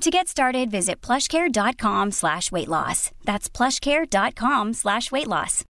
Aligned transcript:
To 0.00 0.10
get 0.10 0.28
started, 0.28 0.70
visit 0.70 1.06
plushcare.com 1.06 2.12
slash 2.12 2.52
weight 2.52 2.68
loss. 2.68 3.10
That's 3.24 3.56
plushcare.com 3.56 4.74
slash 4.74 5.12
weight 5.12 5.26
loss. 5.26 5.64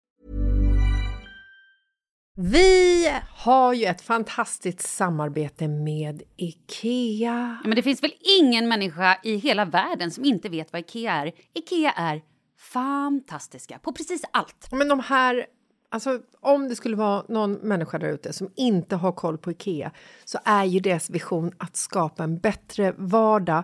Vi 2.37 3.11
har 3.35 3.73
ju 3.73 3.85
ett 3.85 4.01
fantastiskt 4.01 4.81
samarbete 4.81 5.67
med 5.67 6.23
IKEA. 6.37 7.57
Ja, 7.63 7.67
men 7.67 7.75
det 7.75 7.81
finns 7.81 8.03
väl 8.03 8.13
ingen 8.39 8.67
människa 8.67 9.17
i 9.23 9.35
hela 9.35 9.65
världen 9.65 10.11
som 10.11 10.25
inte 10.25 10.49
vet 10.49 10.73
vad 10.73 10.79
IKEA 10.79 11.13
är. 11.13 11.31
IKEA 11.53 11.91
är 11.91 12.21
fantastiska 12.59 13.79
på 13.79 13.93
precis 13.93 14.21
allt. 14.33 14.71
Men 14.71 14.87
de 14.87 14.99
här, 14.99 15.45
alltså 15.89 16.19
om 16.39 16.67
det 16.67 16.75
skulle 16.75 16.95
vara 16.95 17.23
någon 17.29 17.53
människa 17.53 17.97
där 17.97 18.09
ute 18.09 18.33
som 18.33 18.51
inte 18.55 18.95
har 18.95 19.11
koll 19.11 19.37
på 19.37 19.51
IKEA 19.51 19.91
så 20.25 20.39
är 20.45 20.65
ju 20.65 20.79
deras 20.79 21.09
vision 21.09 21.51
att 21.57 21.77
skapa 21.77 22.23
en 22.23 22.39
bättre 22.39 22.93
vardag 22.97 23.63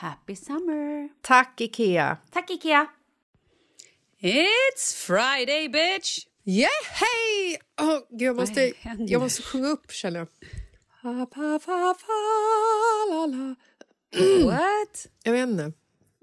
Happy 0.00 0.36
summer! 0.36 1.08
Tack, 1.22 1.60
Ikea! 1.60 2.18
Tack 2.30 2.50
Ikea! 2.50 2.86
It's 4.20 4.94
Friday 4.94 5.68
bitch! 5.68 6.26
Yeah, 6.44 6.68
hej! 6.90 7.58
Oh, 7.80 8.00
gud, 8.10 8.22
jag, 8.22 8.36
måste, 8.36 8.72
jag 8.98 9.22
måste 9.22 9.42
sjunga 9.42 9.68
upp, 9.68 9.92
känner 9.92 10.18
jag. 10.18 10.28
Pa, 11.02 11.26
pa, 11.26 11.58
pa, 11.58 11.94
pa, 11.94 12.14
la, 13.10 13.26
la. 13.26 13.54
What? 14.44 15.06
Jag 15.22 15.32
vet 15.32 15.48
inte. 15.48 15.72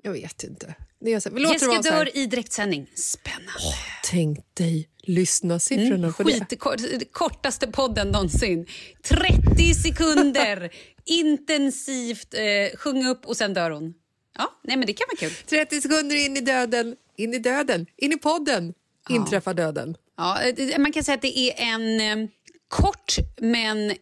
Jag 0.04 0.12
vet 0.12 0.44
inte. 0.44 0.76
Det 1.00 1.14
är 1.14 1.20
så, 1.20 1.30
vi 1.30 1.40
låter 1.42 1.60
det 1.60 1.68
vara 1.68 1.84
så 1.84 1.90
här. 1.92 2.06
dör 2.06 2.18
i 2.18 2.26
direktsändning. 2.26 2.88
Spännande. 2.96 3.76
Tänk 4.04 4.56
dig 4.56 4.90
lyssnasiffrorna 5.06 5.96
Mm, 6.08 6.14
på 6.14 6.24
det. 6.24 6.34
skitkort, 6.34 6.82
kortaste 7.12 7.68
podden 7.68 8.08
någonsin. 8.08 8.66
30 9.04 9.74
sekunder 9.74 10.70
intensivt 11.06 12.34
eh, 12.34 12.78
sjunga 12.78 13.10
upp 13.10 13.26
och 13.26 13.38
sen 13.38 13.54
dör 13.54 13.72
hon. 13.72 13.94
Ja, 14.38 14.60
nej 14.64 14.78
men 14.78 14.88
det 14.88 14.94
kan 14.94 15.06
vara 15.10 15.30
kul. 15.30 15.32
30 15.50 15.82
sekunder 15.82 16.26
in 16.26 16.38
i 16.38 16.42
döden, 16.42 16.96
in 17.18 17.34
i 17.34 17.40
döden, 17.40 17.86
in 17.98 18.12
i 18.12 18.18
podden 18.18 18.74
inträffar 19.10 19.54
döden. 19.54 19.96
Ja, 20.18 20.42
eh, 20.42 20.80
man 20.80 20.92
kan 20.92 21.04
säga 21.04 21.16
att 21.16 21.22
det 21.22 21.40
är 21.40 21.54
en 21.74 22.02
eh, 22.22 22.28
kort 22.68 23.16
men 23.38 23.94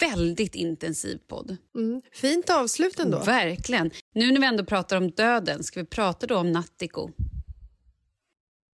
väldigt 0.00 0.54
intensiv 0.54 1.18
podd. 1.28 1.56
Mm. 1.76 2.02
Fint 2.12 2.50
avslut 2.50 2.98
ändå. 2.98 3.18
Verkligen. 3.18 3.90
Nu 4.14 4.32
när 4.32 4.40
vi 4.40 4.46
ändå 4.46 4.64
pratar 4.64 4.96
om 4.96 5.10
döden, 5.10 5.64
ska 5.64 5.80
vi 5.80 5.86
prata 5.86 6.26
då 6.26 6.36
om 6.36 6.52
Nattiko? 6.52 7.10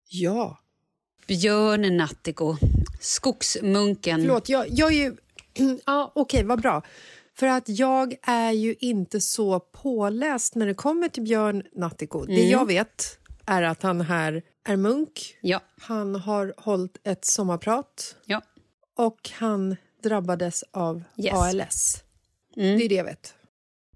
Ja. 0.09 0.59
Björn 1.27 1.97
Nattiko, 1.97 2.57
skogsmunken. 3.01 4.21
Förlåt, 4.21 4.49
jag, 4.49 4.67
jag 4.71 4.93
är 4.93 4.97
ju... 4.97 5.17
ja, 5.87 6.13
Okej, 6.15 6.45
vad 6.45 6.61
bra. 6.61 6.83
För 7.35 7.47
att 7.47 7.69
jag 7.69 8.15
är 8.23 8.53
ju 8.53 8.75
inte 8.81 9.21
så 9.21 9.61
påläst 9.61 10.55
när 10.55 10.67
det 10.67 10.75
kommer 10.75 11.09
till 11.09 11.23
Björn 11.23 11.63
Nattiko. 11.73 12.25
Det 12.25 12.49
jag 12.49 12.67
vet 12.67 13.19
är 13.47 13.63
att 13.63 13.83
han 13.83 14.01
här 14.01 14.43
är 14.65 14.77
munk. 14.77 15.37
Ja, 15.41 15.61
Han 15.81 16.15
har 16.15 16.55
hållit 16.57 16.99
ett 17.05 17.25
sommarprat 17.25 18.17
ja. 18.25 18.43
och 18.97 19.31
han 19.33 19.77
drabbades 20.03 20.65
av 20.71 21.03
Yes. 21.17 21.35
ALS. 21.35 22.03
Det 22.55 22.85
är 22.85 22.89
det 22.89 22.95
jag 22.95 23.05
vet. 23.05 23.35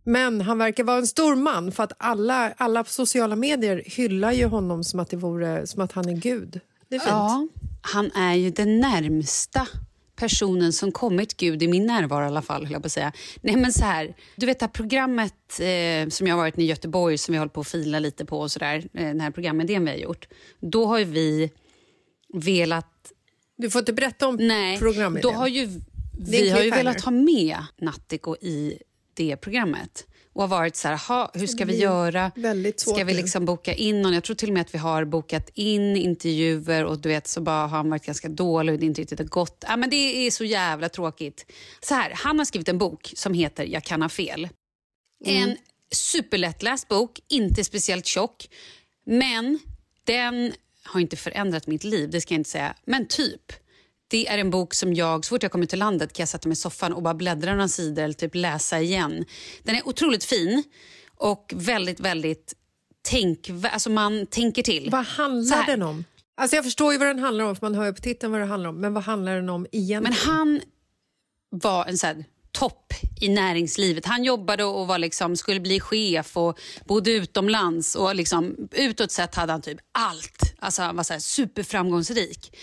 Men 0.04 0.40
han 0.40 0.58
verkar 0.58 0.84
vara 0.84 0.98
en 0.98 1.06
stor 1.06 1.36
man 1.36 1.72
för 1.72 1.82
att 1.82 1.92
alla, 1.98 2.52
alla 2.56 2.84
sociala 2.84 3.36
medier 3.36 3.82
hyllar 3.86 4.32
ju 4.32 4.44
honom 4.44 4.84
som 4.84 5.00
att, 5.00 5.10
det 5.10 5.16
vore, 5.16 5.66
som 5.66 5.82
att 5.82 5.92
han 5.92 6.08
är 6.08 6.16
gud. 6.16 6.60
Det 6.88 6.96
är 6.96 7.00
fint. 7.00 7.10
Ja, 7.10 7.48
han 7.80 8.12
är 8.12 8.34
ju 8.34 8.50
den 8.50 8.80
närmsta 8.80 9.68
personen 10.16 10.72
som 10.72 10.92
kommit 10.92 11.36
Gud 11.36 11.62
i 11.62 11.68
min 11.68 11.86
närvaro 11.86 12.24
i 12.24 12.26
alla 12.26 12.42
fall. 12.42 12.64
höll 12.64 12.72
Jag 12.72 12.82
på 12.82 12.86
att 12.86 12.92
säga. 12.92 13.12
Nej, 13.40 13.56
men 13.56 13.72
så 13.72 13.84
här, 13.84 14.14
du 14.36 14.46
vet 14.46 14.58
det 14.58 14.66
här 14.66 14.72
programmet 14.72 15.60
eh, 15.60 16.08
som 16.10 16.26
jag 16.26 16.34
har 16.34 16.42
varit 16.42 16.58
i 16.58 16.64
Göteborg 16.64 17.18
som 17.18 17.32
vi 17.32 17.38
håller 17.38 17.50
på 17.50 17.60
att 17.60 17.68
fila 17.68 17.98
lite 17.98 18.24
på 18.24 18.40
och 18.40 18.50
sådär, 18.50 18.76
eh, 18.94 19.06
den 19.06 19.20
här 19.20 19.30
programidén 19.30 19.84
vi 19.84 19.90
har 19.90 19.98
gjort. 19.98 20.28
Då 20.60 20.86
har 20.86 20.98
ju 20.98 21.04
vi 21.04 21.50
velat... 22.34 23.12
Du 23.56 23.70
får 23.70 23.78
inte 23.78 23.92
berätta 23.92 24.28
om 24.28 24.36
Nej, 24.36 24.78
programmet. 24.78 25.22
då 25.22 25.30
har 25.30 25.48
ju 25.48 25.80
vi 26.20 26.50
har 26.50 26.60
ju 26.60 26.70
velat 26.70 27.00
ha 27.00 27.10
med 27.10 27.56
Nattiko 27.80 28.36
i 28.36 28.78
det 29.14 29.36
programmet. 29.36 30.06
Och 30.32 30.42
har 30.42 30.48
varit 30.48 30.76
så 30.76 30.88
här, 30.88 30.96
"Ha, 31.08 31.30
hur 31.34 31.46
ska 31.46 31.64
vi 31.64 31.76
göra? 31.76 32.32
väldigt 32.34 32.80
svårt 32.80 32.94
Ska 32.94 33.04
vi 33.04 33.14
liksom 33.14 33.44
boka 33.44 33.74
in 33.74 34.02
någon? 34.02 34.12
Jag 34.14 34.24
tror 34.24 34.36
till 34.36 34.48
och 34.48 34.54
med 34.54 34.60
att 34.60 34.74
vi 34.74 34.78
har 34.78 35.04
bokat 35.04 35.50
in 35.54 35.96
intervjuer 35.96 36.84
och 36.84 36.98
du 36.98 37.08
vet 37.08 37.26
så 37.28 37.40
bara 37.40 37.66
har 37.66 37.76
han 37.76 37.90
varit 37.90 38.06
ganska 38.06 38.28
dålig 38.28 38.72
och 38.72 38.80
det 38.80 38.86
inte 38.86 39.00
riktigt 39.00 39.18
har 39.18 39.26
gått. 39.26 39.64
Ja, 39.68 39.76
men 39.76 39.90
det 39.90 39.96
är 40.26 40.30
så 40.30 40.44
jävla 40.44 40.88
tråkigt. 40.88 41.52
Så 41.80 41.94
här, 41.94 42.12
han 42.14 42.38
har 42.38 42.44
skrivit 42.44 42.68
en 42.68 42.78
bok 42.78 43.12
som 43.16 43.34
heter 43.34 43.64
Jag 43.64 43.84
kan 43.84 44.02
ha 44.02 44.08
fel. 44.08 44.48
En 45.24 45.56
superlättläst 45.92 46.88
bok, 46.88 47.20
inte 47.28 47.64
speciellt 47.64 48.06
tjock. 48.06 48.48
Men 49.06 49.58
den 50.04 50.52
har 50.84 51.00
inte 51.00 51.16
förändrat 51.16 51.66
mitt 51.66 51.84
liv, 51.84 52.10
det 52.10 52.20
ska 52.20 52.34
jag 52.34 52.40
inte 52.40 52.50
säga. 52.50 52.74
Men 52.84 53.06
typ. 53.06 53.52
Det 54.08 54.28
är 54.28 54.38
en 54.38 54.50
bok 54.50 54.74
som 54.74 54.94
jag, 54.94 55.24
så 55.24 55.28
fort 55.28 55.42
jag 55.42 55.52
kommer 55.52 55.66
till 55.66 55.78
landet 55.78 56.12
kan 56.12 56.22
jag 56.22 56.28
sätta 56.28 56.48
mig 56.48 56.52
i 56.52 56.56
soffan 56.56 56.92
och 56.92 57.02
bara 57.02 57.14
bläddra 57.14 57.50
några 57.52 57.68
sidor 57.68 58.02
eller 58.02 58.14
typ 58.14 58.34
läsa 58.34 58.80
igen. 58.80 59.24
Den 59.62 59.74
är 59.74 59.88
otroligt 59.88 60.24
fin 60.24 60.64
och 61.16 61.52
väldigt, 61.56 62.00
väldigt 62.00 62.54
tänk, 63.02 63.50
alltså 63.72 63.90
man 63.90 64.26
tänker 64.26 64.62
till. 64.62 64.88
Vad 64.90 65.04
handlar 65.04 65.66
den 65.66 65.82
om? 65.82 66.04
Alltså 66.36 66.56
jag 66.56 66.64
förstår 66.64 66.92
ju 66.92 66.98
vad 66.98 67.08
den 67.08 67.18
handlar 67.18 67.44
om, 67.44 67.56
för 67.56 67.66
man 67.66 67.74
hör 67.74 67.86
ju 67.86 67.92
på 67.92 68.00
titeln 68.00 68.32
vad 68.32 68.40
det 68.40 68.46
handlar 68.46 68.70
om. 68.70 68.80
Men 68.80 68.94
vad 68.94 69.04
handlar 69.04 69.34
den 69.34 69.48
om 69.48 69.66
egentligen? 69.72 70.02
Men 70.02 70.12
han 70.12 70.60
var 71.50 71.84
en 71.84 71.98
så 71.98 72.06
här 72.06 72.24
topp 72.58 72.92
i 73.20 73.28
näringslivet. 73.28 74.06
Han 74.06 74.24
jobbade 74.24 74.64
och 74.64 74.86
var 74.86 74.98
liksom, 74.98 75.36
skulle 75.36 75.60
bli 75.60 75.80
chef 75.80 76.36
och 76.36 76.58
bodde 76.84 77.10
utomlands. 77.10 77.94
Och 77.94 78.14
liksom, 78.14 78.68
utåt 78.72 79.12
sett 79.12 79.34
hade 79.34 79.52
han 79.52 79.62
typ 79.62 79.78
allt. 79.92 80.54
Alltså 80.58 80.82
han 80.82 80.96
var 80.96 81.04
så 81.04 81.20
superframgångsrik. 81.20 82.58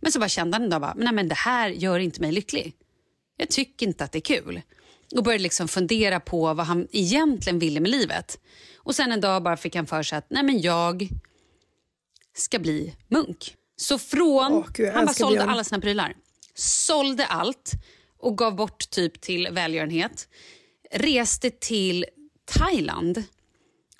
Men 0.00 0.12
så 0.12 0.18
bara 0.18 0.28
kände 0.28 0.54
han 0.54 0.64
en 0.64 0.70
dag 0.70 0.80
bara, 0.80 0.94
nej 0.96 1.12
men 1.12 1.28
det 1.28 1.34
här 1.34 1.68
gör 1.68 1.98
inte 1.98 2.20
mig 2.20 2.32
lycklig. 2.32 2.74
Jag 3.36 3.48
tycker 3.48 3.86
inte 3.86 4.04
att 4.04 4.12
det 4.12 4.18
är 4.18 4.40
kul. 4.42 4.60
Och 5.16 5.22
började 5.22 5.42
liksom 5.42 5.68
fundera 5.68 6.20
på 6.20 6.54
vad 6.54 6.66
han 6.66 6.88
egentligen 6.92 7.58
ville 7.58 7.80
med 7.80 7.90
livet. 7.90 8.38
Och 8.76 8.94
sen 8.94 9.12
en 9.12 9.20
dag 9.20 9.42
bara 9.42 9.56
fick 9.56 9.76
han 9.76 9.86
för 9.86 10.02
sig 10.02 10.18
att 10.18 10.26
nej 10.30 10.42
men 10.42 10.60
jag 10.60 11.08
ska 12.36 12.58
bli 12.58 12.94
munk. 13.08 13.56
Så 13.76 13.98
från... 13.98 14.52
Åh, 14.52 14.66
Gud, 14.74 14.92
han 14.92 15.06
bara 15.06 15.14
sålde 15.14 15.36
Björn. 15.36 15.48
alla 15.48 15.64
sina 15.64 15.80
prylar. 15.80 16.14
Sålde 16.54 17.26
allt 17.26 17.72
och 18.20 18.38
gav 18.38 18.56
bort 18.56 18.90
typ 18.90 19.20
till 19.20 19.48
välgörenhet. 19.52 20.28
Reste 20.90 21.50
till 21.50 22.06
Thailand 22.44 23.22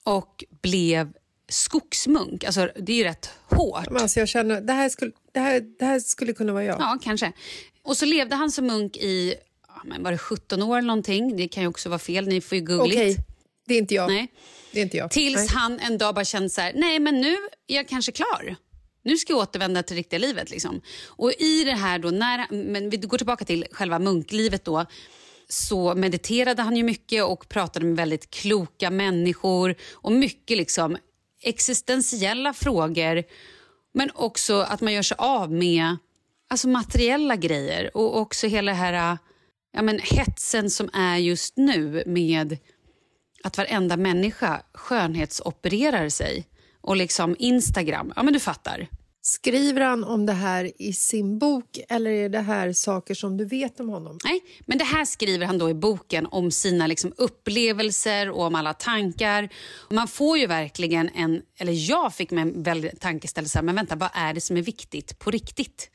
och 0.05 0.45
blev 0.63 1.13
skogsmunk. 1.49 2.45
Alltså, 2.45 2.71
det 2.77 2.93
är 2.93 2.97
ju 2.97 3.05
rätt 3.05 3.31
hårt. 3.45 3.91
Men 3.91 4.03
alltså 4.03 4.21
jag 4.21 4.29
känner, 4.29 4.61
det 4.61 4.73
här, 4.73 4.89
skulle, 4.89 5.13
det, 5.33 5.41
här, 5.41 5.61
det 5.79 5.85
här 5.85 6.01
skulle 6.01 6.33
kunna 6.33 6.53
vara 6.53 6.65
jag. 6.65 6.81
Ja, 6.81 6.99
kanske. 7.03 7.33
Och 7.83 7.97
så 7.97 8.07
levde 8.07 8.37
han 8.37 8.51
som 8.51 8.67
munk 8.67 8.97
i 8.97 9.35
men 9.85 10.03
var 10.03 10.13
det 10.13 10.19
17 10.19 10.63
år 10.63 10.79
eller 10.79 10.87
någonting. 10.87 11.37
Det 11.37 11.49
kan 11.49 11.63
ju 11.63 11.69
också 11.69 11.89
vara 11.89 11.99
fel. 11.99 12.29
Ni 12.29 12.41
får 12.41 12.59
ju 12.59 12.65
googla. 12.65 12.85
Okej, 12.85 13.17
det 13.67 13.75
är 13.75 13.79
inte 13.79 13.95
jag. 13.95 14.11
Nej. 14.11 14.33
Det 14.73 14.79
är 14.79 14.83
inte 14.83 14.97
jag. 14.97 15.11
Tills 15.11 15.37
Nej. 15.37 15.49
han 15.51 15.81
en 15.81 15.99
dag 15.99 16.15
bara 16.15 16.25
kände 16.25 16.51
så 16.51 16.61
här, 16.61 16.73
nej 16.75 16.99
men 16.99 17.21
nu 17.21 17.37
är 17.67 17.77
jag 17.77 17.89
kanske 17.89 18.13
klar. 18.13 18.57
Nu 19.03 19.17
ska 19.17 19.33
jag 19.33 19.41
återvända 19.41 19.83
till 19.83 19.97
riktiga 19.97 20.19
livet. 20.19 20.51
Liksom. 20.51 20.81
Och 21.07 21.33
i 21.33 21.65
det 21.65 21.75
här 21.75 21.99
då, 21.99 22.11
när, 22.11 22.47
men 22.53 22.91
vi 22.91 22.97
går 22.97 23.19
tillbaka 23.19 23.45
till 23.45 23.67
själva 23.71 23.99
munklivet 23.99 24.65
då, 24.65 24.87
så 25.49 25.95
mediterade 25.95 26.63
han 26.63 26.77
ju 26.77 26.83
mycket 26.83 27.25
och 27.25 27.49
pratade 27.49 27.87
med 27.87 27.97
väldigt 27.97 28.31
kloka 28.31 28.91
människor 28.91 29.75
och 29.93 30.13
mycket 30.13 30.57
liksom 30.57 30.97
existentiella 31.43 32.53
frågor. 32.53 33.25
Men 33.95 34.11
också 34.15 34.61
att 34.61 34.81
man 34.81 34.93
gör 34.93 35.03
sig 35.03 35.17
av 35.21 35.53
med 35.53 35.97
alltså 36.49 36.69
materiella 36.69 37.37
grejer 37.37 37.97
och 37.97 38.19
också 38.19 38.47
hela 38.47 38.73
här 38.73 39.19
ja, 39.73 39.83
men 39.83 39.99
hetsen 39.99 40.71
som 40.71 40.91
är 40.93 41.17
just 41.17 41.57
nu 41.57 42.03
med 42.07 42.59
att 43.45 43.59
varenda 43.59 43.97
människa 43.97 44.63
skönhetsopererar 44.75 46.09
sig. 46.09 46.47
Och 46.81 46.97
liksom 46.97 47.37
Instagram, 47.39 48.13
ja 48.17 48.23
men 48.23 48.33
du 48.33 48.41
fattar. 48.41 48.89
Skriver 49.23 49.81
han 49.81 50.05
om 50.05 50.27
det 50.27 50.33
här 50.33 50.83
i 50.83 50.93
sin 50.93 51.39
bok 51.39 51.79
eller 51.89 52.11
är 52.11 52.29
det 52.29 52.41
här 52.41 52.73
saker 52.73 53.15
som 53.15 53.37
du 53.37 53.45
vet 53.45 53.81
om 53.81 53.89
honom? 53.89 54.19
Nej, 54.25 54.41
men 54.67 54.79
det 54.79 54.85
här 54.85 55.05
skriver 55.05 55.47
han 55.47 55.59
då 55.59 55.71
i 55.71 55.75
boken 55.75 56.27
om 56.27 56.51
sina 56.51 56.87
liksom 56.87 57.13
upplevelser 57.17 58.31
och 58.31 58.43
om 58.43 58.55
alla 58.55 58.75
tankar. 58.75 59.49
Man 59.91 60.09
får 60.09 60.39
ju 60.39 60.47
verkligen 60.47 61.09
en, 61.09 61.43
eller 61.59 61.91
jag 61.91 62.15
fick 62.15 62.31
mig 62.31 62.43
en 62.43 62.63
väldigt 62.63 63.01
tankeställelse, 63.01 63.63
men 63.63 63.75
vänta, 63.75 63.97
vad 63.97 64.11
är 64.15 64.35
det 64.35 64.41
som 64.41 64.57
är 64.57 64.63
viktigt 64.63 65.19
på 65.19 65.31
riktigt? 65.31 65.91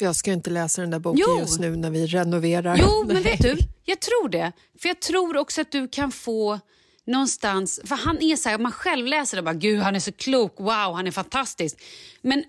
Jag 0.00 0.16
ska 0.16 0.32
inte 0.32 0.50
läsa 0.50 0.80
den 0.80 0.90
där 0.90 0.98
boken 0.98 1.24
Jo. 1.28 1.38
just 1.40 1.60
nu 1.60 1.76
när 1.76 1.90
vi 1.90 2.06
renoverar. 2.06 2.76
Jo, 2.80 3.04
men 3.06 3.22
vet 3.22 3.42
du, 3.42 3.56
jag 3.84 4.00
tror 4.00 4.28
det. 4.28 4.52
För 4.78 4.88
jag 4.88 5.00
tror 5.00 5.36
också 5.36 5.60
att 5.60 5.72
du 5.72 5.88
kan 5.88 6.12
få 6.12 6.60
någonstans, 7.06 7.80
för 7.84 7.96
han 7.96 8.22
är 8.22 8.36
så 8.36 8.48
här, 8.48 8.58
man 8.58 8.72
själv 8.72 9.06
läser 9.06 9.36
det 9.36 9.40
och 9.40 9.44
bara 9.44 9.54
gud 9.54 9.80
han 9.80 9.96
är 9.96 10.00
så 10.00 10.12
klok, 10.12 10.54
wow 10.60 10.94
han 10.94 11.06
är 11.06 11.10
fantastisk. 11.10 11.82
Men 12.22 12.44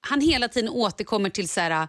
han 0.00 0.20
hela 0.20 0.48
tiden 0.48 0.70
återkommer 0.70 1.30
till 1.30 1.48
så 1.48 1.60
här, 1.60 1.88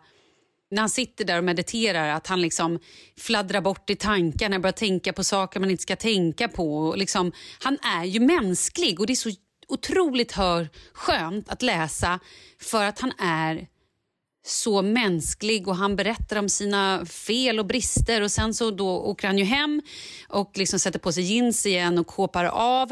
när 0.71 0.81
han 0.81 0.89
sitter 0.89 1.25
där 1.25 1.37
och 1.37 1.43
mediterar, 1.43 2.09
att 2.09 2.27
han 2.27 2.41
liksom 2.41 2.79
fladdrar 3.17 3.61
bort 3.61 3.89
i 3.89 3.95
tankarna, 3.95 4.59
börjar 4.59 4.71
tänka 4.73 5.13
på 5.13 5.23
saker 5.23 5.59
man 5.59 5.71
inte 5.71 5.83
ska 5.83 5.95
tänka 5.95 6.47
på. 6.47 6.77
Och 6.77 6.97
liksom, 6.97 7.31
han 7.59 7.77
är 7.77 8.05
ju 8.05 8.19
mänsklig 8.19 8.99
och 8.99 9.07
det 9.07 9.13
är 9.13 9.15
så 9.15 9.29
otroligt 9.67 10.31
hör, 10.31 10.69
skönt 10.93 11.49
att 11.49 11.61
läsa 11.61 12.19
för 12.59 12.83
att 12.83 12.99
han 12.99 13.11
är 13.19 13.67
så 14.43 14.81
mänsklig 14.81 15.67
och 15.67 15.75
han 15.75 15.95
berättar 15.95 16.35
om 16.37 16.49
sina 16.49 17.05
fel 17.05 17.59
och 17.59 17.65
brister 17.65 18.21
och 18.21 18.31
sen 18.31 18.53
så 18.53 18.71
då 18.71 18.89
åker 18.89 19.27
han 19.27 19.37
ju 19.37 19.43
hem 19.43 19.81
och 20.29 20.51
liksom 20.57 20.79
sätter 20.79 20.99
på 20.99 21.11
sig 21.11 21.23
jeans 21.23 21.65
igen 21.65 21.97
och 21.97 22.07
kåpar 22.07 22.45
av. 22.45 22.91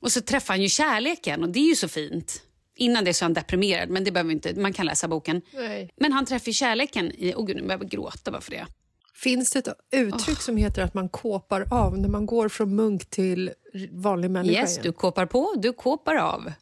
Och 0.00 0.12
så 0.12 0.20
träffar 0.20 0.54
han 0.54 0.62
ju 0.62 0.68
kärleken 0.68 1.42
och 1.42 1.48
det 1.48 1.58
är 1.60 1.68
ju 1.68 1.76
så 1.76 1.88
fint. 1.88 2.42
Innan 2.76 3.04
det 3.04 3.14
så 3.14 3.22
är 3.22 3.24
han 3.24 3.34
deprimerad, 3.34 3.88
men 3.88 4.04
det 4.04 4.10
behöver 4.12 4.32
inte, 4.32 4.54
man 4.60 4.72
kan 4.72 4.86
läsa 4.86 5.08
boken. 5.08 5.42
Nej. 5.54 5.90
Men 5.96 6.12
han 6.12 6.26
träffar 6.26 6.52
kärleken 6.52 7.12
i... 7.12 7.34
Åh 7.36 7.46
gud, 7.46 7.56
nu 7.56 7.62
behöver 7.62 7.84
jag 7.84 7.90
gråta 7.90 8.30
bara 8.30 8.40
för 8.40 8.50
det. 8.50 8.66
Finns 9.14 9.50
det 9.50 9.58
ett 9.58 9.68
uttryck 9.92 10.40
som 10.40 10.56
heter 10.56 10.82
att 10.82 10.94
man 10.94 11.08
kåpar 11.08 11.66
av 11.70 11.98
när 11.98 12.08
man 12.08 12.26
går 12.26 12.48
från 12.48 12.76
munk 12.76 13.10
till 13.10 13.50
vanlig 13.90 14.30
människa 14.30 14.60
Yes, 14.60 14.72
igen? 14.72 14.82
du 14.82 14.92
kåpar 14.92 15.26
på, 15.26 15.54
du 15.56 15.72
kåpar 15.72 16.14
av. 16.14 16.52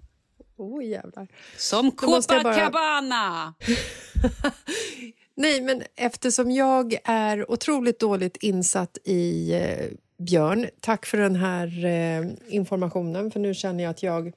Oh, 0.60 0.84
jävlar. 0.84 1.28
Som 1.56 1.86
jag 1.86 2.10
bara- 2.10 2.22
Copacabana! 2.42 3.54
Nej, 5.34 5.60
men 5.60 5.82
eftersom 5.96 6.50
jag 6.50 6.98
är 7.04 7.50
otroligt 7.50 7.98
dåligt 7.98 8.36
insatt 8.36 8.98
i 9.04 9.52
eh, 9.54 9.86
Björn, 10.18 10.66
tack 10.80 11.06
för 11.06 11.18
den 11.18 11.36
här 11.36 11.84
eh, 11.84 12.26
informationen, 12.48 13.30
för 13.30 13.40
nu 13.40 13.54
känner 13.54 13.84
jag 13.84 13.90
att 13.90 14.02
jag 14.02 14.32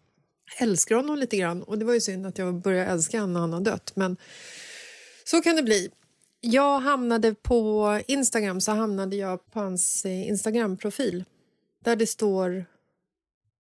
älskar 0.60 0.96
honom 0.96 1.18
lite 1.18 1.38
grann. 1.38 1.64
Och 1.64 1.78
det 1.78 1.86
var 1.86 1.94
ju 1.94 2.02
synd 2.02 2.26
att 2.26 2.38
jag 2.38 2.54
började 2.62 2.92
älska 2.92 3.20
honom 3.20 3.34
när 3.34 3.40
han 3.40 3.54
har 3.54 3.62
dött, 3.62 3.92
men 3.96 4.18
så 5.24 5.42
kan 5.42 5.56
det 5.56 5.64
bli. 5.64 5.90
Jag 6.42 6.80
hamnade 6.80 7.34
på 7.36 8.00
Instagram, 8.08 8.62
så 8.62 8.72
hamnade 8.72 9.16
jag 9.16 9.52
på 9.52 9.60
hans 9.60 10.06
eh, 10.06 10.28
Instagram-profil 10.28 11.24
där 11.84 11.96
det 11.96 12.08
står 12.08 12.66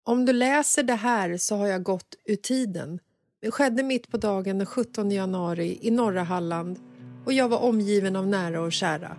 om 0.05 0.25
du 0.25 0.33
läser 0.33 0.83
det 0.83 0.95
här 0.95 1.38
så 1.38 1.55
har 1.55 1.67
jag 1.67 1.83
gått 1.83 2.15
ur 2.25 2.36
tiden. 2.36 3.00
Det 3.41 3.51
skedde 3.51 3.83
mitt 3.83 4.12
på 4.12 4.17
dagen 4.17 4.57
den 4.57 4.65
17 4.65 5.12
januari 5.12 5.79
i 5.81 5.91
norra 5.91 6.24
Halland 6.24 6.79
och 7.25 7.33
jag 7.33 7.50
var 7.50 7.57
omgiven 7.57 8.15
av 8.15 8.27
nära 8.27 8.62
och 8.62 8.72
kära. 8.72 9.17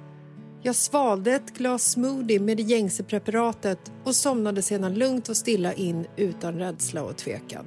Jag 0.62 0.74
svalde 0.74 1.32
ett 1.32 1.54
glas 1.54 1.90
smoothie 1.90 2.40
med 2.40 2.56
det 2.56 2.62
gängse 2.62 3.02
preparatet 3.02 3.92
och 4.04 4.14
somnade 4.14 4.62
sedan 4.62 4.94
lugnt 4.94 5.28
och 5.28 5.36
stilla 5.36 5.72
in 5.72 6.06
utan 6.16 6.58
rädsla 6.58 7.02
och 7.02 7.16
tvekan. 7.16 7.64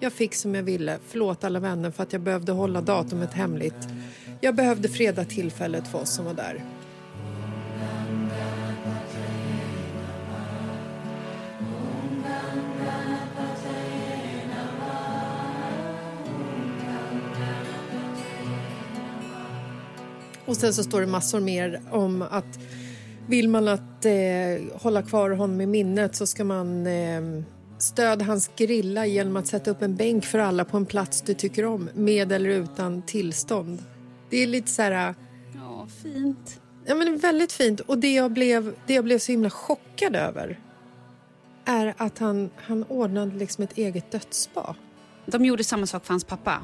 Jag 0.00 0.12
fick 0.12 0.34
som 0.34 0.54
jag 0.54 0.62
ville, 0.62 0.98
förlåt 1.06 1.44
alla 1.44 1.60
vänner 1.60 1.90
för 1.90 2.02
att 2.02 2.12
jag 2.12 2.22
behövde 2.22 2.52
hålla 2.52 2.80
datumet 2.80 3.32
hemligt. 3.32 3.88
Jag 4.40 4.54
behövde 4.54 4.88
freda 4.88 5.24
tillfället 5.24 5.88
för 5.88 6.00
oss 6.00 6.14
som 6.14 6.24
var 6.24 6.34
där. 6.34 6.64
Och 20.50 20.56
sen 20.56 20.74
så 20.74 20.84
står 20.84 21.00
det 21.00 21.06
massor 21.06 21.40
mer 21.40 21.80
om 21.90 22.22
att 22.22 22.58
vill 23.26 23.48
man 23.48 23.68
att 23.68 24.04
eh, 24.04 24.12
hålla 24.82 25.02
kvar 25.02 25.30
honom 25.30 25.60
i 25.60 25.66
minnet 25.66 26.16
så 26.16 26.26
ska 26.26 26.44
man 26.44 26.86
eh, 26.86 27.22
stöd 27.78 28.22
hans 28.22 28.50
grilla 28.56 29.06
genom 29.06 29.36
att 29.36 29.46
sätta 29.46 29.70
upp 29.70 29.82
en 29.82 29.96
bänk 29.96 30.24
för 30.24 30.38
alla 30.38 30.64
på 30.64 30.76
en 30.76 30.86
plats 30.86 31.22
du 31.22 31.34
tycker 31.34 31.64
om, 31.64 31.90
med 31.94 32.32
eller 32.32 32.50
utan 32.50 33.02
tillstånd. 33.02 33.82
Det 34.30 34.36
är 34.36 34.46
lite 34.46 34.70
så 34.70 34.82
här... 34.82 35.14
Ja, 35.54 35.88
fint. 36.02 36.60
Ja, 36.84 36.94
men 36.94 37.18
väldigt 37.18 37.52
fint. 37.52 37.80
Och 37.80 37.98
det 37.98 38.14
jag 38.14 38.32
blev, 38.32 38.74
det 38.86 38.94
jag 38.94 39.04
blev 39.04 39.18
så 39.18 39.32
himla 39.32 39.50
chockad 39.50 40.16
över 40.16 40.58
är 41.64 41.94
att 41.96 42.18
han, 42.18 42.50
han 42.56 42.84
ordnade 42.84 43.36
liksom 43.36 43.64
ett 43.64 43.78
eget 43.78 44.10
dödsspa. 44.10 44.76
De 45.26 45.44
gjorde 45.44 45.64
samma 45.64 45.86
sak 45.86 46.04
för 46.04 46.14
hans 46.14 46.24
pappa 46.24 46.62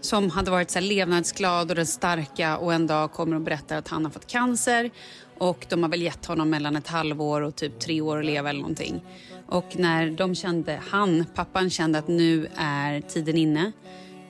som 0.00 0.30
hade 0.30 0.50
varit 0.50 0.70
så 0.70 0.78
här 0.78 0.86
levnadsglad 0.86 1.70
och 1.70 1.76
den 1.76 1.86
starka 1.86 2.56
och 2.56 2.74
en 2.74 2.86
dag 2.86 3.12
kommer 3.12 3.36
och 3.36 3.42
berättar 3.42 3.76
att 3.76 3.88
han 3.88 4.04
har 4.04 4.12
fått 4.12 4.26
cancer 4.26 4.90
och 5.38 5.66
de 5.68 5.82
har 5.82 5.90
väl 5.90 6.02
gett 6.02 6.26
honom 6.26 6.50
mellan 6.50 6.76
ett 6.76 6.88
halvår 6.88 7.40
och 7.40 7.56
typ 7.56 7.80
tre 7.80 8.00
år 8.00 8.18
att 8.18 8.24
leva 8.24 8.50
eller 8.50 8.60
någonting. 8.60 9.04
Och 9.46 9.76
när 9.78 10.10
de 10.10 10.34
kände, 10.34 10.80
han, 10.90 11.24
pappan 11.34 11.70
kände 11.70 11.98
att 11.98 12.08
nu 12.08 12.48
är 12.56 13.00
tiden 13.00 13.36
inne 13.36 13.72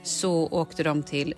så 0.02 0.48
åkte 0.50 0.82
de 0.82 1.02
till 1.02 1.34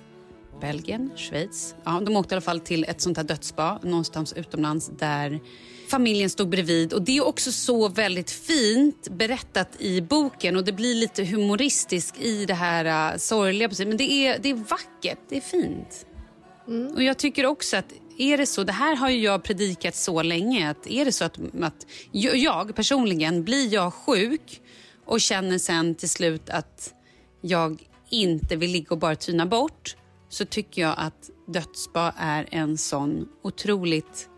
Belgien, 0.61 1.11
Schweiz. 1.17 1.75
Ja, 1.85 2.01
de 2.07 2.17
åkte 2.17 2.35
i 2.35 2.37
alla 2.37 2.41
fall 2.41 2.61
till 2.61 2.85
ett 2.85 3.01
sånt 3.01 3.17
här 3.17 3.25
dödsspa 3.25 3.79
någonstans 3.83 4.33
utomlands 4.33 4.91
där 4.99 5.41
familjen 5.93 6.31
stod 6.31 6.49
bredvid. 6.49 6.93
Och 6.93 7.03
Det 7.03 7.17
är 7.17 7.27
också 7.27 7.53
så 7.53 7.89
väldigt 7.89 8.31
fint 8.31 9.09
berättat 9.09 9.69
i 9.79 10.01
boken 10.01 10.57
och 10.57 10.65
det 10.65 10.73
blir 10.73 10.95
lite 10.95 11.25
humoristiskt 11.25 12.21
i 12.21 12.45
det 12.45 12.55
här 12.55 13.13
uh, 13.13 13.19
sorgliga. 13.19 13.71
Men 13.79 13.97
det 13.97 14.13
är, 14.13 14.39
det 14.39 14.51
är 14.51 14.55
vackert, 14.55 15.19
det 15.29 15.37
är 15.37 15.41
fint. 15.41 16.07
Mm. 16.69 16.95
Och 16.95 17.03
Jag 17.03 17.19
tycker 17.19 17.47
också 17.47 17.77
att 17.77 17.93
är 18.19 18.39
det 18.39 18.47
så, 18.47 18.65
det 18.65 18.73
här 18.73 18.97
har 18.97 19.11
ju 19.11 19.21
jag 19.21 19.43
predikat 19.43 19.95
så 19.95 20.23
länge, 20.23 20.71
att 20.71 20.87
är 20.87 21.05
det 21.05 21.13
så 21.13 21.25
att, 21.25 21.39
att 21.63 21.87
jag 22.13 22.75
personligen, 22.75 23.45
blir 23.45 23.75
jag 23.75 23.95
sjuk 23.95 24.61
och 25.07 25.21
känner 25.21 25.59
sen 25.59 25.95
till 25.95 26.11
slut 26.11 26.51
att 26.51 26.95
jag 27.41 27.83
inte 28.11 28.57
vill 28.57 28.71
ligga 28.71 28.91
och 28.91 28.99
bara 28.99 29.17
tyna 29.17 29.47
bort 29.47 29.97
så 30.29 30.45
tycker 30.45 30.83
jag 30.83 30.95
att 30.99 31.31
dödsba 31.47 32.13
är 32.17 32.49
en 32.51 32.79
sån 32.79 33.29
otroligt 33.43 34.29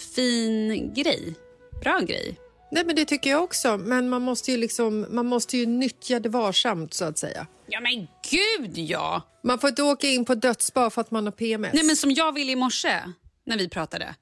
fin 0.00 0.94
grej. 0.94 1.34
Bra 1.82 2.00
grej. 2.00 2.38
Nej, 2.72 2.84
men 2.84 2.96
Det 2.96 3.04
tycker 3.04 3.30
jag 3.30 3.42
också, 3.42 3.76
men 3.76 4.08
man 4.08 4.22
måste 4.22 4.50
ju, 4.50 4.56
liksom, 4.56 5.06
man 5.10 5.26
måste 5.26 5.56
ju 5.56 5.66
nyttja 5.66 6.20
det 6.20 6.28
varsamt. 6.28 6.94
så 6.94 7.04
att 7.04 7.18
säga. 7.18 7.46
Ja, 7.66 7.80
men 7.80 8.06
gud, 8.30 8.78
ja! 8.78 9.22
Man 9.42 9.58
får 9.58 9.68
inte 9.68 9.82
åka 9.82 10.06
in 10.06 10.24
på 10.24 10.34
dödsba 10.34 10.90
för 10.90 11.00
att 11.00 11.10
man 11.10 11.24
har 11.24 11.32
PMS. 11.32 11.72
Nej, 11.74 11.84
men 11.84 11.96
Som 11.96 12.10
jag 12.10 12.32
ville 12.32 12.52
i 12.52 12.56
morse 12.56 13.00
när 13.46 13.58
vi 13.58 13.68
pratade. 13.68 14.14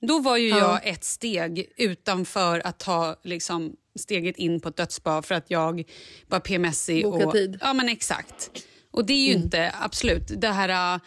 Då 0.00 0.18
var 0.18 0.36
ju 0.36 0.48
ja. 0.48 0.58
jag 0.58 0.88
ett 0.88 1.04
steg 1.04 1.72
utanför 1.76 2.66
att 2.66 2.78
ta 2.78 3.16
liksom, 3.22 3.76
steget 3.98 4.36
in 4.36 4.60
på 4.60 4.68
ett 4.68 4.76
dödsba 4.76 5.22
för 5.22 5.34
att 5.34 5.50
jag 5.50 5.84
var 6.26 6.40
PMSig. 6.40 7.04
Boka 7.04 7.26
och, 7.26 7.32
tid. 7.32 7.58
Ja, 7.60 7.72
men 7.72 7.88
exakt. 7.88 8.50
Och 8.90 9.06
det 9.06 9.12
är 9.12 9.26
ju 9.26 9.32
mm. 9.32 9.42
inte, 9.42 9.74
absolut, 9.80 10.40
det 10.40 10.48
här... 10.48 11.00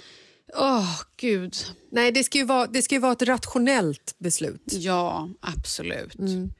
Åh, 0.57 0.79
oh, 0.79 1.01
gud. 1.17 1.55
Nej, 1.91 2.11
det 2.11 2.23
ska, 2.23 2.37
ju 2.37 2.43
vara, 2.43 2.67
det 2.67 2.81
ska 2.81 2.95
ju 2.95 3.01
vara 3.01 3.11
ett 3.11 3.21
rationellt 3.21 4.15
beslut. 4.17 4.63
Ja, 4.65 5.29
absolut. 5.39 6.19
Mm. 6.19 6.53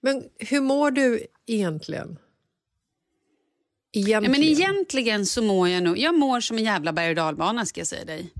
Men 0.00 0.22
hur 0.38 0.60
mår 0.60 0.90
du 0.90 1.26
egentligen? 1.46 2.18
Egentligen. 3.92 4.24
Ja, 4.24 4.30
men 4.30 4.42
egentligen 4.42 5.26
så 5.26 5.42
mår 5.42 5.68
jag 5.68 5.82
nog... 5.82 5.98
Jag 5.98 6.14
mår 6.14 6.40
som 6.40 6.58
en 6.58 6.64
jävla 6.64 6.92
berg 6.92 7.08
och 7.08 7.14
dalbana, 7.14 7.66
ska 7.66 7.80
jag 7.80 7.86
säga 7.86 8.04
dig. 8.04 8.32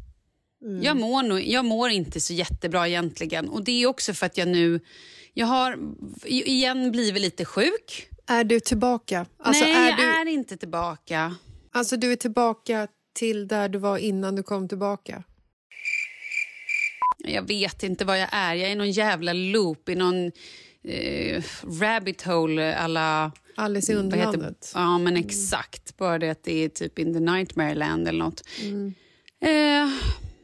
Mm. 0.65 0.83
Jag, 0.83 0.97
mår 0.97 1.23
nog, 1.23 1.41
jag 1.41 1.65
mår 1.65 1.91
inte 1.91 2.21
så 2.21 2.33
jättebra 2.33 2.89
egentligen. 2.89 3.49
Och 3.49 3.65
Det 3.65 3.83
är 3.83 3.87
också 3.87 4.15
för 4.15 4.27
att 4.27 4.37
jag 4.37 4.49
nu... 4.49 4.81
Jag 5.35 5.47
har 5.47 5.79
igen 6.25 6.93
blivit 6.93 7.23
lite 7.23 7.45
sjuk. 7.45 8.09
Är 8.27 8.45
du 8.45 8.61
tillbaka? 8.61 9.27
Alltså, 9.39 9.65
Nej, 9.65 9.75
är 9.75 9.89
jag 9.89 9.99
du... 9.99 10.05
är 10.05 10.27
inte 10.29 10.57
tillbaka. 10.57 11.35
Alltså 11.73 11.97
du 11.97 12.13
är 12.13 12.17
tillbaka 12.17 12.89
till 13.15 13.49
där 13.49 13.69
du 13.69 13.79
var 13.79 13.99
innan 13.99 14.37
du 14.37 14.43
kom 14.43 14.69
tillbaka? 14.69 15.23
Jag 17.19 17.49
vet 17.49 17.83
inte 17.83 18.05
vad 18.05 18.21
jag 18.21 18.29
är. 18.33 18.55
Jag 18.55 18.69
är 18.69 18.73
i 18.73 18.75
någon 18.75 18.91
jävla 18.91 19.33
loop, 19.33 19.89
i 19.89 19.95
någon 19.95 20.33
eh, 20.85 21.43
rabbit 21.81 22.23
hole 22.23 22.77
alla... 22.77 23.33
Alice 23.57 23.93
i 23.93 23.95
Underlandet. 23.95 24.73
Ja, 24.75 24.99
men 24.99 25.17
exakt. 25.17 25.97
Bara 25.97 26.19
det 26.19 26.31
att 26.31 26.45
det 26.45 26.65
är 26.65 26.69
typ 26.69 26.99
in 26.99 27.15
the 27.15 27.21
nightmare 27.21 27.75
land 27.75 28.09
eller 28.09 28.25
nåt. 28.25 28.43
Mm. 28.63 28.95
Eh, 29.41 29.89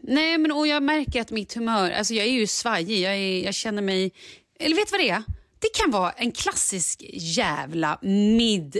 nej, 0.00 0.38
men 0.38 0.52
och 0.52 0.66
jag 0.66 0.82
märker 0.82 1.20
att 1.20 1.30
mitt 1.30 1.54
humör... 1.54 1.90
Alltså 1.90 2.14
jag 2.14 2.26
är 2.26 2.30
ju 2.32 2.46
svajig. 2.46 3.00
Jag, 3.00 3.14
är, 3.14 3.44
jag 3.44 3.54
känner 3.54 3.82
mig... 3.82 4.12
Eller 4.58 4.76
vet 4.76 4.86
du 4.86 4.90
vad 4.90 5.00
det 5.00 5.10
är? 5.10 5.22
Det 5.58 5.68
kan 5.74 5.90
vara 5.90 6.10
en 6.10 6.32
klassisk 6.32 7.04
jävla 7.12 7.98
midlife 8.02 8.74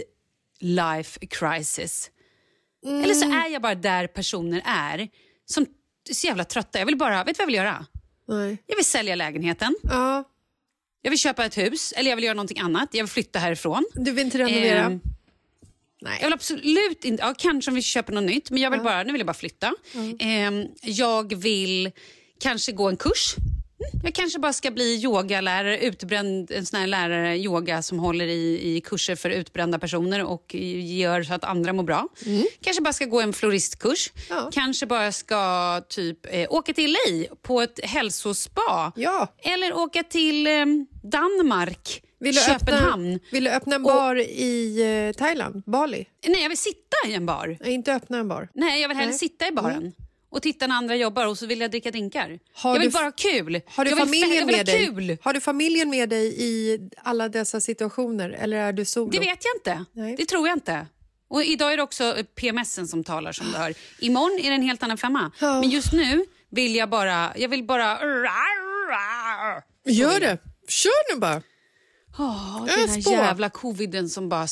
crisis. 1.29 2.10
Mm. 2.85 3.03
Eller 3.03 3.13
så 3.13 3.31
är 3.31 3.49
jag 3.49 3.61
bara 3.61 3.75
där 3.75 4.07
personer 4.07 4.61
är 4.65 5.09
som 5.45 5.65
är 6.09 6.13
så 6.13 6.27
jävla 6.27 6.43
trötta. 6.43 6.79
Jag 6.79 6.85
vill 6.85 6.97
bara, 6.97 7.23
vet 7.23 7.25
du 7.25 7.33
vad 7.37 7.43
jag 7.43 7.47
vill 7.47 7.55
göra? 7.55 7.85
Nej. 8.27 8.57
Jag 8.67 8.75
vill 8.75 8.85
sälja 8.85 9.15
lägenheten. 9.15 9.75
Ja. 9.83 10.23
Jag 11.01 11.11
vill 11.11 11.19
köpa 11.19 11.45
ett 11.45 11.57
hus 11.57 11.93
eller 11.97 12.09
jag 12.09 12.15
vill 12.15 12.25
göra 12.25 12.33
någonting 12.33 12.59
annat. 12.59 12.89
Jag 12.91 13.03
vill 13.03 13.11
flytta 13.11 13.39
härifrån. 13.39 13.85
Du 13.93 14.11
vill 14.11 14.25
inte 14.25 14.37
renovera? 14.37 14.85
Eh, 14.85 14.97
Nej. 16.01 16.17
Jag 16.19 16.27
vill 16.27 16.33
absolut 16.33 17.05
inte, 17.05 17.23
ja, 17.23 17.33
kanske 17.37 17.71
om 17.71 17.75
vi 17.75 17.81
köper 17.81 18.13
något 18.13 18.23
nytt, 18.23 18.51
men 18.51 18.61
jag 18.61 18.71
vill 18.71 18.79
ja. 18.79 18.83
bara, 18.83 19.03
nu 19.03 19.11
vill 19.11 19.19
jag 19.19 19.27
bara 19.27 19.33
flytta. 19.33 19.73
Mm. 19.93 20.63
Eh, 20.63 20.69
jag 20.81 21.35
vill 21.35 21.91
kanske 22.39 22.71
gå 22.71 22.89
en 22.89 22.97
kurs 22.97 23.35
jag 24.03 24.13
kanske 24.13 24.39
bara 24.39 24.53
ska 24.53 24.71
bli 24.71 25.03
yogalärare, 25.03 25.79
utbränd, 25.79 26.51
en 26.51 26.65
sån 26.65 26.79
här 26.79 26.87
lärare 26.87 27.37
yoga 27.37 27.81
som 27.81 27.99
håller 27.99 28.27
i, 28.27 28.75
i 28.75 28.81
kurser 28.81 29.15
för 29.15 29.29
utbrända 29.29 29.79
personer 29.79 30.23
och 30.23 30.55
gör 30.55 31.23
så 31.23 31.33
att 31.33 31.43
andra 31.43 31.73
mår 31.73 31.83
bra. 31.83 32.07
Mm. 32.25 32.43
Kanske 32.61 32.81
bara 32.81 32.93
ska 32.93 33.05
gå 33.05 33.21
en 33.21 33.33
floristkurs. 33.33 34.11
Ja. 34.29 34.49
Kanske 34.53 34.85
bara 34.85 35.11
ska 35.11 35.81
typ 35.89 36.17
eh, 36.29 36.47
åka 36.49 36.73
till 36.73 36.91
LA 36.91 37.35
på 37.41 37.61
ett 37.61 37.79
hälsospa. 37.83 38.91
Ja. 38.95 39.27
Eller 39.37 39.73
åka 39.73 40.03
till 40.03 40.47
eh, 40.47 40.65
Danmark. 41.03 42.03
Vill 42.19 42.35
du, 42.35 42.41
Köpenhamn. 42.41 43.15
Öppna, 43.15 43.27
vill 43.31 43.43
du 43.43 43.49
öppna 43.49 43.75
en 43.75 43.83
bar 43.83 44.15
och, 44.15 44.21
i 44.21 44.81
eh, 44.81 45.17
Thailand? 45.17 45.63
Bali? 45.65 46.05
Nej, 46.27 46.41
jag 46.41 46.49
vill 46.49 46.57
sitta 46.57 47.07
i 47.07 47.13
en 47.13 47.25
bar. 47.25 47.57
Nej, 47.59 47.73
inte 47.73 47.93
öppna 47.93 48.17
en 48.17 48.27
bar. 48.27 48.49
Nej, 48.53 48.81
jag 48.81 48.87
vill 48.87 48.97
hellre 48.97 49.09
Nej. 49.09 49.19
sitta 49.19 49.47
i 49.47 49.51
baren. 49.51 49.77
Mm 49.77 49.91
och 50.31 50.41
titta 50.41 50.67
när 50.67 50.75
andra 50.75 50.95
jobbar 50.95 51.27
och 51.27 51.37
så 51.37 51.45
vill 51.45 51.61
jag 51.61 51.71
dricka 51.71 51.91
drinkar. 51.91 52.39
Har 52.53 52.75
jag 52.75 52.79
vill 52.79 52.91
bara 52.91 53.03
ha 53.03 53.11
kul. 53.11 53.61
Har 53.67 53.85
du, 53.85 53.95
familjen 53.95 54.45
med 54.45 54.65
dig? 54.65 54.85
Kul. 54.85 55.17
har 55.21 55.33
du 55.33 55.41
familjen 55.41 55.89
med 55.89 56.09
dig 56.09 56.35
i 56.37 56.79
alla 56.97 57.29
dessa 57.29 57.61
situationer 57.61 58.29
eller 58.29 58.57
är 58.57 58.73
du 58.73 58.85
solo? 58.85 59.11
Det 59.11 59.19
vet 59.19 59.45
jag 59.45 59.55
inte. 59.55 59.85
Nej. 59.93 60.15
Det 60.17 60.25
tror 60.25 60.47
jag 60.47 60.55
inte. 60.55 60.87
Och 61.27 61.43
idag 61.43 61.73
är 61.73 61.77
det 61.77 61.83
också 61.83 62.15
PMSen 62.35 62.87
som 62.87 63.03
talar 63.03 63.31
som 63.31 63.51
du 63.51 63.57
hör. 63.57 63.73
Imorgon 63.99 64.39
är 64.39 64.49
det 64.49 64.55
en 64.55 64.61
helt 64.61 64.83
annan 64.83 64.97
femma. 64.97 65.31
Men 65.39 65.69
just 65.69 65.93
nu 65.93 66.25
vill 66.49 66.75
jag 66.75 66.89
bara... 66.89 67.33
Jag 67.37 67.49
vill 67.49 67.63
bara... 67.63 67.99
Gör 69.85 70.19
det. 70.19 70.37
Kör 70.67 71.13
nu 71.13 71.19
bara. 71.19 71.41
Oh, 72.17 72.65
den 72.65 72.89
här 72.89 73.11
jävla 73.11 73.49
coviden 73.49 74.09
som 74.09 74.29
bara... 74.29 74.43
är 74.43 74.47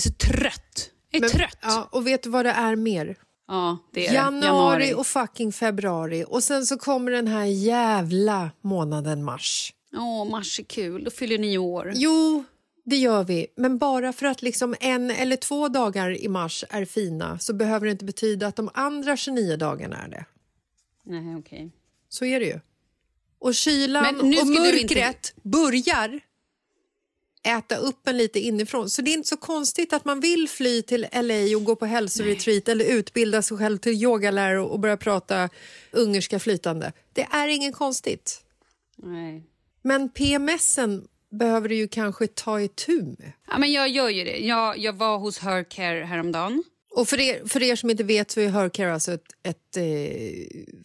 så 0.00 0.10
trött 0.10 0.91
är 1.12 1.20
Men, 1.20 1.30
trött. 1.30 1.58
Ja, 1.60 1.88
och 1.92 2.06
vet 2.06 2.22
du 2.22 2.30
vad 2.30 2.46
det 2.46 2.50
är 2.50 2.76
mer? 2.76 3.16
Ja, 3.48 3.78
det 3.92 4.06
är 4.06 4.14
Januari, 4.14 4.46
Januari 4.46 4.94
och 4.94 5.06
fucking 5.06 5.52
februari. 5.52 6.24
Och 6.28 6.42
sen 6.42 6.66
så 6.66 6.78
kommer 6.78 7.12
den 7.12 7.28
här 7.28 7.44
jävla 7.44 8.50
månaden 8.60 9.24
mars. 9.24 9.74
Åh, 9.96 10.30
mars 10.30 10.60
är 10.60 10.64
kul. 10.64 11.04
Då 11.04 11.10
fyller 11.10 11.38
ni 11.38 11.58
år. 11.58 11.92
Jo, 11.94 12.44
det 12.84 12.96
gör 12.96 13.24
vi. 13.24 13.46
Men 13.56 13.78
bara 13.78 14.12
för 14.12 14.26
att 14.26 14.42
liksom 14.42 14.74
en 14.80 15.10
eller 15.10 15.36
två 15.36 15.68
dagar 15.68 16.24
i 16.24 16.28
mars 16.28 16.64
är 16.70 16.84
fina 16.84 17.38
så 17.38 17.52
behöver 17.52 17.86
det 17.86 17.92
inte 17.92 18.04
betyda 18.04 18.46
att 18.46 18.56
de 18.56 18.70
andra 18.74 19.16
29 19.16 19.56
dagarna 19.56 19.96
är 19.96 20.08
det. 20.08 20.24
Nej, 21.02 21.36
okej. 21.36 21.38
Okay. 21.38 21.70
Så 22.08 22.24
är 22.24 22.40
det 22.40 22.46
ju. 22.46 22.60
Och 23.38 23.54
kylan 23.54 24.20
och 24.20 24.46
mörkret 24.46 25.34
inte... 25.36 25.48
börjar 25.48 26.20
äta 27.42 27.76
upp 27.76 28.08
en 28.08 28.16
lite 28.16 28.40
inifrån. 28.40 28.90
Så 28.90 29.02
det 29.02 29.10
är 29.10 29.12
inte 29.12 29.28
så 29.28 29.36
konstigt 29.36 29.92
att 29.92 30.04
man 30.04 30.20
vill 30.20 30.48
fly 30.48 30.82
till 30.82 31.06
LA 31.12 31.56
och 31.56 31.64
gå 31.64 31.76
på 31.76 31.86
hälsoretreat 31.86 32.68
eller 32.68 32.84
utbilda 32.84 33.42
sig 33.42 33.56
själv 33.56 33.78
till 33.78 33.92
yogalärare 33.92 34.60
och 34.60 34.80
börja 34.80 34.96
prata 34.96 35.48
ungerska 35.90 36.38
flytande. 36.38 36.92
Det 37.12 37.26
är 37.30 37.48
inget 37.48 37.74
konstigt. 37.74 38.40
Nej. 38.96 39.42
Men 39.82 40.08
PMSen 40.08 41.08
behöver 41.30 41.68
du 41.68 41.74
ju 41.74 41.88
kanske 41.88 42.26
ta 42.26 42.60
i 42.60 42.68
tur 42.68 43.02
med. 43.02 43.32
Ja, 43.48 43.58
men 43.58 43.72
jag 43.72 43.88
gör 43.88 44.08
ju 44.08 44.24
det. 44.24 44.38
Jag, 44.38 44.78
jag 44.78 44.92
var 44.92 45.18
hos 45.18 45.38
Hercare 45.38 46.04
häromdagen. 46.04 46.64
Och 46.90 47.08
för 47.08 47.20
er, 47.20 47.42
för 47.46 47.62
er 47.62 47.76
som 47.76 47.90
inte 47.90 48.04
vet 48.04 48.30
så 48.30 48.40
är 48.40 48.48
Hercare 48.48 48.94
alltså 48.94 49.12
ett, 49.12 49.26
ett 49.42 49.76
eh, 49.76 49.84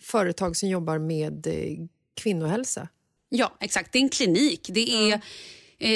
företag 0.01 0.57
som 0.57 0.69
jobbar 0.69 0.97
med 0.97 1.47
eh, 1.47 1.87
kvinnohälsa. 2.13 2.87
Ja, 3.29 3.57
exakt. 3.59 3.91
Det 3.91 3.99
är 3.99 4.03
en 4.03 4.09
klinik. 4.09 4.69
Det 4.73 4.91
är... 4.91 5.13
Eh, 5.13 5.19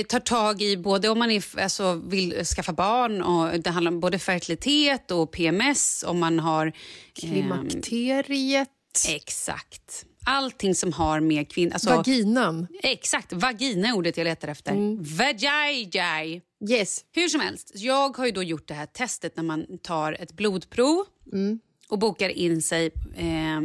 tar 0.07 0.19
tag 0.19 0.61
i 0.61 0.77
både 0.77 1.09
om 1.09 1.19
man 1.19 1.31
är, 1.31 1.59
alltså, 1.59 2.01
vill 2.05 2.45
skaffa 2.45 2.73
barn 2.73 3.21
och 3.21 3.59
det 3.59 3.69
handlar 3.69 3.91
om 3.91 3.99
både 3.99 4.19
fertilitet 4.19 5.11
och 5.11 5.31
PMS 5.31 6.03
om 6.07 6.19
man 6.19 6.39
har... 6.39 6.67
Eh, 6.67 6.73
Klimakteriet. 7.13 8.69
Exakt. 9.09 10.05
Allting 10.25 10.75
som 10.75 10.93
har 10.93 11.19
med 11.19 11.51
kvinnor... 11.51 11.73
Alltså, 11.73 11.89
Vaginan. 11.89 12.67
Exakt. 12.83 13.33
Vagina 13.33 13.87
är 13.87 13.95
ordet 13.95 14.17
jag 14.17 14.25
letar 14.25 14.47
efter. 14.47 14.71
Mm. 14.71 15.03
Vajajaj. 15.03 16.41
Yes. 16.69 17.05
Hur 17.11 17.27
som 17.27 17.41
helst, 17.41 17.71
jag 17.75 18.17
har 18.17 18.25
ju 18.25 18.31
då 18.31 18.43
gjort 18.43 18.67
det 18.67 18.73
här 18.73 18.85
testet 18.85 19.35
när 19.35 19.43
man 19.43 19.65
tar 19.77 20.13
ett 20.13 20.33
blodprov 20.33 21.05
mm. 21.33 21.59
och 21.89 21.99
bokar 21.99 22.29
in 22.29 22.61
sig. 22.61 22.91
Eh, 23.15 23.61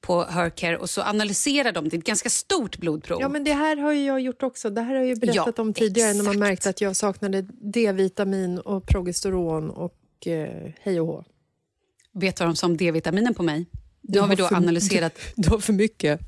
på 0.00 0.24
Hercare 0.24 0.76
och 0.76 0.90
så 0.90 1.02
analyserar 1.02 1.72
de. 1.72 1.88
Det 1.88 1.96
är 1.96 1.98
ett 1.98 2.04
ganska 2.04 2.30
stort 2.30 2.76
blodprov. 2.76 3.20
Ja, 3.20 3.28
men 3.28 3.44
det 3.44 3.52
här 3.52 3.76
har 3.76 3.92
ju 3.92 4.04
jag 4.04 4.20
gjort 4.20 4.42
också. 4.42 4.70
Det 4.70 4.80
här 4.80 4.88
har 4.88 4.96
jag 4.96 5.06
ju 5.06 5.16
berättat 5.16 5.54
Ja, 5.56 5.62
om 5.62 5.74
tidigare 5.74 6.12
när 6.14 6.22
man 6.22 6.32
exakt. 6.32 6.38
märkte 6.38 6.68
att 6.70 6.80
jag 6.80 6.96
saknade 6.96 7.42
D-vitamin 7.72 8.58
och 8.58 8.86
progesteron 8.86 9.70
och 9.70 10.26
eh, 10.26 10.70
hej 10.80 11.00
och 11.00 11.06
hå. 11.06 11.24
Vet 12.12 12.36
du 12.36 12.44
vad 12.44 12.48
de 12.48 12.56
sa 12.56 12.66
om 12.66 12.76
D-vitaminen 12.76 13.34
på 13.34 13.42
mig? 13.42 13.66
Nu 14.02 14.20
har 14.20 14.28
vi 14.28 14.34
då 14.34 14.46
analyserat. 14.46 15.18
Du 15.36 15.48
har 15.48 15.58
för 15.58 15.72
mycket. 15.72 16.20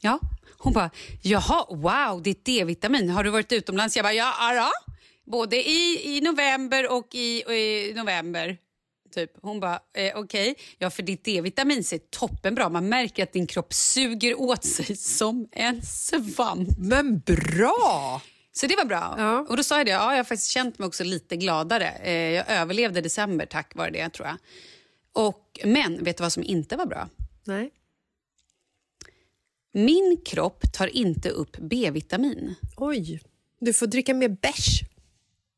Ja. 0.00 0.18
Hon 0.58 0.72
bara, 0.72 0.90
jaha, 1.22 1.66
wow, 1.70 2.22
det 2.22 2.30
är 2.30 2.36
D-vitamin. 2.42 3.10
Har 3.10 3.24
du 3.24 3.30
varit 3.30 3.52
utomlands? 3.52 3.96
Jag 3.96 4.04
bara, 4.04 4.12
ja, 4.12 4.54
ja. 4.54 4.70
Både 5.24 5.56
i, 5.68 6.00
i 6.16 6.20
november 6.20 6.92
och 6.92 7.14
i, 7.14 7.42
i 7.42 7.92
november. 7.96 8.58
Typ. 9.14 9.30
Hon 9.42 9.60
bara, 9.60 9.80
eh, 9.94 10.16
okej. 10.16 10.54
Ja, 10.78 10.90
för 10.90 11.02
ditt 11.02 11.24
D-vitamin 11.24 11.84
ser 11.84 11.98
toppenbra. 11.98 12.68
Man 12.68 12.88
märker 12.88 13.22
att 13.22 13.32
din 13.32 13.46
kropp 13.46 13.74
suger 13.74 14.40
åt 14.40 14.64
sig 14.64 14.96
som 14.96 15.48
en 15.52 15.82
svamp. 15.82 16.68
Men 16.78 17.18
bra! 17.18 18.22
Så 18.52 18.66
det 18.66 18.76
var 18.76 18.84
bra. 18.84 19.14
Ja. 19.18 19.46
Och 19.48 19.56
då 19.56 19.62
sa 19.62 19.76
jag 19.78 19.86
det, 19.86 19.92
ja, 19.92 20.10
jag 20.10 20.18
har 20.18 20.24
faktiskt 20.24 20.50
känt 20.50 20.78
mig 20.78 20.86
också 20.86 21.04
lite 21.04 21.36
gladare. 21.36 21.88
Eh, 21.88 22.12
jag 22.12 22.44
överlevde 22.48 23.00
december 23.00 23.46
tack 23.46 23.74
vare 23.74 23.90
det, 23.90 24.08
tror 24.08 24.28
jag. 24.28 24.36
Och, 25.12 25.60
men 25.64 26.04
vet 26.04 26.16
du 26.16 26.22
vad 26.22 26.32
som 26.32 26.42
inte 26.42 26.76
var 26.76 26.86
bra? 26.86 27.08
Nej. 27.44 27.70
Min 29.72 30.20
kropp 30.24 30.72
tar 30.72 30.86
inte 30.86 31.28
upp 31.28 31.56
B-vitamin. 31.60 32.54
Oj, 32.76 33.20
du 33.60 33.72
får 33.72 33.86
dricka 33.86 34.14
mer 34.14 34.28
bärs. 34.28 34.80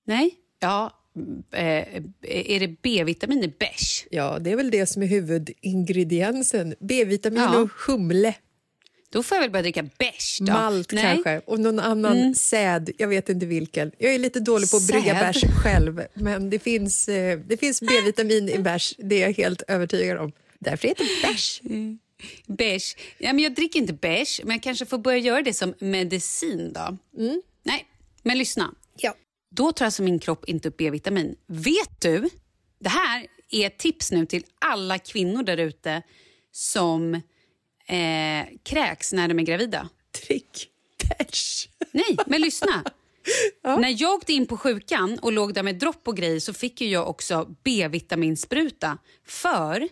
Nej. 0.04 0.34
Ja, 0.58 0.97
eh, 1.52 2.02
är 2.22 2.60
det 2.60 2.76
B-vitamin 2.82 3.44
i 3.44 3.48
bärs? 3.58 4.06
Ja, 4.10 4.38
det 4.38 4.50
är 4.52 4.56
väl 4.56 4.70
det 4.70 4.86
som 4.86 5.02
är 5.02 5.06
huvudingrediensen. 5.06 6.74
B-vitamin 6.80 7.40
Ja. 7.42 7.58
och 7.58 7.70
humle. 7.86 8.34
Då 9.10 9.22
får 9.22 9.36
jag 9.36 9.42
väl 9.42 9.50
börja 9.50 9.62
dricka 9.62 9.82
bärs. 9.98 10.40
Malt 10.40 10.92
Nej. 10.92 11.02
kanske, 11.04 11.40
och 11.46 11.60
någon 11.60 11.78
annan 11.80 12.34
säd. 12.34 12.90
Jag 12.98 13.08
vet 13.08 13.28
inte 13.28 13.46
vilken. 13.46 13.92
Jag 13.98 14.14
är 14.14 14.18
lite 14.18 14.40
dålig 14.40 14.70
på 14.70 14.76
att 14.76 14.86
brygga 14.86 15.14
bärs 15.14 15.44
själv, 15.62 16.02
men 16.14 16.50
det 16.50 16.58
finns, 16.58 17.08
eh, 17.08 17.38
det 17.38 17.56
finns 17.56 17.80
B-vitamin 17.80 18.48
i 18.48 18.58
bärs. 18.58 18.94
Det 18.98 19.16
är 19.16 19.20
jag 19.26 19.32
helt 19.36 19.62
övertygad 19.68 20.18
om. 20.18 20.32
Därför 20.58 20.88
heter 20.88 21.04
det 21.04 21.28
bärs. 21.28 21.60
Bärs. 22.46 22.96
Ja, 23.18 23.32
men 23.32 23.44
jag 23.44 23.54
dricker 23.54 23.78
inte 23.80 23.92
bärs, 23.92 24.40
men 24.44 24.52
jag 24.52 24.62
kanske 24.62 24.86
får 24.86 24.98
börja 24.98 25.18
göra 25.18 25.42
det 25.42 25.52
som 25.52 25.74
medicin 25.78 26.72
då. 26.72 26.96
Nej, 27.64 27.84
men 28.22 28.38
lyssna. 28.38 28.74
Ja. 29.48 29.56
Då 29.56 29.72
tar 29.72 29.84
alltså 29.84 30.02
min 30.02 30.18
kropp 30.18 30.44
inte 30.44 30.68
upp 30.68 30.76
B-vitamin. 30.76 31.36
Vet 31.46 32.00
du? 32.00 32.30
Det 32.80 32.88
här 32.88 33.26
är 33.50 33.66
ett 33.66 33.78
tips 33.78 34.12
nu 34.12 34.26
till 34.26 34.44
alla 34.58 34.98
kvinnor 34.98 35.42
där 35.42 35.56
ute 35.56 36.02
som 36.52 37.14
eh, 37.86 38.46
kräks 38.62 39.12
när 39.12 39.28
de 39.28 39.38
är 39.38 39.42
gravida. 39.42 39.88
Drick 40.26 40.68
bärs. 41.08 41.68
Nej, 41.92 42.16
men 42.26 42.40
lyssna. 42.40 42.84
När 43.62 44.02
jag 44.02 44.14
åkte 44.14 44.32
in 44.32 44.46
på 44.46 44.56
sjukan 44.56 45.18
och 45.22 45.32
låg 45.32 45.54
där 45.54 45.62
med 45.62 45.78
dropp 45.78 46.08
och 46.08 46.16
grejer 46.16 46.40
så 46.40 46.52
fick 46.52 46.80
jag 46.80 47.08
också 47.08 47.54
B-vitaminspruta. 47.64 48.98
För 49.26 49.88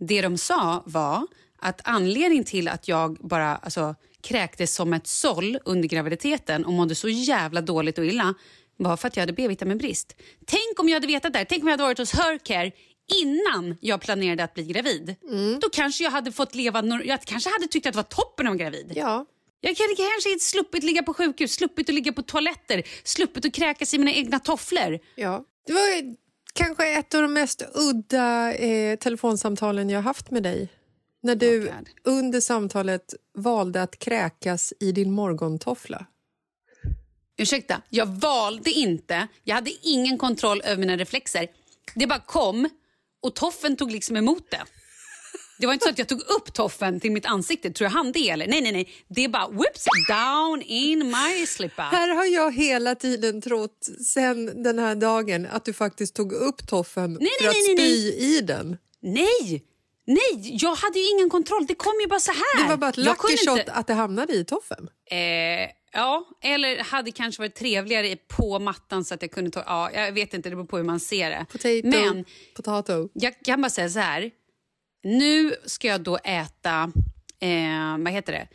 det 0.00 0.22
de 0.22 0.38
sa 0.38 0.82
var 0.86 1.26
att 1.58 1.80
anledningen 1.84 2.44
till 2.44 2.68
att 2.68 2.88
jag 2.88 3.16
bara 3.20 3.56
alltså, 3.56 3.94
kräktes 4.20 4.74
som 4.74 4.92
ett 4.92 5.06
såll 5.06 5.58
under 5.64 5.88
graviditeten 5.88 6.64
och 6.64 6.72
mådde 6.72 6.94
så 6.94 7.08
jävla 7.08 7.60
dåligt 7.60 7.98
och 7.98 8.04
illa 8.06 8.34
var 8.78 8.96
för 8.96 9.08
att 9.08 9.16
jag 9.16 9.22
hade 9.22 9.32
B-vitaminbrist. 9.32 10.16
Tänk 10.46 10.80
om 10.80 10.88
jag 10.88 10.96
hade 10.96 11.06
vetat 11.06 11.32
det 11.32 11.38
här. 11.38 11.46
Tänk 11.48 11.62
om 11.62 11.68
jag 11.68 11.72
hade 11.72 11.82
varit 11.82 11.98
hos 11.98 12.12
Hercare 12.12 12.72
innan 13.22 13.76
jag 13.80 14.00
planerade 14.00 14.44
att 14.44 14.54
bli 14.54 14.64
gravid. 14.64 15.14
Då 15.60 15.68
kanske 15.72 16.04
jag 16.04 16.10
hade 16.10 16.32
fått 16.32 16.54
leva... 16.54 16.82
Jag 17.04 17.20
kanske 17.20 17.50
hade 17.50 17.66
tyckt 17.66 17.86
att 17.86 17.92
det 17.92 17.96
var 17.96 18.02
toppen 18.02 18.46
att 18.46 18.50
vara 18.50 18.58
gravid. 18.58 18.92
Ja. 18.96 19.26
Jag 19.60 19.70
hade 19.70 19.94
kanske 19.96 20.38
sluppit 20.40 20.84
ligga 20.84 21.02
på 21.02 21.14
sjukhus, 21.14 21.52
sluppit 21.52 21.88
att 21.88 21.94
ligga 21.94 22.12
på 22.12 22.22
toaletter, 22.22 22.82
sluppit 23.04 23.44
att 23.46 23.52
kräkas 23.52 23.94
i 23.94 23.98
mina 23.98 24.12
egna 24.12 24.38
tofflor. 24.38 24.98
ja. 25.14 25.44
Det 25.66 25.72
var 25.72 26.14
kanske 26.54 26.92
ett 26.98 27.14
av 27.14 27.22
de 27.22 27.32
mest 27.32 27.62
udda 27.74 28.54
eh, 28.54 28.96
telefonsamtalen 28.96 29.90
jag 29.90 30.02
haft 30.02 30.30
med 30.30 30.42
dig. 30.42 30.68
När 31.22 31.34
du 31.34 31.68
Oh, 31.68 31.74
under 32.04 32.40
samtalet 32.40 33.14
valde 33.34 33.82
att 33.82 33.98
kräkas 33.98 34.72
i 34.80 34.92
din 34.92 35.12
morgontoffla. 35.12 36.06
Ursäkta, 37.38 37.82
jag 37.88 38.06
valde 38.06 38.70
inte. 38.70 39.28
Jag 39.44 39.54
hade 39.54 39.70
ingen 39.82 40.18
kontroll 40.18 40.60
över 40.64 40.76
mina 40.76 40.96
reflexer. 40.96 41.46
Det 41.94 42.06
bara 42.06 42.20
kom 42.20 42.68
och 43.22 43.34
toffen 43.34 43.76
tog 43.76 43.92
liksom 43.92 44.16
emot 44.16 44.50
det. 44.50 44.62
Det 45.60 45.66
var 45.66 45.72
inte 45.74 45.84
så 45.84 45.90
att 45.90 45.98
jag 45.98 46.08
tog 46.08 46.20
upp 46.20 46.52
toffen 46.54 47.00
till 47.00 47.12
mitt 47.12 47.26
ansikte. 47.26 47.70
Tror 47.70 47.86
jag 47.86 47.90
han 47.92 48.12
det 48.12 48.30
eller? 48.30 48.46
Nej, 48.46 48.60
nej, 48.60 48.72
nej. 48.72 48.88
Det 49.08 49.24
är 49.24 49.28
bara 49.28 49.48
whoops 49.48 49.84
down 50.08 50.62
in 50.62 50.98
my 50.98 51.46
slipper. 51.46 51.82
Här 51.82 52.08
har 52.08 52.24
jag 52.24 52.54
hela 52.54 52.94
tiden 52.94 53.40
trott, 53.42 53.88
sen 54.06 54.62
den 54.62 54.78
här 54.78 54.94
dagen, 54.94 55.46
att 55.46 55.64
du 55.64 55.72
faktiskt 55.72 56.14
tog 56.14 56.32
upp 56.32 56.66
toffen 56.68 57.12
Nej, 57.20 57.30
för 57.40 57.46
nej, 57.46 57.48
att 57.50 57.78
nej, 57.78 57.86
spy 58.12 58.24
i 58.24 58.40
den. 58.40 58.76
Nej! 59.00 59.64
Nej, 60.06 60.56
jag 60.62 60.74
hade 60.74 60.98
ju 60.98 61.10
ingen 61.10 61.30
kontroll. 61.30 61.66
Det 61.66 61.74
kom 61.74 61.92
ju 62.00 62.06
bara 62.06 62.20
så 62.20 62.32
här. 62.32 62.62
Det 62.62 62.68
var 62.68 62.76
bara 62.76 62.90
ett 62.90 62.96
lucky 62.96 63.36
shot 63.46 63.58
inte- 63.58 63.72
att 63.72 63.86
det 63.86 63.94
hamnade 63.94 64.32
i 64.32 64.44
toffen. 64.44 64.88
Eh, 65.10 65.16
ja, 65.98 66.24
eller 66.42 66.78
hade 66.84 67.12
kanske 67.12 67.42
varit 67.42 67.54
trevligare 67.54 68.16
på 68.16 68.58
mattan 68.58 69.04
så 69.04 69.14
att 69.14 69.22
jag 69.22 69.30
kunde 69.30 69.50
ta... 69.50 69.62
Ja, 69.66 69.90
jag 69.92 70.12
vet 70.12 70.34
inte, 70.34 70.50
det 70.50 70.56
beror 70.56 70.66
på 70.66 70.76
hur 70.76 70.84
man 70.84 71.00
ser 71.00 71.30
det. 71.30 71.46
Potato, 71.52 71.88
Men 71.88 72.24
potato. 72.56 73.08
jag 73.12 73.40
kan 73.44 73.62
bara 73.62 73.70
säga 73.70 73.88
så 73.88 73.98
här. 73.98 74.30
Nu 75.04 75.54
ska 75.66 75.88
jag 75.88 76.00
då 76.00 76.16
äta 76.24 76.92
eh, 77.40 77.98
vad 77.98 78.12
heter 78.12 78.32
det? 78.32 78.48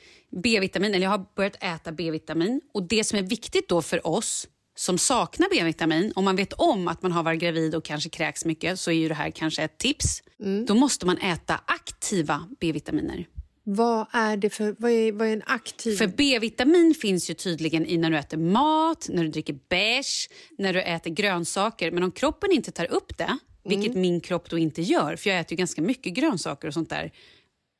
B-vitamin. 0.43 0.93
Eller 0.93 1.03
jag 1.03 1.12
har 1.12 1.25
börjat 1.36 1.63
äta 1.63 1.91
B-vitamin. 1.91 2.62
Och 2.73 2.88
Det 2.88 3.03
som 3.03 3.19
är 3.19 3.23
viktigt 3.23 3.69
då 3.69 3.82
för 3.82 4.08
oss 4.08 4.47
som 4.75 4.97
saknar 4.97 5.47
B-vitamin, 5.51 6.13
om 6.15 6.25
man 6.25 6.36
vet 6.36 6.53
om 6.53 6.88
att 6.88 7.01
man 7.01 7.12
har 7.12 7.23
varit 7.23 7.39
gravid 7.39 7.75
och 7.75 7.86
kanske 7.86 8.10
kräks 8.10 8.45
mycket 8.45 8.79
så 8.79 8.91
är 8.91 8.95
ju 8.95 9.08
det 9.08 9.13
här 9.13 9.32
kanske 9.32 9.63
ett 9.63 9.77
tips. 9.77 10.23
Då 10.67 10.75
måste 10.75 11.06
man 11.06 11.17
äta 11.17 11.62
aktiva 11.65 12.47
B-vitaminer. 12.60 13.25
Vad 13.63 14.08
är 14.12 14.38
det 14.38 14.49
för, 14.49 14.76
vad 14.80 14.91
är, 14.91 15.12
vad 15.12 15.28
är 15.28 15.34
en 15.34 15.43
aktiv... 15.45 15.95
För 15.95 16.08
B-vitamin 16.08 16.95
finns 17.02 17.30
ju 17.30 17.34
tydligen 17.34 17.86
i 17.86 17.97
när 17.97 18.12
du 18.12 18.17
äter 18.17 18.38
mat, 18.38 19.10
när 19.10 19.23
du 19.23 19.30
dricker 19.30 19.60
bärs, 19.69 20.30
när 20.58 20.73
du 20.73 20.82
äter 20.82 21.12
grönsaker. 21.12 21.91
Men 21.91 22.04
om 22.04 22.12
kroppen 22.12 22.52
inte 22.52 22.71
tar 22.71 22.91
upp 22.91 23.17
det, 23.17 23.38
vilket 23.63 23.95
min 23.95 24.21
kropp 24.21 24.49
då 24.49 24.58
inte 24.58 24.82
gör, 24.82 25.15
för 25.15 25.30
jag 25.30 25.39
äter 25.39 25.52
ju 25.52 25.58
ganska 25.58 25.82
mycket 25.82 26.13
grönsaker 26.13 26.67
och 26.67 26.73
sånt 26.73 26.89
där, 26.89 27.12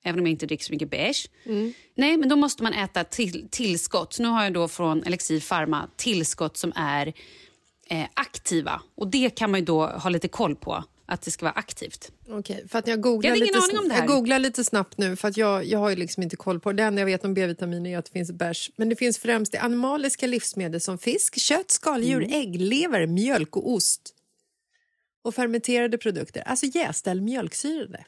även 0.04 0.20
om 0.20 0.26
jag 0.26 0.32
inte 0.32 0.46
dricker 0.46 0.66
så 0.66 0.74
mycket 0.74 0.90
bärs. 0.90 1.30
Nej, 1.96 2.18
men 2.18 2.30
då 2.30 2.36
måste 2.36 2.64
man 2.64 2.74
äta 2.74 3.04
till, 3.04 3.48
tillskott. 3.52 4.14
Så 4.14 4.24
nu 4.24 4.30
har 4.30 4.44
jag 4.44 4.54
då 4.54 4.68
från 4.68 5.04
Elixir 5.04 5.40
Pharma 5.40 5.90
tillskott 5.96 6.58
som 6.58 6.74
är 6.76 7.14
eh, 7.90 8.06
aktiva. 8.14 8.82
Och 8.96 9.08
det 9.08 9.30
kan 9.30 9.52
man 9.52 9.60
ju 9.60 9.66
då 9.66 9.86
ha 9.86 10.10
lite 10.10 10.28
koll 10.28 10.56
på, 10.56 10.84
att 11.06 11.22
det 11.22 11.32
ska 11.32 11.46
vara 11.46 11.54
aktivt. 11.54 12.12
Okej, 12.30 12.66
för 12.68 12.80
att 12.80 12.88
jag 12.88 13.02
googlar, 13.02 13.30
Jag 13.30 13.40
lite, 13.40 13.58
aning 13.58 13.78
om 13.78 13.88
det 13.88 13.94
här. 13.94 14.02
jag 14.02 14.08
googlar 14.08 14.40
lite 14.40 14.64
snabbt 14.64 14.98
nu 14.98 15.16
för 15.16 15.28
att 15.28 15.38
jag, 15.38 15.66
jag 15.66 15.80
har 15.80 15.90
ju 15.90 15.96
liksom 15.96 16.24
inte 16.24 16.36
koll 16.36 16.60
på 16.60 16.72
det. 16.72 16.76
Det 16.76 16.84
enda 16.84 17.02
jag 17.02 17.06
vet 17.06 17.26
om 17.26 17.34
B-vitamin 17.34 17.86
är 17.86 17.98
att 17.98 18.06
det 18.06 18.12
finns 18.12 18.32
bärs. 18.32 18.72
Men 18.76 18.90
det 18.90 18.96
finns 18.96 19.18
främst 19.18 19.54
i 19.54 19.58
animaliska 19.58 20.28
livsmedel 20.28 20.82
som 20.82 20.98
fisk, 20.98 21.40
kött, 21.40 21.72
skaldjur, 21.72 22.22
Mm. 22.24 22.34
ägg, 22.42 22.62
lever, 22.62 23.06
mjölk 23.08 23.56
och 23.58 23.72
ost. 23.72 24.16
Och 25.22 25.36
fermenterade 25.36 25.98
produkter, 25.98 26.42
alltså 26.42 26.66
jästa 26.66 27.12
eller 27.12 27.22
mjölksyrade. 27.22 28.06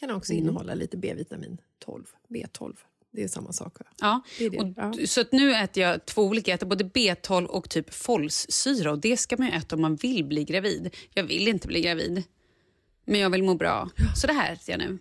Kan 0.00 0.10
också 0.10 0.32
Mm. 0.32 0.44
innehålla 0.44 0.74
lite 0.74 0.96
B-vitamin 0.96 1.58
12, 1.78 2.04
B12. 2.28 2.76
Det 3.12 3.22
är 3.22 3.28
samma 3.28 3.52
sak. 3.52 3.76
Ja. 4.00 4.22
Det 4.38 4.48
det, 4.48 4.74
ja. 4.76 4.92
Så 5.06 5.20
att 5.20 5.32
nu 5.32 5.54
äter 5.54 5.82
jag 5.82 6.06
två 6.06 6.22
olika. 6.22 6.50
Jag 6.50 6.56
äter 6.56 6.66
både 6.66 6.84
B12 6.84 7.44
och 7.44 7.70
typ 7.70 7.94
folsyra. 7.94 8.92
Och 8.92 8.98
det 8.98 9.16
ska 9.16 9.36
man 9.36 9.48
äta 9.48 9.74
om 9.76 9.82
man 9.82 9.96
vill 9.96 10.24
bli 10.24 10.44
gravid. 10.44 10.96
Jag 11.14 11.24
vill 11.24 11.48
inte 11.48 11.66
bli 11.66 11.80
gravid, 11.80 12.22
men 13.04 13.20
jag 13.20 13.30
vill 13.30 13.42
må 13.42 13.54
bra. 13.54 13.90
Så 14.16 14.26
det 14.26 14.32
här 14.32 14.52
äter 14.52 14.70
jag 14.70 14.78
nu. 14.78 14.98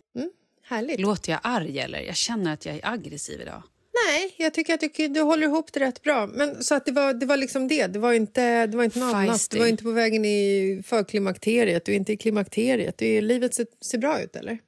Härligt. 0.63 0.99
Låter 0.99 1.31
jag 1.31 1.39
arg 1.43 1.79
eller? 1.79 2.01
Jag 2.01 2.15
känner 2.15 2.53
att 2.53 2.65
jag 2.65 2.75
är 2.75 2.93
aggressiv 2.93 3.41
idag. 3.41 3.63
Nej, 4.07 4.35
jag 4.37 4.53
tycker 4.53 4.73
att 4.73 4.79
du, 4.79 5.07
du 5.07 5.21
håller 5.21 5.47
ihop 5.47 5.73
det 5.73 5.79
rätt 5.79 6.01
bra. 6.01 6.27
Men, 6.27 6.63
så 6.63 6.75
att 6.75 6.85
det, 6.85 6.91
var, 6.91 7.13
det 7.13 7.25
var 7.25 7.37
liksom 7.37 7.67
det. 7.67 7.87
Det 7.87 7.99
var 7.99 8.13
inte, 8.13 8.67
det 8.67 8.77
var 8.77 8.83
inte 8.83 8.99
något 8.99 9.13
annat. 9.13 9.29
Feisty. 9.29 9.57
Du 9.57 9.63
var 9.63 9.67
inte 9.67 9.83
på 9.83 9.91
vägen 9.91 10.25
i 10.25 10.81
förklimakteriet. 10.85 11.85
Du 11.85 11.91
är 11.91 11.95
inte 11.95 12.13
i 12.13 12.17
klimakteriet. 12.17 12.97
Du 12.97 13.05
är, 13.05 13.21
livet 13.21 13.53
ser, 13.53 13.67
ser 13.81 13.97
bra 13.97 14.21
ut, 14.21 14.35
eller? 14.35 14.59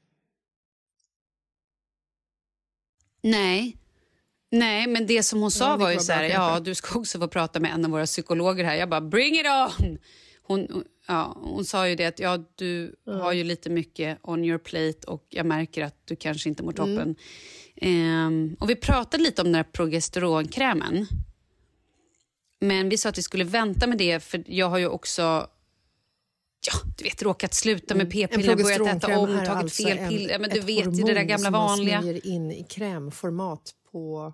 Nej. 3.21 3.77
Nej, 4.51 4.87
men 4.87 5.07
det 5.07 5.23
som 5.23 5.41
hon 5.41 5.51
sa 5.51 5.69
Ja, 5.69 5.77
var 5.77 5.91
ju 5.91 5.99
så 5.99 6.11
här, 6.11 6.23
ja 6.23 6.59
du 6.59 6.75
ska 6.75 6.99
också 6.99 7.19
få 7.19 7.27
prata 7.27 7.59
med 7.59 7.71
en 7.73 7.85
av 7.85 7.91
våra 7.91 8.05
psykologer 8.05 8.63
här. 8.63 8.75
Jag 8.75 8.89
bara, 8.89 9.01
bring 9.01 9.35
it 9.35 9.45
on! 9.45 9.97
Hon, 10.43 10.83
ja, 11.07 11.37
hon 11.41 11.65
sa 11.65 11.87
ju 11.87 11.95
det 11.95 12.05
att 12.05 12.19
ja, 12.19 12.39
du 12.55 12.95
har 13.05 13.33
ju 13.33 13.43
lite 13.43 13.69
mycket 13.69 14.19
on 14.21 14.45
your 14.45 14.57
plate 14.57 15.07
och 15.07 15.25
jag 15.29 15.45
märker 15.45 15.83
att 15.83 16.07
du 16.07 16.15
kanske 16.15 16.49
inte 16.49 16.63
mår 16.63 16.79
Mm. 16.79 16.95
toppen. 16.95 17.15
Ehm, 17.75 18.55
och 18.59 18.69
vi 18.69 18.75
pratade 18.75 19.23
lite 19.23 19.41
om 19.41 19.47
den 19.47 19.55
här 19.55 19.63
progesteronkrämen. 19.63 21.07
Men 22.59 22.89
vi 22.89 22.97
sa 22.97 23.09
att 23.09 23.17
vi 23.17 23.23
skulle 23.23 23.43
vänta 23.43 23.87
med 23.87 23.97
det 23.97 24.19
för 24.23 24.43
jag 24.47 24.69
har 24.69 24.77
ju 24.77 24.87
också 24.87 25.47
ja, 26.67 26.73
du 26.97 27.03
vet, 27.03 27.21
råkat 27.23 27.53
sluta 27.53 27.95
med 27.95 28.11
p-piller, 28.11 28.55
börjat 28.55 29.03
äta 29.03 29.17
om, 29.19 29.27
tagit 29.35 29.49
alltså 29.49 29.83
fel 29.83 29.97
piller. 30.09 30.39
Men 30.39 30.49
du 30.49 30.59
ett 30.59 30.65
vet 30.65 30.85
ju 30.85 30.91
det 30.91 31.01
där 31.01 31.13
hormon 31.13 31.27
gamla 31.27 31.43
som 31.45 31.53
vanliga. 31.53 32.01
smörjer 32.01 32.27
in 32.27 32.51
i 32.51 32.63
krämformat 32.63 33.71
på 33.91 34.33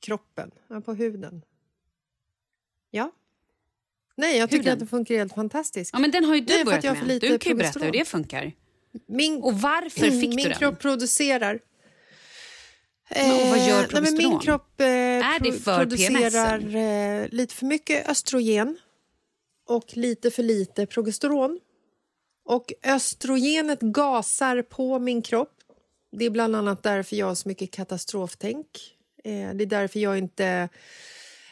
kroppen, 0.00 0.50
på 0.84 0.94
huden. 0.94 1.42
Ja. 2.90 3.10
Nej, 4.16 4.38
jag 4.38 4.50
tycker 4.50 4.58
Huden? 4.62 4.72
att 4.72 4.78
det 4.78 4.86
funkar 4.86 5.14
helt 5.14 5.34
fantastiskt. 5.34 5.90
Ja, 5.92 5.98
men 5.98 6.10
den 6.10 6.24
har 6.24 6.34
ju 6.34 6.40
du 6.40 6.54
Nej, 6.54 6.64
börjat 6.64 6.84
med. 6.84 7.06
lite 7.06 7.28
Du 7.28 7.38
kan 7.38 7.50
ju 7.50 7.56
berätta 7.56 7.72
progesteron. 7.72 7.94
hur 7.94 7.98
det 8.00 8.04
funkar. 8.04 8.52
Min, 9.08 9.42
Och 9.42 9.60
varför 9.60 10.10
fick 10.10 10.28
min 10.28 10.36
du 10.36 10.42
den? 10.42 10.52
kropp 10.58 10.78
producerar... 10.80 11.60
Men, 13.10 13.50
vad 13.50 13.58
gör 13.58 13.82
Eh, 13.82 13.88
nej, 13.92 14.02
men 14.02 14.02
Min 14.02 14.12
progesteron? 14.30 14.40
kropp 14.40 14.80
eh, 14.80 14.86
Är 14.86 15.40
det 15.40 15.50
pro- 15.50 15.58
för 15.60 15.78
producerar 15.78 16.74
eh, 16.76 17.28
lite 17.28 17.54
för 17.54 17.66
mycket 17.66 18.08
östrogen 18.08 18.78
och 19.66 19.96
lite 19.96 20.30
för 20.30 20.42
lite 20.42 20.86
progesteron. 20.86 21.60
Och 22.44 22.72
östrogenet 22.84 23.80
gasar 23.80 24.62
på 24.62 24.98
min 24.98 25.22
kropp. 25.22 25.54
Det 26.12 26.24
är 26.24 26.30
bland 26.30 26.56
annat 26.56 26.82
därför 26.82 27.16
jag 27.16 27.26
har 27.26 27.34
så 27.34 27.48
mycket 27.48 27.70
katastroftänk. 27.70 28.96
Eh, 29.24 29.54
det 29.54 29.64
är 29.64 29.66
därför 29.66 30.00
jag 30.00 30.18
inte 30.18 30.68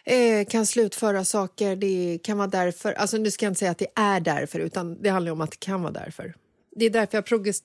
eh, 0.05 0.47
kan 0.47 0.67
slutföra 0.67 1.25
saker. 1.25 1.77
Det 1.77 2.19
kan 2.23 2.39
vara 2.39 2.49
därför... 2.49 2.93
Alltså 2.93 3.17
nu 3.17 3.31
ska 3.31 3.47
jag 3.47 3.51
inte 3.51 3.59
säga 3.59 3.71
att 3.71 3.79
det 3.79 3.93
är 3.95 4.21
därför, 4.21 4.59
utan 4.59 5.03
det 5.03 5.09
handlar 5.09 5.33
om 5.33 5.41
att 5.41 5.51
det 5.51 5.61
kan 5.61 5.83
vara 5.83 5.93
därför. 5.93 6.35
Det 6.71 6.85
är 6.85 6.91
därför 6.91 7.17
jag 7.17 7.27
progest... 7.27 7.65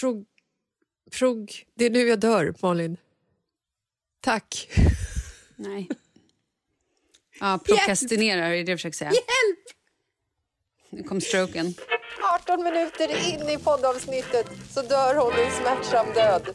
Prog... 0.00 0.26
Prog... 1.18 1.66
Det 1.74 1.84
är 1.84 1.90
nu 1.90 2.08
jag 2.08 2.20
dör, 2.20 2.54
Malin. 2.62 2.96
Tack. 4.20 4.68
Nej. 5.56 5.88
Ja, 7.40 7.58
prokrastinerar, 7.64 8.50
är 8.50 8.56
det 8.56 8.62
du 8.62 8.76
försöker 8.76 8.96
säga? 8.96 9.10
Hjälp! 9.10 9.58
Nu 10.90 11.02
kom 11.02 11.20
stroken. 11.20 11.74
18 12.42 12.62
minuter 12.62 13.32
in 13.32 13.48
i 13.48 13.58
poddavsnittet 13.58 14.46
så 14.74 14.82
dör 14.82 15.14
hon 15.14 15.32
en 15.32 15.50
smärtsam 15.52 16.06
död. 16.14 16.54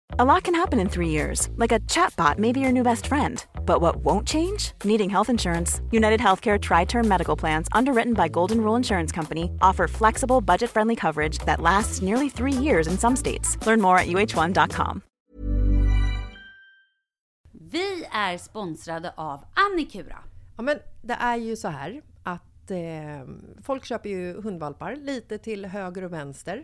A 0.19 0.25
lot 0.25 0.43
can 0.43 0.53
happen 0.53 0.77
in 0.79 0.89
three 0.89 1.07
years, 1.07 1.47
like 1.55 1.71
a 1.71 1.79
chatbot 1.87 2.37
may 2.37 2.51
be 2.51 2.59
your 2.59 2.73
new 2.73 2.83
best 2.83 3.07
friend. 3.07 3.45
But 3.65 3.79
what 3.79 4.03
won't 4.03 4.27
change? 4.27 4.73
Needing 4.83 5.09
health 5.09 5.29
insurance. 5.29 5.81
United 5.91 6.19
Healthcare 6.19 6.59
Tri 6.59 6.83
Term 6.85 7.07
Medical 7.07 7.37
Plans, 7.37 7.69
underwritten 7.71 8.13
by 8.13 8.27
Golden 8.27 8.59
Rule 8.59 8.75
Insurance 8.75 9.13
Company, 9.15 9.49
offer 9.61 9.87
flexible, 9.87 10.41
budget 10.41 10.69
friendly 10.69 10.97
coverage 10.97 11.39
that 11.45 11.61
lasts 11.61 12.01
nearly 12.01 12.27
three 12.27 12.51
years 12.51 12.87
in 12.87 12.97
some 12.97 13.15
states. 13.15 13.57
Learn 13.65 13.79
more 13.79 13.97
at 13.97 14.07
uh1.com. 14.07 15.01
Vi 17.53 18.05
är 18.11 18.37
sponsrade 18.37 19.13
av 19.17 19.43
Annikura. 19.53 20.17
Ja, 20.57 20.63
men 20.63 20.79
det 21.01 21.13
är 21.13 21.37
ju 21.37 21.55
så 21.55 21.67
här 21.67 22.01
att 22.23 22.71
eh, 22.71 22.77
folk 23.63 23.85
köper 23.85 24.09
ju 24.09 24.41
hundvalpar 24.41 24.95
lite 24.95 25.37
till 25.37 25.65
höger 25.65 26.03
och 26.03 26.13
vänster. 26.13 26.63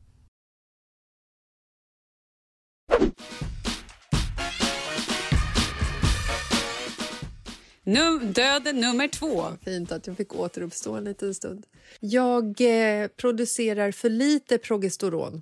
Num 7.83 8.33
döden 8.33 8.79
nummer 8.79 9.07
två. 9.07 9.43
Fint 9.65 9.91
att 9.91 10.07
jag 10.07 10.17
fick 10.17 10.35
återuppstå 10.35 10.93
en 10.93 11.03
liten 11.03 11.35
stund. 11.35 11.65
Jag 11.99 12.61
eh, 12.61 13.07
producerar 13.07 13.91
för 13.91 14.09
lite 14.09 14.57
progesteron. 14.57 15.41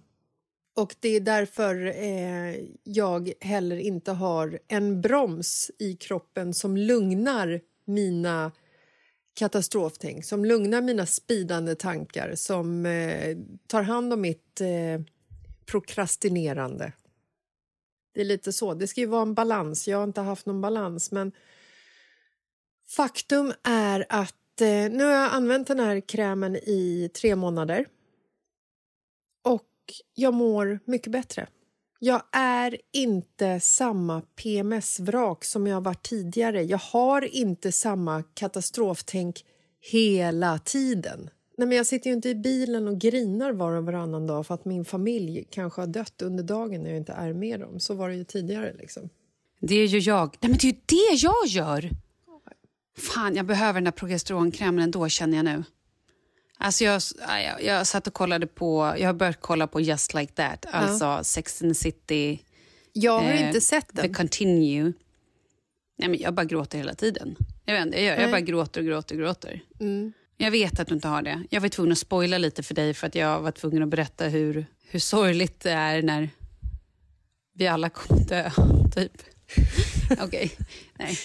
Och 0.76 0.96
Det 1.00 1.10
är 1.10 1.20
därför 1.20 1.86
eh, 1.86 2.56
jag 2.84 3.32
heller 3.42 3.78
inte 3.78 4.12
har 4.12 4.60
en 4.68 5.02
broms 5.02 5.72
i 5.80 5.96
kroppen 5.96 6.54
som 6.54 6.78
lugnar 6.78 7.62
mina 7.86 8.52
katastroftänk, 9.34 10.26
som 10.26 10.46
lugnar 10.46 10.82
mina 10.82 11.06
spidande 11.06 11.76
tankar 11.76 12.36
som 12.36 12.86
eh, 12.86 13.38
tar 13.68 13.82
hand 13.82 14.14
om 14.14 14.22
mitt 14.22 14.62
eh, 14.62 15.02
prokrastinerande. 15.66 16.92
Det 18.14 18.22
är 18.22 18.26
lite 18.26 18.54
så. 18.54 18.74
Det 18.74 18.88
ska 18.88 19.02
ju 19.02 19.08
vara 19.08 19.22
en 19.22 19.34
balans. 19.34 19.88
Jag 19.88 19.98
har 19.98 20.04
inte 20.04 20.22
haft 20.22 20.46
någon 20.46 20.62
balans, 20.62 21.12
men 21.12 21.32
faktum 22.90 23.54
är 23.64 24.06
att 24.10 24.62
eh, 24.62 24.68
nu 24.68 25.04
har 25.04 25.12
jag 25.12 25.34
använt 25.34 25.68
den 25.68 25.80
här 25.80 26.00
krämen 26.00 26.56
i 26.56 27.10
tre 27.14 27.36
månader 27.36 27.86
och 29.44 29.68
jag 30.16 30.34
mår 30.34 30.80
mycket 30.86 31.12
bättre. 31.12 31.48
Jag 32.00 32.22
är 32.32 32.78
inte 32.94 33.60
samma 33.60 34.22
PMS-vrak 34.22 35.46
som 35.46 35.68
jag 35.68 35.84
var 35.84 35.94
tidigare. 35.94 36.64
Jag 36.64 36.78
har 36.78 37.36
inte 37.36 37.72
samma 37.72 38.24
katastroftänk 38.24 39.46
hela 39.92 40.60
tiden. 40.60 41.30
Nej, 41.58 41.68
men 41.68 41.78
jag 41.78 41.86
sitter 41.86 42.10
ju 42.10 42.16
inte 42.16 42.30
i 42.30 42.36
bilen 42.36 42.88
och 42.88 43.00
grinar 43.00 43.52
var 43.52 43.72
och 43.72 43.86
varannan 43.86 44.28
dag 44.28 44.48
för 44.48 44.54
att 44.54 44.66
min 44.66 44.86
familj 44.86 45.48
kanske 45.50 45.82
har 45.82 45.88
dött 45.88 46.22
under 46.22 46.44
dagen 46.44 46.84
när 46.84 46.90
jag 46.90 46.98
inte 46.98 47.12
är 47.12 47.34
med 47.34 47.60
dem. 47.60 47.80
Så 47.80 47.94
var 47.94 48.10
det 48.10 48.16
ju 48.16 48.24
tidigare. 48.24 48.74
Liksom. 48.74 49.10
Det 49.62 49.76
är 49.76 49.86
ju 49.86 50.00
jag. 50.00 50.38
Nej, 50.42 50.50
men 50.50 50.60
det 50.62 50.68
är 50.68 50.72
ju 50.72 50.80
det 50.86 51.16
jag 51.16 51.46
gör! 51.48 51.90
Fan, 53.00 53.36
jag 53.36 53.46
behöver 53.46 53.74
den 53.74 53.84
där 53.84 53.92
progesteronkrämen 53.92 54.84
ändå 54.84 55.10
känner 55.10 55.38
jag 55.38 55.46
nu. 55.46 55.64
Alltså 56.58 56.84
jag, 56.84 57.02
jag, 57.28 57.64
jag 57.64 57.88
satt 57.88 58.08
och 58.08 58.14
kollade 58.14 58.48
på, 58.48 58.96
jag 58.98 59.08
har 59.08 59.14
börjat 59.14 59.42
kolla 59.42 59.68
på 59.68 59.82
Just 59.82 60.14
Like 60.14 60.34
That, 60.34 60.66
alltså 60.72 61.20
Sex 61.24 61.62
and 61.62 61.72
the 61.72 61.76
City. 61.76 62.44
Jag 62.94 63.20
har 63.20 63.32
eh, 63.32 63.48
inte 63.48 63.62
sett 63.62 63.88
The 63.88 64.02
den. 64.02 64.14
Continue. 64.14 64.94
Nej, 65.98 66.10
men 66.10 66.20
jag 66.20 66.34
bara 66.34 66.46
gråter 66.46 66.78
hela 66.78 66.94
tiden. 66.94 67.36
Jag, 67.66 67.74
vet 67.74 67.86
inte, 67.86 68.02
jag, 68.02 68.22
jag 68.22 68.32
bara 68.32 68.42
gråter 68.42 68.82
och 68.82 68.88
gråter 68.88 69.16
och 69.16 69.22
gråter. 69.22 69.62
Mm. 69.80 70.14
Jag 70.38 70.52
vet 70.52 70.80
att 70.80 70.88
du 70.88 70.96
inte 70.96 71.08
har 71.08 71.22
det. 71.22 71.44
Jag 71.50 71.62
var 71.62 71.70
tvungen 71.70 71.92
att 71.92 71.98
spoila 71.98 72.38
lite 72.38 72.64
för 72.64 72.76
dig 72.76 72.94
för 72.94 73.08
att 73.08 73.16
jag 73.16 73.42
var 73.42 73.52
tvungen 73.52 73.84
att 73.84 73.90
berätta 73.90 74.26
hur, 74.26 74.66
hur 74.88 75.00
sorgligt 75.00 75.60
det 75.60 75.72
är 75.72 76.02
när 76.02 76.30
vi 77.54 77.68
alla 77.68 77.90
kommer 77.90 78.24
dö, 78.24 78.52
typ. 78.96 79.12
Okej, 80.22 80.52
nej. 81.00 81.18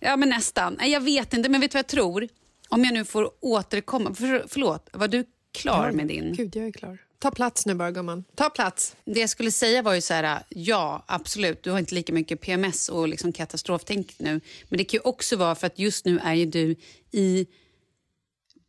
Ja, 0.00 0.16
men 0.16 0.28
nästan. 0.28 0.76
Nej, 0.78 0.90
jag 0.90 1.00
vet 1.00 1.34
inte, 1.34 1.48
men 1.48 1.60
vet 1.60 1.70
du 1.70 1.76
vad 1.76 1.78
jag 1.78 1.86
tror? 1.86 2.28
Om 2.68 2.84
jag 2.84 2.94
nu 2.94 3.04
får 3.04 3.30
återkomma. 3.40 4.14
För, 4.14 4.44
förlåt, 4.48 4.88
var 4.92 5.08
du 5.08 5.24
klar 5.52 5.92
med 5.92 6.06
din? 6.06 6.34
Gud, 6.34 6.56
jag 6.56 6.66
är 6.66 6.72
klar. 6.72 6.98
Ta 7.18 7.30
plats 7.30 7.66
nu 7.66 7.74
bara, 7.74 7.90
gumman. 7.90 8.24
Ta 8.34 8.50
plats. 8.50 8.96
Det 9.04 9.20
jag 9.20 9.30
skulle 9.30 9.52
säga 9.52 9.82
var 9.82 9.94
ju 9.94 10.00
så 10.00 10.14
här, 10.14 10.42
ja 10.48 11.04
absolut, 11.06 11.62
du 11.62 11.70
har 11.70 11.78
inte 11.78 11.94
lika 11.94 12.12
mycket 12.12 12.40
PMS 12.40 12.88
och 12.88 13.08
liksom 13.08 13.32
katastroftänk 13.32 14.14
nu. 14.18 14.40
Men 14.68 14.78
det 14.78 14.84
kan 14.84 14.98
ju 14.98 15.02
också 15.04 15.36
vara 15.36 15.54
för 15.54 15.66
att 15.66 15.78
just 15.78 16.04
nu 16.04 16.18
är 16.18 16.34
ju 16.34 16.46
du 16.46 16.76
i 17.10 17.46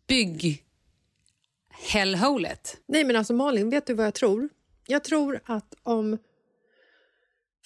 bygg 0.07 0.63
hellholet. 1.69 2.77
Nej, 2.85 3.03
men 3.03 3.15
alltså 3.15 3.33
Malin, 3.33 3.69
vet 3.69 3.87
du 3.87 3.93
vad 3.93 4.05
jag 4.05 4.13
tror? 4.13 4.49
Jag 4.87 5.03
tror 5.03 5.39
att 5.45 5.73
om 5.83 6.17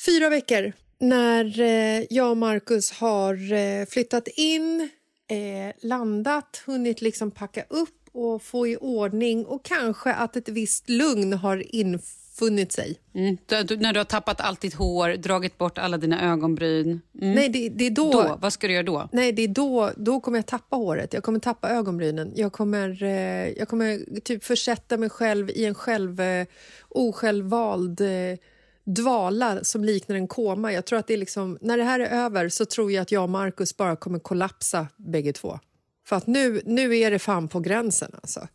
fyra 0.05 0.29
veckor 0.29 0.73
när 1.03 1.59
eh, 1.59 2.05
jag 2.09 2.29
och 2.29 2.37
Marcus 2.37 2.91
har 2.91 3.53
eh, 3.53 3.85
flyttat 3.85 4.27
in, 4.27 4.89
eh, 5.29 5.87
landat, 5.87 6.63
hunnit 6.65 7.01
liksom 7.01 7.31
packa 7.31 7.63
upp 7.69 8.03
och 8.11 8.43
få 8.43 8.67
i 8.67 8.77
ordning 8.77 9.45
och 9.45 9.65
kanske 9.65 10.13
att 10.13 10.35
ett 10.35 10.49
visst 10.49 10.89
lugn 10.89 11.33
har 11.33 11.75
infunnit 11.75 12.71
sig. 12.71 12.95
Mm. 13.13 13.37
Du, 13.45 13.63
du, 13.63 13.77
när 13.77 13.93
du 13.93 13.99
har 13.99 14.05
tappat 14.05 14.41
allt 14.41 14.61
ditt 14.61 14.73
hår, 14.73 15.09
dragit 15.09 15.57
bort 15.57 15.77
alla 15.77 15.97
dina 15.97 16.31
ögonbryn. 16.31 17.01
Mm. 17.21 17.35
Nej, 17.35 17.49
det, 17.49 17.69
det 17.69 17.85
är 17.85 17.91
då... 17.91 18.11
Då, 18.11 18.37
vad 18.41 18.53
ska 18.53 18.67
du 18.67 18.73
göra 18.73 18.83
då? 18.83 19.09
Nej, 19.11 19.31
det 19.31 19.41
är 19.41 19.47
då, 19.47 19.91
då 19.97 20.19
kommer 20.19 20.37
jag 20.37 20.45
tappa 20.45 20.75
håret. 20.75 21.13
Jag 21.13 21.23
kommer 21.23 21.39
tappa 21.39 21.69
ögonbrynen. 21.69 22.31
Jag 22.35 22.53
kommer, 22.53 23.03
eh, 23.03 23.49
jag 23.49 23.67
kommer 23.67 24.19
typ 24.19 24.43
försätta 24.43 24.97
mig 24.97 25.09
själv 25.09 25.49
i 25.49 25.65
en 25.65 25.75
själv, 25.75 26.21
eh, 26.21 26.47
osjälvvald 26.89 28.01
eh, 28.01 28.37
dvala 28.85 29.63
som 29.63 29.83
liknar 29.83 30.15
en 30.15 30.27
koma. 30.27 30.73
Jag 30.73 30.85
tror 30.85 30.99
att 30.99 31.07
det 31.07 31.13
är 31.13 31.17
liksom, 31.17 31.57
när 31.61 31.77
det 31.77 31.83
här 31.83 31.99
är 31.99 32.25
över 32.25 32.49
så 32.49 32.65
tror 32.65 32.91
jag 32.91 33.01
att 33.01 33.11
jag 33.11 33.23
och 33.23 33.29
Marcus 33.29 33.77
bara 33.77 33.95
kommer 33.95 34.19
kollapsa 34.19 34.87
bägge 34.97 35.33
två. 35.33 35.59
För 36.05 36.15
att 36.15 36.27
nu, 36.27 36.61
nu 36.65 36.97
är 36.97 37.11
det 37.11 37.19
fan 37.19 37.47
på 37.47 37.59
gränsen 37.59 38.11
alltså. 38.21 38.47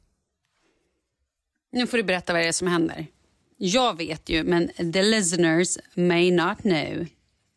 Nu 1.73 1.87
får 1.87 1.97
du 1.97 2.03
berätta 2.03 2.33
vad 2.33 2.43
det 2.43 2.49
är 2.49 2.53
som 2.53 2.69
händer. 2.69 3.07
Jag 3.57 3.97
vet 3.97 4.29
ju, 4.29 4.45
men 4.45 4.93
the 4.93 5.03
listeners 5.03 5.79
may 5.95 6.31
not 6.31 6.59
know. 6.59 7.07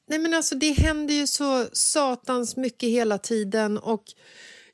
Nej 0.08 0.20
men 0.20 0.34
alltså 0.34 0.56
det 0.56 0.72
händer 0.72 1.14
ju 1.14 1.28
så 1.28 1.66
satans 1.74 2.58
mycket 2.58 2.90
hela 2.90 3.18
tiden 3.18 3.78
och 3.78 4.04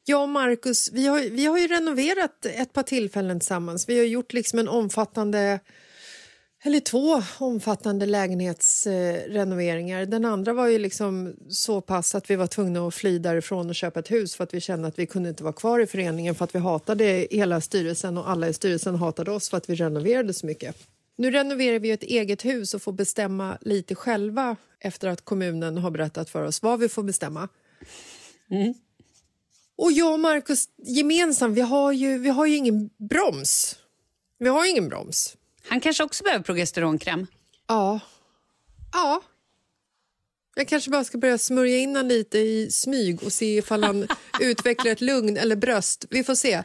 jag 0.10 0.22
och 0.22 0.30
Marcus, 0.30 0.90
vi 0.94 1.08
har, 1.08 1.20
vi 1.20 1.46
har 1.46 1.58
ju 1.58 1.68
renoverat 1.68 2.46
ett 2.46 2.74
par 2.74 2.84
tillfällen 2.84 3.40
tillsammans. 3.40 3.90
Vi 3.90 3.98
har 3.98 4.06
gjort 4.06 4.34
liksom 4.34 4.60
en 4.60 4.68
omfattande 4.68 5.60
eller 6.68 6.80
två 6.80 7.24
omfattande 7.38 8.06
lägenhetsrenoveringar. 8.06 10.06
Den 10.06 10.26
andra 10.26 10.54
var 10.54 10.68
ju 10.68 10.80
liksom 10.80 11.36
så 11.50 11.82
pass 11.82 12.16
att 12.16 12.30
vi 12.30 12.36
var 12.36 12.48
tvungna 12.48 12.88
att 12.88 12.94
fly 12.94 13.20
därifrån 13.20 13.70
och 13.70 13.76
köpa 13.76 14.00
ett 14.00 14.12
hus 14.12 14.36
för 14.36 14.44
att 14.44 14.54
vi 14.54 14.62
kände 14.62 14.88
att 14.88 15.00
vi 15.00 15.06
kunde 15.06 15.30
inte 15.30 15.44
vara 15.44 15.54
kvar 15.54 15.80
i 15.80 15.88
föreningen 15.88 16.36
för 16.36 16.44
att 16.44 16.56
vi 16.56 16.60
hatade 16.60 17.28
hela 17.32 17.62
styrelsen 17.62 18.18
och 18.18 18.30
alla 18.30 18.48
i 18.48 18.54
styrelsen 18.54 18.96
hatade 18.96 19.32
oss 19.32 19.50
för 19.50 19.58
att 19.58 19.70
vi 19.70 19.76
renoverade 19.76 20.34
så 20.34 20.46
mycket. 20.46 20.76
Nu 21.16 21.32
renoverar 21.32 21.80
vi 21.80 21.92
ett 21.92 22.04
eget 22.04 22.46
hus 22.46 22.74
och 22.74 22.82
får 22.82 22.94
bestämma 22.94 23.58
lite 23.62 23.96
själva 23.96 24.56
efter 24.80 25.08
att 25.08 25.26
kommunen 25.26 25.78
har 25.78 25.92
berättat 25.92 26.30
för 26.30 26.44
oss 26.44 26.62
vad 26.62 26.80
vi 26.80 26.90
får 26.90 27.04
bestämma. 27.04 27.50
Och 29.76 29.92
jag 29.92 30.14
och 30.14 30.20
Markus 30.20 30.70
gemensamt, 30.78 31.58
vi 31.58 31.62
har, 31.62 31.92
ju, 31.92 32.18
vi 32.18 32.30
har 32.30 32.46
ju 32.46 32.56
ingen 32.56 32.90
broms. 32.98 33.76
Vi 34.40 34.50
har 34.50 34.70
ingen 34.70 34.90
broms. 34.90 35.37
Han 35.70 35.82
kanske 35.82 36.04
också 36.04 36.24
behöver 36.24 36.44
progesteronkräm. 36.44 37.28
Ja. 37.68 38.00
Ja. 38.94 39.22
Jag 40.56 40.68
kanske 40.68 40.92
bara 40.92 41.04
ska 41.04 41.18
börja 41.18 41.38
smörja 41.38 41.78
in 41.78 41.96
honom 41.96 42.08
lite 42.08 42.38
i 42.38 42.72
smyg 42.72 43.24
och 43.24 43.34
se 43.34 43.58
ifall 43.58 43.84
han 43.84 44.08
utvecklar 44.42 44.92
ett 44.92 45.02
lugn 45.02 45.38
eller 45.38 45.56
bröst. 45.56 46.06
Vi 46.10 46.24
får 46.24 46.36
se. 46.36 46.64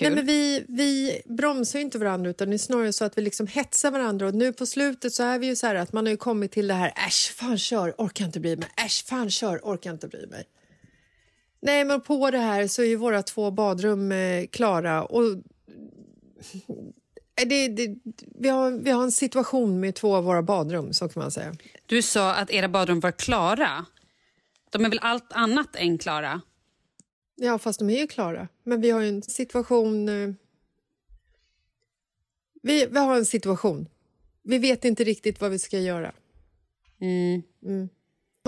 Nej, 0.00 0.10
men 0.10 0.26
vi, 0.26 0.64
vi 0.68 1.22
bromsar 1.24 1.78
inte 1.78 1.98
varandra 1.98 2.30
utan 2.30 2.50
det 2.50 2.56
är 2.56 2.58
snarare 2.58 2.92
så 2.92 3.04
att 3.04 3.18
vi 3.18 3.22
liksom 3.22 3.46
hetsar 3.46 3.90
varandra. 3.90 4.26
Och 4.26 4.34
nu 4.34 4.52
på 4.52 4.66
slutet 4.66 5.12
så 5.12 5.22
är 5.22 5.38
vi 5.38 5.46
ju 5.46 5.56
så 5.56 5.66
här 5.66 5.74
att 5.74 5.92
man 5.92 6.06
har 6.06 6.10
ju 6.10 6.16
kommit 6.16 6.52
till 6.52 6.68
det 6.68 6.74
här 6.74 6.92
äsch, 7.06 7.34
fan 7.36 7.58
kör, 7.58 7.94
orkar 7.98 8.24
inte 8.24 8.40
bry 8.40 8.56
mig. 8.56 8.68
Äsch, 8.86 9.04
fan 9.06 9.30
kör, 9.30 9.60
orkar 9.62 9.90
inte 9.90 10.08
bry 10.08 10.26
mig. 10.26 10.44
Nej, 11.60 11.84
men 11.84 12.00
på 12.00 12.30
det 12.30 12.38
här 12.38 12.66
så 12.66 12.82
är 12.82 12.86
ju 12.86 12.96
våra 12.96 13.22
två 13.22 13.50
badrum 13.50 14.12
eh, 14.12 14.46
klara 14.46 15.04
och 15.04 15.22
det, 17.44 17.68
det, 17.68 17.94
vi, 18.38 18.48
har, 18.48 18.70
vi 18.70 18.90
har 18.90 19.02
en 19.02 19.12
situation 19.12 19.80
med 19.80 19.94
två 19.94 20.16
av 20.16 20.24
våra 20.24 20.42
badrum, 20.42 20.92
så 20.92 21.08
kan 21.08 21.22
man 21.22 21.30
säga. 21.30 21.54
Du 21.86 22.02
sa 22.02 22.34
att 22.34 22.50
era 22.50 22.68
badrum 22.68 23.00
var 23.00 23.10
klara. 23.10 23.86
De 24.70 24.84
är 24.84 24.88
väl 24.88 24.98
allt 25.02 25.32
annat 25.32 25.76
än 25.76 25.98
klara? 25.98 26.40
Ja, 27.34 27.58
fast 27.58 27.78
de 27.78 27.90
är 27.90 27.98
ju 27.98 28.06
klara. 28.06 28.48
Men 28.62 28.80
vi 28.80 28.90
har 28.90 29.00
ju 29.00 29.08
en 29.08 29.22
situation... 29.22 30.08
Eh, 30.08 30.34
vi, 32.62 32.86
vi 32.86 32.98
har 32.98 33.16
en 33.16 33.26
situation. 33.26 33.88
Vi 34.42 34.58
vet 34.58 34.84
inte 34.84 35.04
riktigt 35.04 35.40
vad 35.40 35.50
vi 35.50 35.58
ska 35.58 35.78
göra. 35.78 36.12
Mm. 37.00 37.42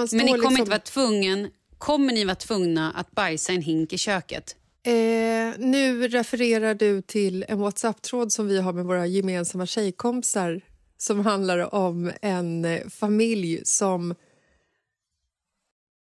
Står 0.06 0.16
Men 0.16 0.26
ni 0.26 0.32
kommer 0.32 0.36
liksom- 0.36 0.56
inte 0.56 0.70
vara 0.70 0.80
tvungen, 0.80 1.50
kommer 1.78 2.12
ni 2.12 2.24
vara 2.24 2.34
tvungna 2.34 2.92
att 2.92 3.10
bajsa 3.10 3.52
en 3.52 3.62
hink 3.62 3.92
i 3.92 3.98
köket? 3.98 4.56
Eh, 4.82 5.58
nu 5.58 6.08
refererar 6.08 6.74
du 6.74 7.02
till 7.02 7.44
en 7.48 7.58
Whatsapp-tråd 7.58 8.32
som 8.32 8.48
vi 8.48 8.60
har 8.60 8.72
med 8.72 8.84
våra 8.84 9.06
gemensamma 9.06 9.66
tjejkompisar 9.66 10.60
som 10.96 11.20
handlar 11.20 11.74
om 11.74 12.12
en 12.22 12.64
eh, 12.64 12.88
familj 12.88 13.60
som... 13.64 14.14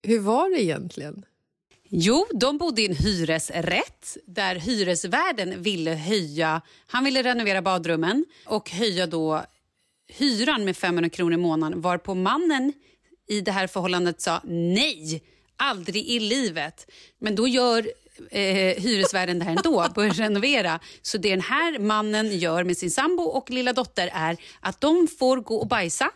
Hur 0.02 0.18
var 0.18 0.50
det 0.50 0.62
egentligen? 0.62 1.24
Jo, 1.88 2.26
de 2.34 2.58
bodde 2.58 2.82
i 2.82 2.86
en 2.86 2.96
hyresrätt 2.96 4.16
där 4.26 4.56
hyresvärden 4.56 5.62
ville 5.62 5.90
höja... 5.90 6.62
Han 6.86 7.04
ville 7.04 7.22
renovera 7.22 7.62
badrummen 7.62 8.24
och 8.46 8.70
höja 8.70 9.06
då 9.06 9.42
hyran 10.08 10.64
med 10.64 10.76
500 10.76 11.10
kronor 11.10 11.34
i 11.34 11.36
månaden 11.36 11.80
varpå 11.80 12.14
mannen 12.14 12.72
i 13.28 13.40
det 13.40 13.52
här 13.52 13.66
förhållandet 13.66 14.20
sa 14.20 14.40
nej, 14.44 15.22
aldrig 15.56 16.06
i 16.06 16.20
livet. 16.20 16.90
Men 17.18 17.34
då 17.34 17.48
gör 17.48 17.90
eh, 18.30 18.82
hyresvärden 18.82 19.38
det 19.38 19.44
här 19.44 19.56
ändå, 19.56 19.86
börjar 19.94 20.10
renovera. 20.10 20.80
Så 21.02 21.18
det 21.18 21.30
den 21.30 21.40
här 21.40 21.78
mannen 21.78 22.38
gör 22.38 22.64
med 22.64 22.76
sin 22.76 22.90
sambo 22.90 23.22
och 23.22 23.50
lilla 23.50 23.72
dotter 23.72 24.10
är 24.12 24.36
att 24.60 24.80
de 24.80 25.08
får 25.18 25.36
gå 25.36 25.56
och 25.56 25.68
bajsa 25.68 26.10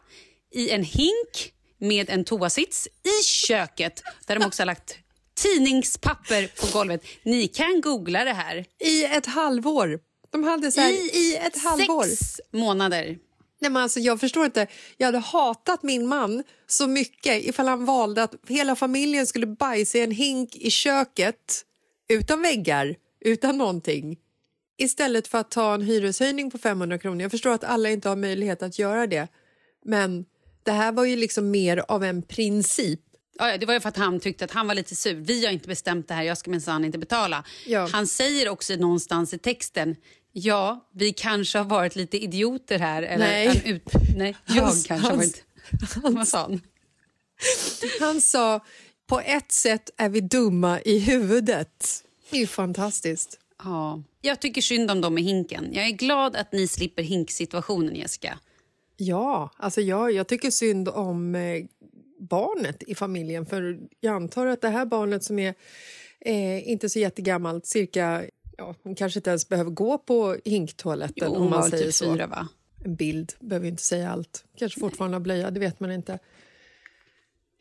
i 0.52 0.70
en 0.70 0.84
hink 0.84 1.52
med 1.78 2.10
en 2.10 2.24
toasits 2.24 2.86
i 2.86 3.24
köket 3.24 4.02
där 4.26 4.38
de 4.38 4.46
också 4.46 4.62
har 4.62 4.66
lagt 4.66 4.98
tidningspapper 5.34 6.46
på 6.60 6.78
golvet. 6.78 7.04
Ni 7.22 7.48
kan 7.48 7.80
googla 7.80 8.24
det 8.24 8.32
här. 8.32 8.64
I 8.80 9.04
ett 9.04 9.26
halvår. 9.26 10.00
De 10.30 10.44
hade 10.44 10.72
så 10.72 10.80
här, 10.80 10.90
i, 10.90 11.10
i 11.14 11.36
ett 11.36 11.62
halvår. 11.62 12.04
sex 12.04 12.40
månader. 12.52 13.18
Nej, 13.60 13.70
men 13.70 13.82
alltså, 13.82 14.00
jag 14.00 14.20
förstår 14.20 14.44
inte. 14.44 14.66
Jag 14.96 15.06
hade 15.06 15.18
hatat 15.18 15.82
min 15.82 16.06
man 16.06 16.44
så 16.66 16.86
mycket 16.86 17.44
ifall 17.44 17.68
han 17.68 17.84
valde 17.84 18.22
att 18.22 18.34
hela 18.48 18.76
familjen 18.76 19.26
skulle 19.26 19.46
bajsa 19.46 19.98
i 19.98 20.00
en 20.00 20.10
hink 20.10 20.56
i 20.56 20.70
köket 20.70 21.64
utan 22.08 22.42
väggar, 22.42 22.96
utan 23.20 23.58
någonting 23.58 24.18
istället 24.78 25.28
för 25.28 25.38
att 25.38 25.50
ta 25.50 25.74
en 25.74 25.82
hyreshöjning 25.82 26.50
på 26.50 26.58
500 26.58 26.98
kronor. 26.98 27.22
Jag 27.22 27.30
förstår 27.30 27.50
att 27.50 27.64
alla 27.64 27.90
inte 27.90 28.08
har 28.08 28.16
möjlighet 28.16 28.62
att 28.62 28.78
göra 28.78 29.06
det, 29.06 29.28
men 29.84 30.24
det 30.62 30.72
här 30.72 30.92
var 30.92 31.04
ju 31.04 31.16
liksom 31.16 31.50
mer 31.50 31.84
av 31.88 32.04
en 32.04 32.22
princip. 32.22 33.00
Ja, 33.38 33.56
det 33.58 33.66
var 33.66 33.74
ju 33.74 33.80
för 33.80 33.88
att 33.88 33.96
han 33.96 34.20
tyckte 34.20 34.44
att 34.44 34.50
han 34.50 34.66
var 34.66 34.74
lite 34.74 34.96
sur. 34.96 35.14
Vi 35.14 35.44
har 35.44 35.52
inte 35.52 35.68
bestämt 35.68 36.08
det 36.08 36.14
här, 36.14 36.22
jag 36.22 36.38
ska 36.38 36.50
minsann 36.50 36.84
inte 36.84 36.98
betala. 36.98 37.44
Ja. 37.66 37.88
Han 37.92 38.06
säger 38.06 38.48
också 38.48 38.74
någonstans 38.76 39.34
i 39.34 39.38
texten 39.38 39.96
Ja, 40.36 40.88
vi 40.94 41.12
kanske 41.12 41.58
har 41.58 41.64
varit 41.64 41.96
lite 41.96 42.18
idioter 42.24 42.78
här. 42.78 43.02
Eller 43.02 43.26
Nej. 43.26 43.62
Ut, 43.64 43.82
nej, 44.16 44.36
jag 44.46 44.54
Hans- 44.54 44.86
kanske 44.86 45.06
har 45.08 45.16
hans- 45.16 45.42
varit... 46.02 46.14
Vad 46.16 46.28
sa 46.28 46.38
han? 46.42 46.60
Han 48.00 48.20
sa 48.20 48.64
på 49.06 49.20
ett 49.20 49.52
sätt 49.52 49.90
är 49.96 50.08
vi 50.08 50.20
dumma 50.20 50.80
i 50.80 50.98
huvudet. 50.98 52.04
Det 52.30 52.36
är 52.36 52.40
ju 52.40 52.46
fantastiskt. 52.46 53.38
Ja. 53.64 54.02
Jag 54.20 54.40
tycker 54.40 54.60
synd 54.60 54.90
om 54.90 55.00
dem 55.00 55.18
i 55.18 55.22
hinken. 55.22 55.68
Jag 55.72 55.86
är 55.86 55.90
glad 55.90 56.36
att 56.36 56.52
ni 56.52 56.68
slipper 56.68 57.02
hinksituationen, 57.02 57.94
Jessica. 57.94 58.38
Ja, 58.96 59.50
alltså 59.56 59.80
jag, 59.80 60.12
jag 60.12 60.26
tycker 60.28 60.50
synd 60.50 60.88
om 60.88 61.34
eh, 61.34 61.64
barnet 62.18 62.82
i 62.82 62.94
familjen. 62.94 63.46
För 63.46 63.78
Jag 64.00 64.14
antar 64.14 64.46
att 64.46 64.60
det 64.60 64.68
här 64.68 64.86
barnet 64.86 65.24
som 65.24 65.38
är 65.38 65.54
eh, 66.20 66.68
inte 66.70 66.88
så 66.88 66.98
jättegammalt, 66.98 67.66
cirka... 67.66 68.24
Ja, 68.56 68.74
hon 68.82 68.94
kanske 68.94 69.18
inte 69.18 69.30
ens 69.30 69.48
behöver 69.48 69.70
gå 69.70 69.98
på 69.98 70.36
hinktoaletten 70.44 71.28
Jo, 71.32 71.36
om 71.40 71.50
man 71.50 71.70
säger 71.70 71.84
typ 71.84 71.94
så. 71.94 72.14
fyra, 72.14 72.26
va? 72.26 72.48
En 72.84 72.94
bild 72.94 73.32
behöver 73.40 73.68
inte 73.68 73.82
säga 73.82 74.10
allt. 74.10 74.44
Kanske 74.58 74.80
fortfarande 74.80 75.14
har 75.14 75.20
blöja, 75.20 75.50
det 75.50 75.60
vet 75.60 75.80
man 75.80 75.92
inte. 75.92 76.18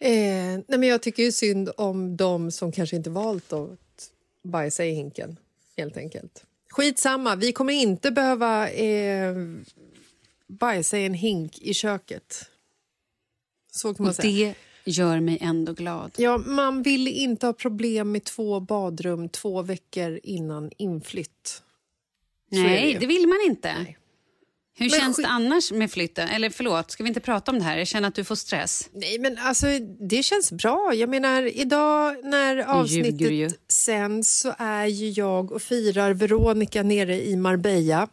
Eh, 0.03 0.59
nej 0.67 0.79
men 0.79 0.83
jag 0.83 1.01
tycker 1.01 1.23
ju 1.23 1.31
synd 1.31 1.69
om 1.77 2.17
de 2.17 2.51
som 2.51 2.71
kanske 2.71 2.95
inte 2.95 3.09
valt 3.09 3.53
att 3.53 4.09
bajsa 4.43 4.85
i 4.85 4.91
hinken, 4.91 5.37
helt 5.77 5.97
enkelt. 5.97 6.43
Skitsamma, 6.69 7.35
vi 7.35 7.51
kommer 7.51 7.73
inte 7.73 8.11
behöva 8.11 8.69
eh, 8.69 9.35
bajsa 10.47 10.97
i 10.97 11.05
en 11.05 11.13
hink 11.13 11.59
i 11.61 11.73
köket. 11.73 12.45
Så 13.71 13.93
kan 13.93 14.03
man 14.03 14.09
Och 14.09 14.15
säga. 14.15 14.53
det 14.83 14.91
gör 14.91 15.19
mig 15.19 15.37
ändå 15.41 15.73
glad. 15.73 16.11
Ja, 16.17 16.37
man 16.37 16.83
vill 16.83 17.07
inte 17.07 17.45
ha 17.45 17.53
problem 17.53 18.11
med 18.11 18.23
två 18.23 18.59
badrum 18.59 19.29
två 19.29 19.61
veckor 19.61 20.19
innan 20.23 20.71
inflytt. 20.77 21.61
Så 22.49 22.59
Nej, 22.59 22.97
det 22.99 23.07
vill 23.07 23.27
man 23.27 23.39
inte. 23.45 23.95
Hur 24.75 24.89
Men 24.89 24.99
känns 24.99 25.17
det 25.17 25.27
annars 25.27 25.71
med 25.71 25.91
flytten? 25.91 26.29
Eller 26.29 26.49
förlåt, 26.49 26.91
ska 26.91 27.03
vi 27.03 27.07
inte 27.07 27.19
prata 27.19 27.51
om 27.51 27.57
det 27.59 27.63
här? 27.63 27.77
Jag 27.77 27.87
känner 27.87 28.07
att 28.07 28.15
du 28.15 28.23
får 28.23 28.35
stress. 28.35 28.89
Nej, 28.93 29.19
men 29.19 29.37
alltså 29.37 29.67
det 30.09 30.23
känns 30.23 30.51
bra. 30.51 30.91
Jag 30.95 31.09
menar, 31.09 31.43
idag 31.43 32.15
när 32.23 32.57
avsnittet 32.57 33.59
sänds 33.67 34.39
så 34.39 34.53
är 34.57 34.85
ju 34.85 35.09
jag 35.09 35.51
och 35.51 35.61
firar 35.61 36.13
Veronica 36.13 36.83
nere 36.83 37.27
i 37.27 37.35
Marbella. 37.35 38.07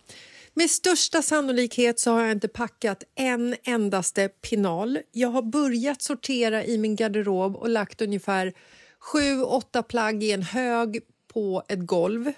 Med 0.54 0.70
största 0.70 1.22
sannolikhet 1.22 2.00
så 2.00 2.10
har 2.12 2.22
jag 2.22 2.32
inte 2.32 2.48
packat 2.48 3.04
en 3.14 3.56
endaste 3.62 4.28
pinal. 4.28 4.98
Jag 5.12 5.28
har 5.28 5.42
börjat 5.42 6.02
sortera 6.02 6.64
i 6.64 6.78
min 6.78 6.96
garderob 6.96 7.56
och 7.56 7.68
lagt 7.68 8.00
ungefär 8.00 8.52
sju, 8.98 9.42
åtta 9.42 9.82
plagg 9.82 10.22
i 10.24 10.32
en 10.32 10.42
hög 10.42 11.00
på 11.32 11.62
ett 11.68 11.86
golv. 11.86 12.32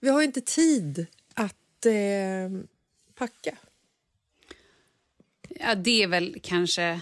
Vi 0.00 0.08
har 0.08 0.22
inte 0.22 0.40
tid 0.40 1.06
att 1.34 1.86
eh, 1.86 1.92
packa. 3.14 3.56
Ja, 5.48 5.74
det 5.74 6.02
är 6.02 6.06
väl 6.06 6.38
kanske 6.42 7.00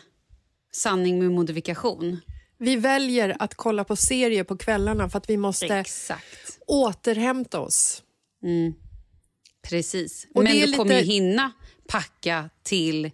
sanning 0.72 1.18
med 1.18 1.30
modifikation. 1.30 2.20
Vi 2.58 2.76
väljer 2.76 3.36
att 3.38 3.54
kolla 3.54 3.84
på 3.84 3.96
serier 3.96 4.44
på 4.44 4.56
kvällarna 4.56 5.08
för 5.10 5.18
att 5.18 5.30
vi 5.30 5.36
måste 5.36 5.66
Exakt. 5.76 6.58
återhämta 6.66 7.60
oss. 7.60 8.02
Precis. 9.62 10.26
Och 10.34 10.42
Men 10.44 10.52
det 10.52 10.60
du 10.60 10.66
lite- 10.66 10.78
kommer 10.78 10.94
ju 10.98 11.04
hinna 11.04 11.52
packa 11.88 12.50
till 12.62 13.10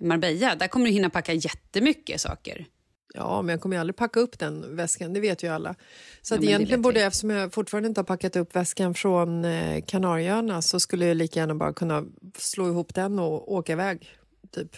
Marbella. 0.00 0.54
Där 0.54 0.68
kommer 0.68 0.86
du 0.86 0.92
hinna 0.92 1.10
packa 1.10 1.32
jättemycket 1.32 2.20
saker. 2.20 2.66
Ja, 3.14 3.42
men 3.42 3.52
jag 3.52 3.60
kommer 3.60 3.76
ju 3.76 3.80
aldrig 3.80 3.96
packa 3.96 4.20
upp 4.20 4.38
den 4.38 4.76
väskan, 4.76 5.12
det 5.12 5.20
vet 5.20 5.42
ju 5.42 5.48
alla. 5.48 5.74
Så 6.22 6.34
Ja, 6.34 6.38
att 6.38 6.44
egentligen 6.44 6.82
borde 6.82 6.98
jag, 7.00 7.06
eftersom 7.06 7.30
jag 7.30 7.52
fortfarande 7.54 7.88
inte 7.88 8.00
har 8.00 8.04
packat 8.04 8.36
upp 8.36 8.56
väskan 8.56 8.94
från 8.94 9.44
eh, 9.44 9.84
Kanarieöarna 9.86 10.62
så 10.62 10.80
skulle 10.80 11.06
jag 11.06 11.16
lika 11.16 11.40
gärna 11.40 11.54
bara 11.54 11.72
kunna 11.72 12.04
slå 12.38 12.68
ihop 12.68 12.94
den 12.94 13.18
och 13.18 13.52
åka 13.52 13.72
iväg. 13.72 14.10
Typ. 14.54 14.76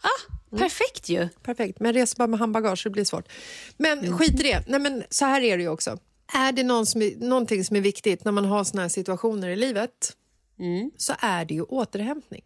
Ah, 0.00 0.56
Perfekt 0.58 1.08
ju. 1.08 1.28
Perfekt, 1.42 1.80
men 1.80 1.92
reser 1.92 2.18
bara 2.18 2.26
med 2.26 2.38
handbagage, 2.38 2.80
det 2.84 2.90
blir 2.90 3.04
svårt. 3.04 3.28
Men 3.76 3.98
Mm. 3.98 4.18
skit 4.18 4.40
i 4.40 4.42
det. 4.42 4.64
Nej, 4.68 4.80
men 4.80 5.02
så 5.10 5.24
här 5.24 5.40
är 5.40 5.56
det 5.56 5.62
ju 5.62 5.68
också. 5.68 5.98
Är 6.34 6.52
det 6.52 6.62
någon 6.62 6.86
som 6.86 7.00
någonting 7.16 7.64
som 7.64 7.76
är 7.76 7.80
viktigt 7.80 8.24
när 8.24 8.32
man 8.32 8.44
har 8.44 8.64
såna 8.64 8.82
här 8.82 8.88
situationer 8.88 9.48
i 9.48 9.56
livet 9.56 10.16
Mm. 10.58 10.90
så 10.96 11.12
är 11.18 11.44
det 11.44 11.54
ju 11.54 11.62
återhämtning. 11.62 12.42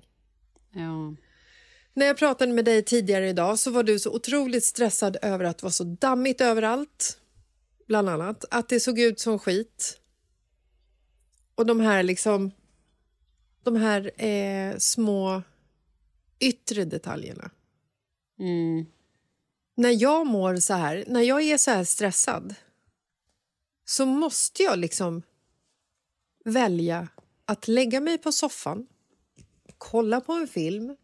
Ja. 0.72 1.14
När 1.96 2.06
jag 2.06 2.16
pratade 2.16 2.52
med 2.52 2.64
dig 2.64 2.84
tidigare 2.84 3.28
idag 3.28 3.58
så 3.58 3.70
var 3.70 3.82
du 3.82 3.98
så 3.98 4.10
otroligt 4.10 4.64
stressad 4.64 5.16
över 5.22 5.44
att 5.44 5.58
det 5.58 5.62
var 5.66 5.70
så 5.70 5.84
dammigt 5.84 6.40
överallt. 6.40 7.18
Bland 7.86 8.08
annat. 8.08 8.44
Att 8.50 8.68
det 8.68 8.80
såg 8.80 8.98
ut 8.98 9.20
som 9.20 9.38
skit. 9.38 10.00
Och 11.54 11.66
de 11.66 11.80
här 11.80 12.02
liksom... 12.02 12.50
De 13.62 13.76
här 13.76 14.24
eh, 14.24 14.76
små 14.78 15.42
yttre 16.38 16.84
detaljerna. 16.84 17.50
Mm. 18.38 18.86
När 19.74 20.02
jag 20.02 20.26
mår 20.26 20.56
så 20.56 20.74
här, 20.74 21.04
när 21.06 21.22
jag 21.22 21.42
är 21.42 21.58
så 21.58 21.70
här 21.70 21.84
stressad 21.84 22.54
så 23.84 24.06
måste 24.06 24.62
jag 24.62 24.78
liksom 24.78 25.22
välja 26.44 27.08
att 27.44 27.68
lägga 27.68 28.00
mig 28.00 28.18
på 28.18 28.32
soffan, 28.32 28.86
kolla 29.78 30.20
på 30.20 30.32
en 30.32 30.48
film, 30.48 30.96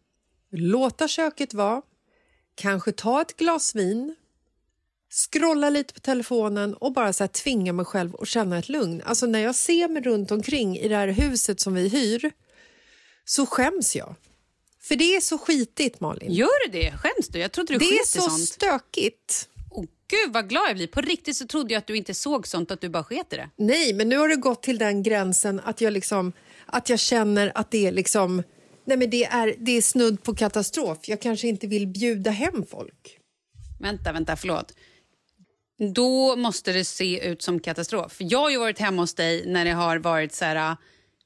låta 0.57 1.07
köket 1.07 1.53
vara, 1.53 1.81
kanske 2.55 2.91
ta 2.91 3.21
ett 3.21 3.37
glas 3.37 3.75
vin, 3.75 4.15
scrolla 5.09 5.69
lite 5.69 5.93
på 5.93 5.99
telefonen 5.99 6.73
och 6.73 6.93
bara 6.93 7.13
så 7.13 7.23
här 7.23 7.29
tvinga 7.29 7.73
mig 7.73 7.85
själv 7.85 8.15
att 8.19 8.27
känna 8.27 8.57
ett 8.57 8.69
lugn. 8.69 9.01
Alltså 9.05 9.25
när 9.25 9.39
jag 9.39 9.55
ser 9.55 9.87
mig 9.87 10.01
runt 10.01 10.31
omkring 10.31 10.77
i 10.77 10.87
det 10.87 10.95
här 10.95 11.07
huset 11.07 11.59
som 11.59 11.73
vi 11.73 11.87
hyr 11.87 12.31
så 13.25 13.45
skäms 13.45 13.95
jag. 13.95 14.15
För 14.81 14.95
det 14.95 15.15
är 15.15 15.21
så 15.21 15.37
skitigt, 15.37 15.99
Malin. 15.99 16.31
Gör 16.31 16.67
du 16.67 16.79
det? 16.79 16.91
Skäms 16.91 17.27
du? 17.27 17.39
Jag 17.39 17.51
trodde 17.51 17.73
du 17.73 17.79
det 17.79 17.85
är 17.85 18.05
så 18.05 18.21
sånt. 18.21 18.49
stökigt. 18.49 19.49
Åh, 19.71 19.85
Gud 20.07 20.33
vad 20.33 20.49
glad 20.49 20.69
jag 20.69 20.75
blir. 20.75 20.87
På 20.87 21.01
riktigt 21.01 21.37
så 21.37 21.47
trodde 21.47 21.73
jag 21.73 21.79
att 21.79 21.87
du 21.87 21.97
inte 21.97 22.13
såg 22.13 22.47
sånt, 22.47 22.71
att 22.71 22.81
du 22.81 22.89
bara 22.89 23.03
sket 23.03 23.33
i 23.33 23.35
det. 23.35 23.49
Nej, 23.55 23.93
men 23.93 24.09
nu 24.09 24.17
har 24.17 24.29
det 24.29 24.35
gått 24.35 24.63
till 24.63 24.77
den 24.77 25.03
gränsen 25.03 25.61
att 25.63 25.81
jag, 25.81 25.93
liksom, 25.93 26.33
att 26.65 26.89
jag 26.89 26.99
känner 26.99 27.51
att 27.55 27.71
det 27.71 27.87
är 27.87 27.91
liksom... 27.91 28.43
Nej, 28.85 28.97
men 28.97 29.09
det 29.09 29.25
är, 29.25 29.55
det 29.57 29.71
är 29.71 29.81
snudd 29.81 30.23
på 30.23 30.35
katastrof. 30.35 30.97
Jag 31.07 31.21
kanske 31.21 31.47
inte 31.47 31.67
vill 31.67 31.87
bjuda 31.87 32.31
hem 32.31 32.65
folk. 32.65 33.19
Vänta, 33.79 34.11
vänta, 34.11 34.35
förlåt. 34.35 34.73
Då 35.93 36.35
måste 36.35 36.73
det 36.73 36.85
se 36.85 37.27
ut 37.27 37.41
som 37.41 37.59
katastrof. 37.59 38.15
Jag 38.19 38.39
har 38.39 38.49
ju 38.49 38.57
varit 38.57 38.79
hemma 38.79 39.01
hos 39.01 39.13
dig 39.13 39.45
när 39.45 39.65
det 39.65 39.71
har 39.71 39.97
varit 39.97 40.33
så 40.33 40.45
här, 40.45 40.77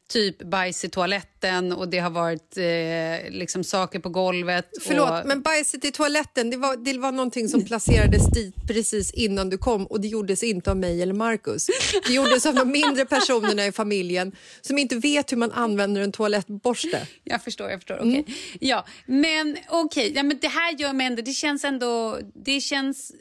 typ 0.08 0.44
bajs 0.44 0.86
i 0.86 0.90
toaletten 0.90 1.72
och 1.74 1.90
det 1.90 2.00
har 2.00 2.10
varit 2.10 2.58
eh, 2.58 3.32
liksom 3.32 3.64
saker 3.64 4.00
på 4.00 4.10
golvet. 4.10 4.70
Förlåt, 4.82 5.10
och... 5.10 5.28
men 5.28 5.42
bajset 5.42 5.86
i 5.86 5.92
toaletten 5.92 6.50
det 6.50 6.58
var, 6.58 6.78
det 6.78 6.98
var 6.98 7.12
någonting 7.12 7.50
som 7.50 7.66
placerades 7.66 8.32
dit 8.32 8.56
precis 8.68 9.12
innan 9.12 9.50
du 9.50 9.58
kom 9.58 9.88
och 9.88 10.02
det 10.02 10.08
gjordes 10.08 10.44
inte 10.44 10.72
av 10.72 10.78
mig 10.78 11.02
eller 11.02 11.14
Marcus. 11.14 11.68
Det 12.08 12.14
gjordes 12.14 12.46
av 12.46 12.56
de 12.56 12.72
mindre 12.72 13.06
personerna 13.06 13.66
i 13.66 13.72
familjen 13.72 14.36
som 14.62 14.78
inte 14.78 14.96
vet 14.96 15.32
hur 15.32 15.38
man 15.38 15.52
använder 15.52 16.02
en 16.02 16.12
toalettborste. 16.12 17.08
Jag 17.24 17.44
förstår, 17.44 17.70
jag 17.70 17.80
förstår. 17.80 18.00
Okay. 18.00 18.24
Ja, 18.60 18.86
men 19.06 19.58
okej, 19.70 20.06
okay. 20.06 20.16
ja, 20.16 20.24
men 20.24 20.38
det 20.42 20.48
här 20.48 20.76
gör 20.80 20.94
mig 20.94 21.08
ändå, 21.08 21.22
det 21.22 21.32
känns 21.32 21.64
ändå, 21.64 22.20
det 22.46 22.60
känns, 22.60 23.12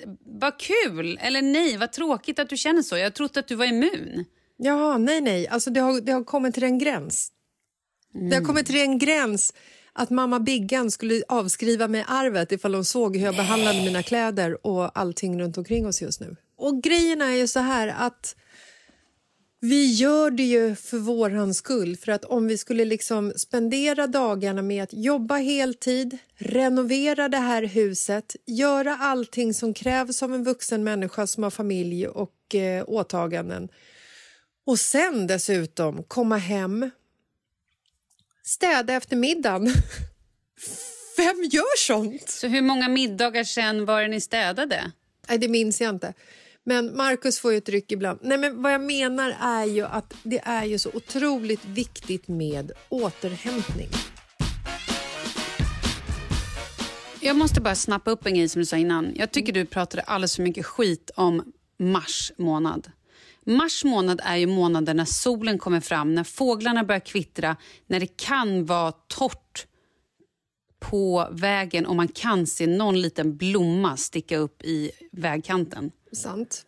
vad 0.41 0.59
kul, 0.59 1.19
eller 1.23 1.43
nej, 1.43 1.77
vad 1.77 1.93
tråkigt 1.93 2.39
att 2.39 2.49
du 2.49 2.57
känner 2.57 2.83
så. 2.83 2.97
Jag 2.97 3.15
trodde 3.15 3.41
att 3.41 3.49
du 3.49 3.55
var 3.55 3.67
immun. 3.67 4.25
Ja, 4.57 4.99
nej, 4.99 5.21
nej. 5.21 5.49
Alltså, 5.49 5.71
det, 5.71 5.81
har, 5.81 6.01
det 6.01 6.13
har 6.13 6.25
kommit 6.25 6.55
till 6.55 6.65
en 6.65 6.79
gräns. 6.79 7.33
Mm. 8.15 8.31
Det 8.31 8.37
har 8.37 8.43
kommit 8.43 8.67
till 8.67 8.81
en 8.81 8.99
gräns 8.99 9.53
att 9.93 10.11
mamma 10.11 10.41
Biggan 10.41 10.91
skulle 10.91 11.23
avskriva 11.29 11.89
mig 11.89 12.05
arvet 12.09 12.53
ifall 12.53 12.75
hon 12.75 12.85
såg 12.85 13.17
hur 13.17 13.25
jag 13.25 13.37
behandlade 13.37 13.79
mina 13.79 14.03
kläder 14.03 14.67
och 14.67 14.99
allting 14.99 15.41
runt 15.41 15.59
omkring 15.59 15.87
oss 15.87 16.03
just 16.03 16.21
nu. 16.21 16.37
Och 16.57 16.83
grejen 16.83 17.23
är 17.23 17.33
ju 17.33 17.47
så 17.47 17.61
här 17.61 17.95
att 17.99 18.37
vi 19.61 19.93
gör 19.93 20.31
det 20.31 20.43
ju 20.43 20.75
för 20.75 20.99
våran 20.99 21.55
skull. 21.55 21.97
För 21.97 22.13
att 22.13 22.25
om 22.25 22.47
vi 22.47 22.59
skulle 22.59 22.85
liksom 22.85 23.33
spendera 23.37 24.07
dagarna 24.07 24.63
med 24.63 24.83
att 24.83 24.93
jobba 24.93 25.37
heltid, 25.37 26.19
renovera 26.35 27.29
det 27.29 27.37
här 27.37 27.63
huset, 27.63 28.37
göra 28.47 28.97
allting 28.97 29.55
som 29.55 29.75
krävs 29.75 30.23
av 30.23 30.35
en 30.35 30.45
vuxen 30.45 30.85
människa 30.85 31.27
som 31.27 31.43
har 31.43 31.51
familj 31.51 32.09
och 32.09 32.55
eh, 32.55 32.85
åtaganden 32.87 33.69
och 34.67 34.79
sen 34.79 35.27
dessutom 35.27 36.03
komma 36.03 36.37
hem, 36.37 36.91
städa 38.45 38.95
efter 38.95 39.17
middagen. 39.17 39.67
Vem 41.17 41.45
gör 41.51 41.79
sånt? 41.79 42.29
Så 42.29 42.47
hur 42.47 42.62
många 42.62 42.89
middagar 42.89 43.45
sen 43.45 43.85
var 43.85 44.03
det 44.03 44.09
ni 44.09 44.21
städade? 44.21 44.93
Nej, 45.29 45.39
det 45.39 45.49
minns 45.49 45.81
jag 45.81 45.95
inte. 45.95 46.14
Men 46.64 46.97
Markus 46.97 47.39
får 47.39 47.53
ju 47.53 47.59
ett 47.59 47.69
ryck 47.69 47.93
ibland. 47.93 48.19
Nej, 48.23 48.39
men 48.39 48.62
vad 48.62 48.73
jag 48.73 48.81
menar 48.81 49.37
är 49.41 49.64
ju 49.64 49.85
att 49.85 50.14
det 50.23 50.39
är 50.45 50.64
ju 50.64 50.79
så 50.79 50.91
otroligt 50.95 51.64
viktigt 51.64 52.29
med 52.29 52.73
återhämtning. 52.89 53.89
Jag 57.21 57.37
måste 57.37 57.61
bara 57.61 57.75
snappa 57.75 58.11
upp 58.11 58.27
en 58.27 58.35
grej 58.35 58.49
som 58.49 58.61
du 58.61 58.67
sa 58.67 58.77
innan. 58.77 59.12
Jag 59.14 59.31
tycker 59.31 59.53
du 59.53 59.67
pratade 59.67 60.03
alldeles 60.03 60.37
för 60.37 60.43
mycket 60.43 60.67
skit 60.67 61.11
om 61.14 61.53
mars 61.79 62.33
månad. 62.37 62.91
Mars 63.47 63.85
månad 63.85 64.21
är 64.25 64.37
ju 64.37 64.47
månaden 64.47 64.97
när 64.97 65.05
solen 65.05 65.59
kommer 65.59 65.81
fram, 65.81 66.15
när 66.15 66.25
fåglarna 66.25 66.85
börjar 66.85 67.01
kvittra, 67.01 67.57
när 67.87 68.01
det 68.01 68.17
kan 68.17 68.67
vara 68.67 68.93
torrt 68.93 69.67
på 70.79 71.29
vägen 71.33 71.87
och 71.87 71.97
man 71.97 72.09
kan 72.09 72.47
se 72.47 72.67
någon 72.67 73.01
liten 73.01 73.37
blomma 73.37 73.97
sticka 73.97 74.37
upp 74.37 74.63
i 74.63 74.91
vägkanten. 75.13 75.91
Sant. 76.13 76.67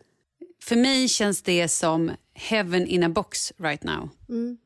För 0.63 0.75
mig 0.75 1.07
känns 1.07 1.41
det 1.41 1.67
som 1.67 2.11
heaven 2.33 2.87
in 2.87 3.03
a 3.03 3.09
box 3.09 3.53
right 3.57 3.83
now. 3.83 4.09
Mm. 4.29 4.57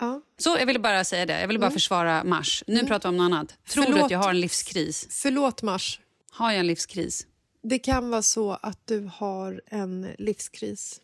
Ja. 0.00 0.22
Så 0.38 0.56
Jag 0.58 0.66
ville 0.66 0.78
bara 0.78 1.04
säga 1.04 1.26
det. 1.26 1.40
Jag 1.40 1.48
ville 1.48 1.58
bara 1.58 1.66
mm. 1.66 1.74
försvara 1.74 2.24
Mars. 2.24 2.64
Nu 2.66 2.74
mm. 2.74 2.86
pratar 2.86 3.08
vi 3.08 3.10
om 3.10 3.16
något 3.16 3.24
annat. 3.24 3.56
Tror 3.68 3.84
Förlåt. 3.84 3.98
du 3.98 4.04
att 4.04 4.10
jag 4.10 4.18
har 4.18 4.30
en 4.30 4.40
livskris? 4.40 5.06
Förlåt, 5.10 5.62
Mars. 5.62 6.00
Har 6.30 6.50
jag 6.50 6.60
en 6.60 6.66
livskris? 6.66 7.26
Det 7.62 7.78
kan 7.78 8.10
vara 8.10 8.22
så 8.22 8.52
att 8.52 8.86
du 8.86 9.10
har 9.14 9.62
en 9.66 10.08
livskris. 10.18 11.00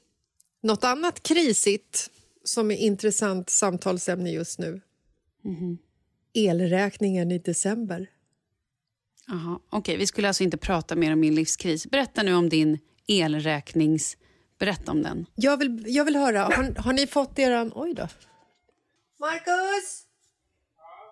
Något 0.61 0.85
annat 0.85 1.23
krisigt 1.23 2.11
som 2.45 2.71
är 2.71 2.77
intressant 2.77 3.51
samtalsämne 3.51 4.31
just 4.31 4.59
nu. 4.59 4.81
Mm. 5.45 5.79
Elräkningen 6.35 7.33
i 7.33 7.39
december. 7.39 8.11
Aha, 9.31 9.61
okay. 9.71 9.97
Vi 9.97 10.07
skulle 10.07 10.29
alltså 10.29 10.43
inte 10.43 10.57
prata 10.57 10.97
mer 10.97 11.13
om 11.13 11.21
min 11.21 11.35
livskris. 11.35 11.87
Berätta 11.87 12.23
nu 12.23 12.35
om 12.35 12.49
din 12.49 12.79
elräknings... 13.07 14.17
Berätta 14.59 14.93
om 14.93 15.03
den. 15.03 15.27
Jag 15.35 15.57
vill, 15.57 15.85
jag 15.87 16.05
vill 16.05 16.17
höra. 16.17 16.43
Har, 16.43 16.83
har 16.83 16.93
ni 16.93 17.07
fått 17.07 17.39
eran... 17.39 17.73
Oj 17.75 17.95
då. 17.95 18.09
Marcus! 19.21 20.05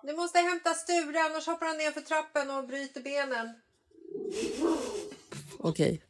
Du 0.03 0.13
måste 0.13 0.39
hämta 0.39 0.73
Sture, 0.73 1.19
annars 1.19 1.47
hoppar 1.47 1.65
han 1.65 1.77
ner 1.77 1.91
för 1.91 2.01
trappen 2.01 2.49
och 2.49 2.67
bryter 2.67 3.01
benen. 3.01 3.53
Okej. 5.59 6.01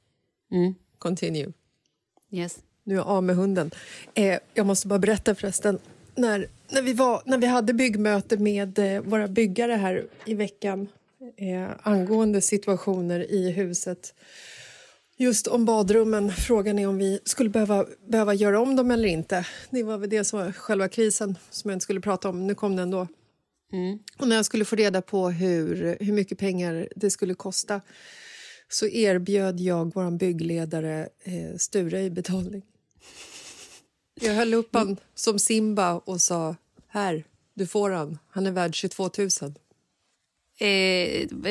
Okay. 0.49 0.59
Mm. 0.59 0.75
Continue. 0.97 1.53
Yes. 2.31 2.59
Nu 2.87 2.93
är 2.93 2.97
jag 2.97 3.07
av 3.07 3.23
med 3.23 3.35
hunden. 3.35 3.71
Eh, 4.13 4.39
jag 4.53 4.65
måste 4.65 4.87
bara 4.87 4.99
berätta 4.99 5.35
förresten. 5.35 5.79
När, 6.15 6.47
när, 6.69 6.81
vi, 6.81 6.93
var, 6.93 7.21
när 7.25 7.37
vi 7.37 7.47
hade 7.47 7.73
byggmöte 7.73 8.37
med 8.37 8.79
eh, 8.79 9.01
våra 9.01 9.27
byggare 9.27 9.73
här 9.73 10.05
i 10.25 10.33
veckan 10.33 10.87
eh, 11.37 11.69
angående 11.83 12.41
situationer 12.41 13.31
i 13.31 13.51
huset 13.51 14.13
Just 15.19 15.47
om 15.47 15.65
badrummen, 15.65 16.31
frågan 16.31 16.79
är 16.79 16.87
om 16.87 16.97
vi 16.97 17.19
skulle 17.23 17.49
behöva, 17.49 17.85
behöva 18.07 18.33
göra 18.33 18.59
om 18.59 18.75
dem 18.75 18.91
eller 18.91 19.07
inte. 19.07 19.45
Det 19.69 19.83
var 19.83 19.97
väl 19.97 20.09
det 20.09 20.23
som 20.23 20.39
var 20.39 20.51
själva 20.51 20.89
krisen 20.89 21.37
som 21.49 21.69
jag 21.69 21.75
inte 21.75 21.83
skulle 21.83 22.01
prata 22.01 22.29
om. 22.29 22.47
Nu 22.47 22.55
kom 22.55 22.75
den 22.75 22.83
ändå. 22.83 23.07
Mm. 23.73 23.99
Och 24.17 24.27
när 24.27 24.35
jag 24.35 24.45
skulle 24.45 24.65
få 24.65 24.75
reda 24.75 25.01
på 25.01 25.29
hur, 25.29 25.97
hur 25.99 26.13
mycket 26.13 26.37
pengar 26.37 26.87
det 26.95 27.09
skulle 27.09 27.33
kosta 27.33 27.81
så 28.69 28.87
erbjöd 28.87 29.59
jag 29.59 29.91
vår 29.95 30.17
byggledare 30.17 31.09
eh, 31.23 31.57
Sture 31.57 32.01
i 32.01 32.09
betalning. 32.09 32.63
Jag 34.21 34.33
höll 34.33 34.53
upp 34.53 34.69
han 34.75 34.97
som 35.15 35.39
Simba 35.39 35.93
och 35.93 36.21
sa 36.21 36.55
här, 36.87 37.23
du 37.53 37.67
får 37.67 37.91
han. 37.91 38.19
Han 38.29 38.47
är 38.47 38.51
värd 38.51 38.75
22 38.75 39.09
000. 39.17 39.29
Eh, 40.59 40.67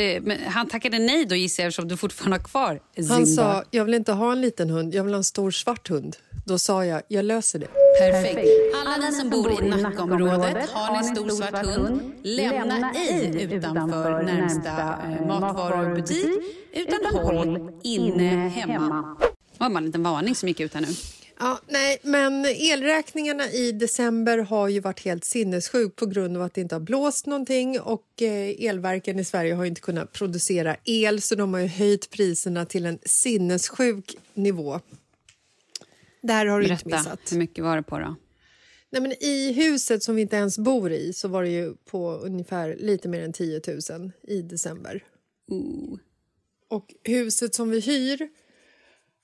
eh, 0.01 0.23
men 0.23 0.39
han 0.47 0.69
tackade 0.69 0.99
nej 0.99 1.25
då 1.27 1.35
gissar 1.35 1.63
jag 1.63 1.69
eftersom 1.69 1.89
du 1.89 1.97
fortfarande 1.97 2.37
har 2.37 2.45
kvar 2.45 2.81
Simba. 2.95 3.15
Han 3.15 3.27
sa, 3.27 3.65
jag 3.71 3.85
vill 3.85 3.95
inte 3.95 4.13
ha 4.13 4.33
en 4.33 4.41
liten 4.41 4.71
hund, 4.71 4.95
jag 4.95 5.05
vill 5.05 5.13
ha 5.13 5.19
en 5.19 5.25
stor 5.25 5.51
svart 5.51 5.89
hund. 5.89 6.17
Då 6.47 6.59
sa 6.59 6.85
jag, 6.85 7.03
jag 7.09 7.25
löser 7.25 7.59
det. 7.59 7.69
Perfekt. 8.01 8.51
Alla 8.77 8.97
ni 8.97 9.13
som 9.13 9.31
bor 9.31 9.65
i 9.65 9.69
Nackaområdet, 9.69 10.71
har 10.71 10.93
ni 10.93 10.99
en 10.99 11.17
stor 11.17 11.29
svart 11.29 11.67
hund, 11.67 12.13
lämna 12.23 12.93
ej 12.93 13.49
utanför 13.53 14.23
närmsta 14.23 14.71
eh, 14.71 15.27
matvarubutik, 15.27 16.31
utan 16.73 17.23
håll 17.23 17.71
inne 17.83 18.49
hemma. 18.49 19.17
Det 19.53 19.65
var 19.65 19.71
bara 19.71 19.79
en 19.79 19.85
liten 19.85 20.03
varning 20.03 20.35
som 20.35 20.49
gick 20.49 20.61
ut 20.61 20.75
här 20.75 20.81
nu. 20.81 20.89
Ja, 21.39 21.61
nej, 21.69 21.99
men 22.03 22.45
elräkningarna 22.45 23.51
i 23.51 23.73
december 23.73 24.39
har 24.39 24.69
ju 24.69 24.81
varit 24.81 25.01
helt 25.05 25.25
sinnessjuk 25.25 25.97
på 25.97 26.07
grund 26.07 26.37
av 26.37 26.43
att 26.43 26.55
det 26.55 26.61
inte 26.61 26.75
har 26.75 26.81
blåst 26.81 27.27
någonting 27.27 27.81
och 27.81 28.23
eh, 28.23 28.65
elverken 28.69 29.19
i 29.19 29.25
Sverige 29.25 29.55
har 29.55 29.65
inte 29.65 29.81
kunnat 29.81 30.13
producera 30.13 30.77
el 30.85 31.21
så 31.23 31.35
de 31.35 31.55
har 31.55 31.61
ju 31.61 31.67
höjt 31.67 32.11
priserna 32.11 32.67
till 32.67 32.87
en 32.87 32.99
sinnessjuk 33.05 34.17
nivå. 34.35 34.81
Det 36.23 36.33
här 36.33 36.47
har 36.47 36.61
du 36.61 36.67
Berätta, 36.69 36.85
inte 36.85 36.97
missat. 36.99 37.33
hur 37.33 37.39
mycket 37.39 37.65
var 37.65 37.77
det 37.77 37.83
på 37.83 37.99
då? 37.99 38.17
Nej, 38.91 39.03
men 39.03 39.13
I 39.13 39.53
huset 39.53 40.03
som 40.03 40.15
vi 40.15 40.23
inte 40.23 40.37
ens 40.37 40.59
bor 40.59 40.93
i 40.93 41.13
så 41.13 41.29
var 41.29 41.43
det 41.43 41.49
ju 41.51 41.75
på 41.75 42.13
ungefär 42.13 42.77
lite 42.79 43.09
mer 43.09 43.21
än 43.23 43.33
10 43.33 43.61
000 43.91 44.11
i 44.23 44.43
december. 44.43 45.05
Ooh. 45.49 45.99
Och 46.69 46.95
huset 47.05 47.55
som 47.55 47.71
vi 47.71 47.81
hyr 47.81 48.29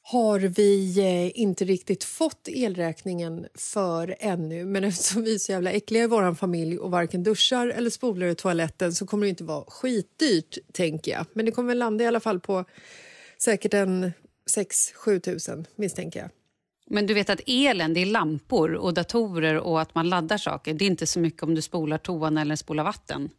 har 0.03 0.41
vi 0.41 0.99
eh, 0.99 1.41
inte 1.41 1.65
riktigt 1.65 2.05
fått 2.05 2.49
elräkningen 2.49 3.47
för 3.55 4.17
ännu. 4.19 4.65
Men 4.65 4.85
eftersom 4.85 5.23
vi 5.23 5.35
är 5.35 5.39
så 5.39 5.53
jävla 5.53 5.71
äckliga 5.71 6.05
i 6.05 6.07
vår 6.07 6.35
familj 6.35 6.79
och 6.79 6.91
varken 6.91 7.23
duschar 7.23 7.67
eller 7.69 7.91
spolar 7.91 8.27
i 8.27 8.35
toaletten 8.35 8.93
så 8.93 9.07
kommer 9.07 9.27
det 9.27 9.31
inte 9.31 9.45
vara 9.45 9.65
skitdyrt, 9.69 10.59
tänker 10.73 11.13
jag. 11.13 11.27
Men 11.33 11.47
det 11.47 11.53
kommer 11.53 11.75
landa 11.75 12.05
i 12.05 12.07
alla 12.07 12.21
fall 12.21 12.41
på 12.41 12.65
säkert 13.39 13.75
en 13.75 14.13
6-7 14.57 15.21
tusen, 15.21 15.67
misstänker 15.77 16.21
jag. 16.21 16.31
Men 16.87 17.07
du 17.07 17.15
vet 17.15 17.31
att 17.31 17.41
elen, 17.47 17.95
det 17.95 18.01
är 18.01 18.07
lampor 18.07 18.75
och 18.75 18.95
datorer 18.95 19.57
och 19.59 19.81
att 19.81 19.95
man 19.95 20.09
laddar 20.09 20.39
saker. 20.39 20.75
Det 20.75 20.85
är 20.85 20.87
inte 20.87 21.07
så 21.07 21.21
mycket 21.21 21.43
om 21.43 21.55
du 21.55 21.63
spolar 21.63 21.99
toan 21.99 22.39
eller 22.39 22.57
spolar 22.57 22.85
vatten. 22.85 23.31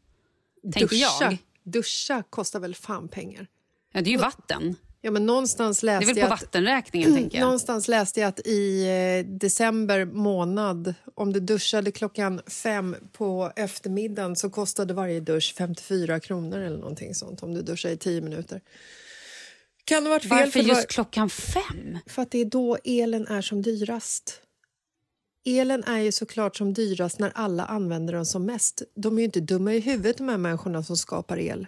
Tänker 0.63 0.79
duscha, 0.79 0.97
jag. 1.21 1.37
Duscha 1.63 2.23
kostar 2.29 2.59
väl 2.59 2.75
fan 2.75 3.07
pengar? 3.07 3.47
Ja, 3.93 4.01
det 4.01 4.09
är 4.09 4.11
ju 4.11 4.17
vatten. 4.17 4.75
Ja, 5.05 5.11
men 5.11 5.25
någonstans 5.25 5.83
läste 5.83 6.05
det 6.05 6.11
är 6.11 6.15
väl 6.15 6.29
på 6.29 6.33
att, 6.33 6.41
vattenräkningen, 6.41 7.13
tänker 7.13 7.37
jag. 7.37 7.45
Någonstans 7.45 7.87
läste 7.87 8.19
jag 8.19 8.27
att 8.27 8.39
i 8.39 8.85
eh, 8.85 9.31
december 9.31 10.05
månad, 10.05 10.93
om 11.15 11.33
du 11.33 11.39
duschade 11.39 11.91
klockan 11.91 12.41
fem 12.47 12.95
på 13.11 13.51
eftermiddagen 13.55 14.35
så 14.35 14.49
kostade 14.49 14.93
varje 14.93 15.19
dusch 15.19 15.53
54 15.57 16.19
kronor 16.19 16.57
eller 16.57 16.77
någonting 16.77 17.15
sånt 17.15 17.43
om 17.43 17.53
du 17.53 17.61
duschar 17.61 17.89
i 17.89 17.97
tio 17.97 18.21
minuter. 18.21 18.61
Kan 19.85 20.03
det 20.03 20.09
varit 20.09 20.21
fel? 20.21 20.29
Varför 20.29 20.51
för 20.51 20.59
just 20.59 20.81
var... 20.81 20.85
klockan 20.85 21.29
fem? 21.29 21.97
För 22.05 22.21
att 22.21 22.31
det 22.31 22.41
är 22.41 22.45
då 22.45 22.77
elen 22.83 23.27
är 23.27 23.41
som 23.41 23.61
dyrast. 23.61 24.41
Elen 25.45 25.83
är 25.83 25.99
ju 25.99 26.11
såklart 26.11 26.55
som 26.55 26.73
dyrast 26.73 27.19
när 27.19 27.31
alla 27.35 27.65
använder 27.65 28.13
den 28.13 28.25
som 28.25 28.45
mest. 28.45 28.81
De 28.95 29.17
är 29.17 29.21
ju 29.21 29.25
inte 29.25 29.39
dumma 29.39 29.73
i 29.73 29.79
huvudet 29.79 30.17
de 30.17 30.29
här 30.29 30.37
människorna 30.37 30.83
som 30.83 30.97
skapar 30.97 31.39
el. 31.39 31.67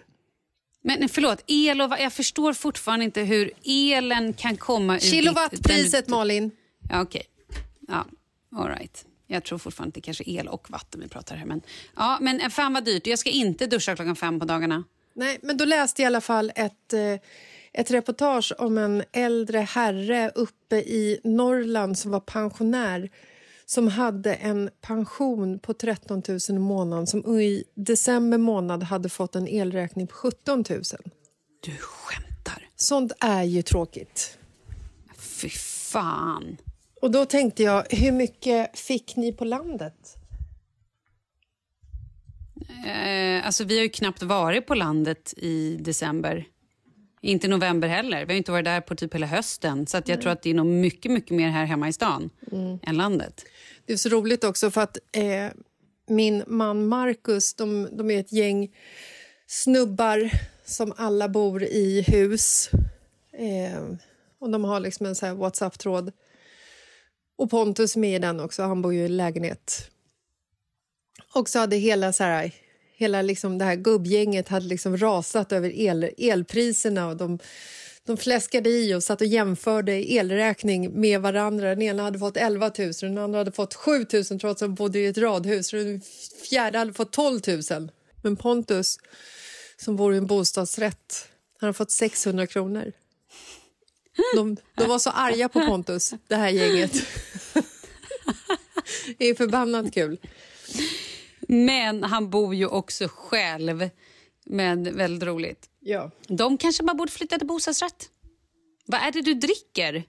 Men 0.86 1.08
förlåt, 1.08 1.44
el 1.46 1.80
och, 1.80 1.92
jag 1.98 2.12
förstår 2.12 2.52
fortfarande 2.52 3.04
inte 3.04 3.22
hur 3.22 3.52
elen 3.64 4.32
kan 4.32 4.56
komma 4.56 4.96
ur 4.96 5.00
Kilowattpriset, 5.00 6.08
Malin. 6.08 6.50
Ja, 6.90 7.02
Okej. 7.02 7.22
Okay. 7.48 7.62
Ja, 7.88 8.06
all 8.58 8.68
right. 8.68 9.04
Jag 9.26 9.44
tror 9.44 9.58
fortfarande 9.58 9.88
att 9.88 9.94
det 9.94 10.00
kanske 10.00 10.24
är 10.24 10.40
el 10.40 10.48
och 10.48 10.70
vatten 10.70 11.00
vi 11.00 11.08
pratar 11.08 11.36
här. 11.36 11.46
Men, 11.46 11.62
ja, 11.96 12.18
men 12.20 12.50
fan 12.50 12.72
vad 12.72 12.84
dyrt. 12.84 13.06
Jag 13.06 13.18
ska 13.18 13.30
inte 13.30 13.66
duscha 13.66 13.96
klockan 13.96 14.16
fem 14.16 14.40
på 14.40 14.46
dagarna. 14.46 14.84
Nej, 15.14 15.38
men 15.42 15.56
då 15.56 15.64
läste 15.64 16.02
jag 16.02 16.06
i 16.06 16.06
alla 16.06 16.20
fall 16.20 16.52
ett, 16.54 16.92
eh, 16.92 17.14
ett 17.72 17.90
reportage 17.90 18.52
om 18.58 18.78
en 18.78 19.04
äldre 19.12 19.58
herre 19.58 20.30
uppe 20.34 20.76
i 20.76 21.20
Norrland 21.24 21.98
som 21.98 22.10
var 22.10 22.20
pensionär 22.20 23.10
som 23.66 23.88
hade 23.88 24.34
en 24.34 24.70
pension 24.80 25.58
på 25.58 25.74
13 25.74 26.22
000 26.28 26.38
i 26.48 26.52
månaden 26.52 27.06
som 27.06 27.40
i 27.40 27.64
december 27.74 28.38
månad 28.38 28.82
hade 28.82 29.08
fått 29.08 29.36
en 29.36 29.48
elräkning 29.48 30.06
på 30.06 30.14
17 30.14 30.64
000. 30.70 30.82
Du 31.60 31.76
skämtar. 31.80 32.68
Sånt 32.76 33.12
är 33.20 33.42
ju 33.42 33.62
tråkigt. 33.62 34.38
Fy 35.18 35.48
fan. 35.48 36.56
Och 37.02 37.10
då 37.10 37.24
tänkte 37.24 37.62
jag, 37.62 37.86
hur 37.90 38.12
mycket 38.12 38.78
fick 38.78 39.16
ni 39.16 39.32
på 39.32 39.44
landet? 39.44 40.16
Eh, 42.86 43.46
alltså, 43.46 43.64
vi 43.64 43.76
har 43.76 43.82
ju 43.82 43.88
knappt 43.88 44.22
varit 44.22 44.66
på 44.66 44.74
landet 44.74 45.34
i 45.36 45.76
december. 45.76 46.44
Inte 47.20 47.48
november 47.48 47.88
heller. 47.88 48.26
Vi 48.26 48.32
har 48.32 48.38
inte 48.38 48.52
varit 48.52 48.64
där 48.64 48.80
på 48.80 48.94
typ 48.94 49.14
hela 49.14 49.26
hösten. 49.26 49.86
Så 49.86 50.02
jag 50.06 50.20
tror 50.20 50.32
att 50.32 50.42
det 50.42 50.50
är 50.50 50.54
nog 50.54 50.66
mycket, 50.66 51.12
mycket 51.12 51.30
mer 51.30 51.48
här 51.48 51.64
hemma 51.64 51.88
i 51.88 51.92
stan 51.92 52.30
än 52.82 52.96
landet. 52.96 53.44
Det 53.86 53.92
är 53.92 53.96
så 53.96 54.08
roligt 54.08 54.44
också 54.44 54.70
för 54.70 54.80
att 54.80 54.98
eh, 55.12 55.48
min 56.08 56.44
man 56.46 56.86
Marcus, 56.86 57.54
de, 57.54 57.88
de 57.92 58.10
är 58.10 58.20
ett 58.20 58.32
gäng 58.32 58.70
snubbar 59.46 60.30
som 60.64 60.92
alla 60.96 61.28
bor 61.28 61.62
i 61.62 62.04
hus. 62.08 62.70
Eh, 63.32 63.82
och 64.38 64.50
de 64.50 64.64
har 64.64 64.80
liksom 64.80 65.06
en 65.06 65.14
så 65.14 65.26
här 65.26 65.34
Whatsapp-tråd. 65.34 66.12
Och 67.38 67.50
Pontus 67.50 67.96
är 67.96 68.00
med 68.00 68.16
i 68.16 68.18
den 68.18 68.40
också, 68.40 68.62
han 68.62 68.82
bor 68.82 68.94
ju 68.94 69.04
i 69.04 69.08
lägenhet. 69.08 69.90
Och 71.34 71.48
så 71.48 71.58
hade 71.58 71.76
hela, 71.76 72.12
så 72.12 72.24
här, 72.24 72.50
hela 72.96 73.22
liksom 73.22 73.58
det 73.58 73.64
här 73.64 73.76
gubbgänget 73.76 74.48
hade 74.48 74.66
liksom 74.66 74.96
rasat 74.96 75.52
över 75.52 75.78
el, 75.78 76.10
elpriserna 76.18 77.08
och 77.08 77.16
de, 77.16 77.38
de 78.04 78.16
fläskade 78.16 78.70
i 78.70 78.94
och 78.94 79.02
satt 79.02 79.20
och 79.20 79.26
jämförde 79.26 80.12
elräkning 80.12 81.00
med 81.00 81.20
varandra. 81.20 81.68
Den 81.68 81.82
ena 81.82 82.02
hade 82.02 82.18
fått 82.18 82.36
11 82.36 82.70
000, 82.78 82.92
den 83.00 83.18
andra 83.18 83.38
hade 83.38 83.52
fått 83.52 83.74
7 83.74 84.06
000 84.12 84.24
trots 84.24 84.42
att 84.42 84.58
de 84.58 84.74
bodde 84.74 84.98
i 84.98 85.06
ett 85.06 85.18
radhus. 85.18 85.72
Och 85.72 85.78
den 85.78 86.00
fjärde 86.50 86.78
hade 86.78 86.92
fått 86.92 87.12
12 87.12 87.40
000. 87.70 87.90
Men 88.22 88.36
Pontus, 88.36 88.98
som 89.76 89.96
bor 89.96 90.14
i 90.14 90.16
en 90.16 90.26
bostadsrätt, 90.26 91.28
han 91.60 91.66
har 91.66 91.72
fått 91.72 91.90
600 91.90 92.46
kronor. 92.46 92.92
De, 94.34 94.56
de 94.74 94.88
var 94.88 94.98
så 94.98 95.10
arga 95.10 95.48
på 95.48 95.60
Pontus, 95.60 96.14
det 96.28 96.36
här 96.36 96.48
gänget. 96.48 96.92
Det 99.18 99.26
är 99.26 99.34
förbannat 99.34 99.94
kul. 99.94 100.18
Men 101.48 102.02
han 102.02 102.30
bor 102.30 102.54
ju 102.54 102.66
också 102.66 103.08
själv. 103.08 103.90
Men 104.44 104.96
väldigt 104.96 105.22
roligt. 105.28 105.70
Ja. 105.80 106.10
De 106.28 106.58
kanske 106.58 106.82
bara 106.82 106.94
borde 106.94 107.12
flytta 107.12 107.38
till 107.38 107.46
bostadsrätt. 107.46 108.10
Vad 108.86 109.00
är 109.00 109.12
det 109.12 109.22
du 109.22 109.34
dricker? 109.34 110.04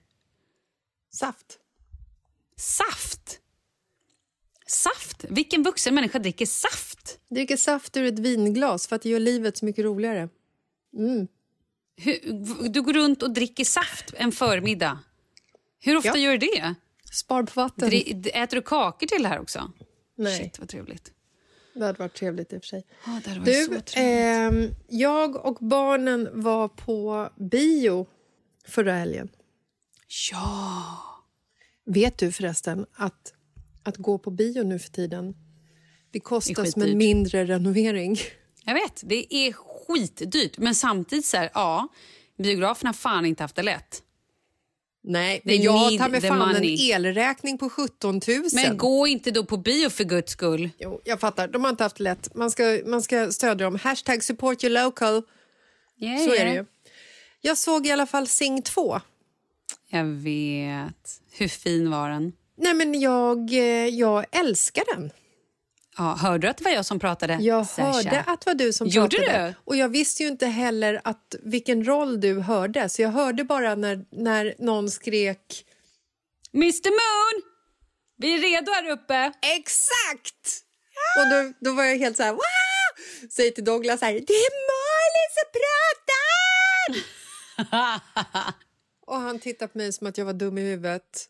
Saft. 1.14 1.60
Saft? 2.56 3.40
Saft? 4.68 5.26
Vilken 5.30 5.64
vuxen 5.64 5.96
människa 5.96 6.20
dricker 6.20 6.46
saft? 6.46 7.20
Dricker 7.30 7.58
saft 7.58 7.98
ur 7.98 8.06
ett 8.06 8.20
vinglas 8.20 8.88
för 8.88 8.96
att 8.96 9.02
det 9.02 9.10
gör 9.10 9.20
livet 9.20 9.58
så 9.58 9.66
mycket 9.66 9.86
roligare. 9.86 10.30
Hur, 11.98 12.70
du 12.70 12.82
går 12.82 12.94
runt 12.94 13.24
och 13.24 13.32
dricker 13.34 13.64
saft 13.66 14.14
en 14.18 14.32
förmiddag. 14.32 15.00
Hur 15.80 15.98
ofta 15.98 16.10
Ja. 16.10 16.18
gör 16.18 16.32
du 16.32 16.38
det? 16.48 16.76
Spar 17.14 17.44
på 17.44 17.52
vatten. 17.62 17.90
Dri- 17.90 18.30
äter 18.34 18.56
du 18.58 18.62
kakor 18.62 19.08
till 19.08 19.24
det 19.24 19.30
här 19.30 19.40
också? 19.40 19.72
Nej, 20.16 20.40
Shit, 20.44 20.60
vad 20.60 20.70
trevligt. 20.70 21.12
Det 21.80 21.86
hade 21.86 22.00
varit 22.00 22.14
trevligt 22.14 22.54
i 22.54 22.58
och 22.58 22.62
för 22.62 22.68
sig. 22.68 22.86
Ja, 23.06 23.22
det 23.24 23.30
hade 23.30 23.40
varit 23.40 23.46
Du, 23.46 23.64
så 23.76 23.82
trevligt. 23.82 23.94
ehm, 23.96 24.76
jag 24.88 25.46
och 25.46 25.58
barnen 25.62 26.30
var 26.34 26.68
på 26.68 27.30
bio 27.38 28.08
förra 28.68 28.94
helgen. 28.94 29.30
Ja! 30.32 30.98
Vet 31.86 32.18
du 32.18 32.32
förresten 32.32 32.86
att, 32.94 33.34
att 33.84 33.98
gå 33.98 34.18
på 34.18 34.32
bio 34.32 34.64
nu 34.64 34.80
för 34.80 34.90
tiden 34.90 35.36
det 36.12 36.20
kostar 36.20 36.66
som 36.66 36.82
en 36.82 36.98
mindre 36.98 37.46
renovering? 37.46 38.18
Jag 38.64 38.74
vet, 38.74 39.02
det 39.06 39.36
är 39.36 39.54
skitdyrt. 39.54 40.58
Men 40.58 40.76
samtidigt 40.76 41.26
så 41.26 41.38
här, 41.38 41.50
ja, 41.54 41.88
biograferna 42.38 42.88
har 42.90 42.94
fan 42.94 43.26
inte 43.26 43.44
haft 43.44 43.56
det 43.56 43.64
lätt. 43.64 44.04
Nej, 45.10 45.42
men 45.44 45.62
jag 45.62 45.98
tar 45.98 46.10
med 46.10 46.24
fan 46.24 46.40
money. 46.40 46.92
en 46.92 47.06
elräkning 47.06 47.58
på 47.58 47.70
17 47.70 48.22
000. 48.28 48.44
Men 48.54 48.78
gå 48.78 49.08
inte 49.08 49.32
då 49.32 49.46
på 49.46 49.58
bio 49.58 49.90
för 49.90 50.04
guds 50.04 50.32
skull. 50.32 50.70
Jo, 50.80 51.02
jag 51.04 51.20
fattar. 51.20 51.48
De 51.48 51.64
har 51.64 51.70
inte 51.70 51.84
haft 51.84 52.00
lätt. 52.00 52.36
Man 52.36 52.52
ska, 52.52 52.80
man 52.86 53.02
ska 53.02 53.32
stödja 53.32 53.66
dem. 53.66 53.76
Hashtag 53.76 54.24
support 54.24 54.64
your 54.64 54.84
local. 54.84 55.22
Yeah, 56.00 56.26
Så 56.26 56.34
är 56.36 56.46
det 56.46 56.54
ju. 56.54 56.66
Jag 57.42 57.58
såg 57.58 57.88
i 57.88 57.92
alla 57.92 58.06
fall 58.06 58.28
Sing 58.28 58.62
2. 58.62 59.02
Jag 59.90 60.06
vet. 60.06 61.22
Hur 61.32 61.48
fin 61.48 61.92
var 61.92 62.10
den? 62.10 62.34
Nej, 62.58 62.74
men 62.74 63.00
jag, 63.00 63.54
eh, 63.54 63.88
jag 63.88 64.26
älskar 64.32 64.84
den. 64.96 65.12
Ja, 65.98 66.16
hörde 66.22 66.48
du 66.48 66.52
att 66.52 66.58
det 66.58 66.64
var 66.64 66.72
jag 66.72 66.86
som 66.86 67.00
pratade? 67.00 67.38
Jag 67.42 67.68
Sasha? 67.68 67.92
hörde 67.92 68.24
att 68.28 68.42
det 68.42 68.50
var 68.50 68.56
du 68.56 68.74
som 68.74 68.88
Gjorde 68.88 69.18
pratade. 69.18 69.48
du? 69.48 69.54
Och 69.64 69.76
jag 69.76 69.90
visste 69.90 70.24
ju 70.24 70.30
inte 70.30 70.46
heller 70.46 71.02
att 71.04 71.36
vilken 71.44 71.84
roll 71.88 72.22
du 72.22 72.40
hörde. 72.40 72.90
Så 72.90 73.02
jag 73.02 73.10
hörde 73.10 73.44
bara 73.44 73.76
när, 73.76 74.06
när 74.12 74.56
någon 74.60 74.90
skrek 74.92 75.66
Mr 76.54 76.90
Moon! 76.90 77.44
Vi 78.18 78.34
är 78.34 78.38
redo 78.38 78.72
här 78.72 78.90
uppe. 78.90 79.34
Exakt! 79.42 80.64
Och 81.20 81.30
då, 81.32 81.54
då 81.60 81.76
var 81.76 81.84
jag 81.84 81.98
helt 81.98 82.18
så 82.18 82.24
här... 82.24 82.32
Wow! 82.32 83.30
Säger 83.32 83.52
till 83.52 83.64
Douglas 83.64 84.00
så 84.00 84.06
här... 84.06 84.14
Det 84.14 84.34
är 84.34 84.52
Malin 84.70 85.30
som 85.38 85.48
pratar! 85.58 87.04
och 89.08 89.16
han 89.16 89.40
tittar 89.40 89.68
på 89.68 89.78
mig 89.78 89.94
som 89.94 90.08
att 90.08 90.18
jag 90.18 90.26
var 90.26 90.34
dum 90.34 90.58
i 90.58 90.62
huvudet. 90.62 91.26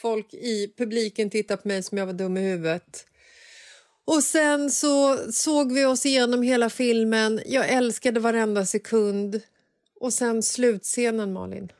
Folk 0.00 0.34
i 0.34 0.74
publiken 0.78 1.30
tittar 1.30 1.56
på 1.56 1.68
mig 1.68 1.82
som 1.82 1.98
jag 1.98 2.06
var 2.06 2.12
dum 2.12 2.36
i 2.36 2.40
huvudet. 2.40 3.06
Och 4.06 4.22
sen 4.22 4.70
så 4.70 5.18
såg 5.32 5.72
vi 5.72 5.84
oss 5.84 6.06
igenom 6.06 6.42
hela 6.42 6.70
filmen. 6.70 7.40
Jag 7.46 7.68
älskade 7.68 8.20
varenda 8.20 8.66
sekund. 8.66 9.40
Och 10.00 10.12
sen 10.12 10.42
slutscenen, 10.42 11.32
Malin. 11.32 11.72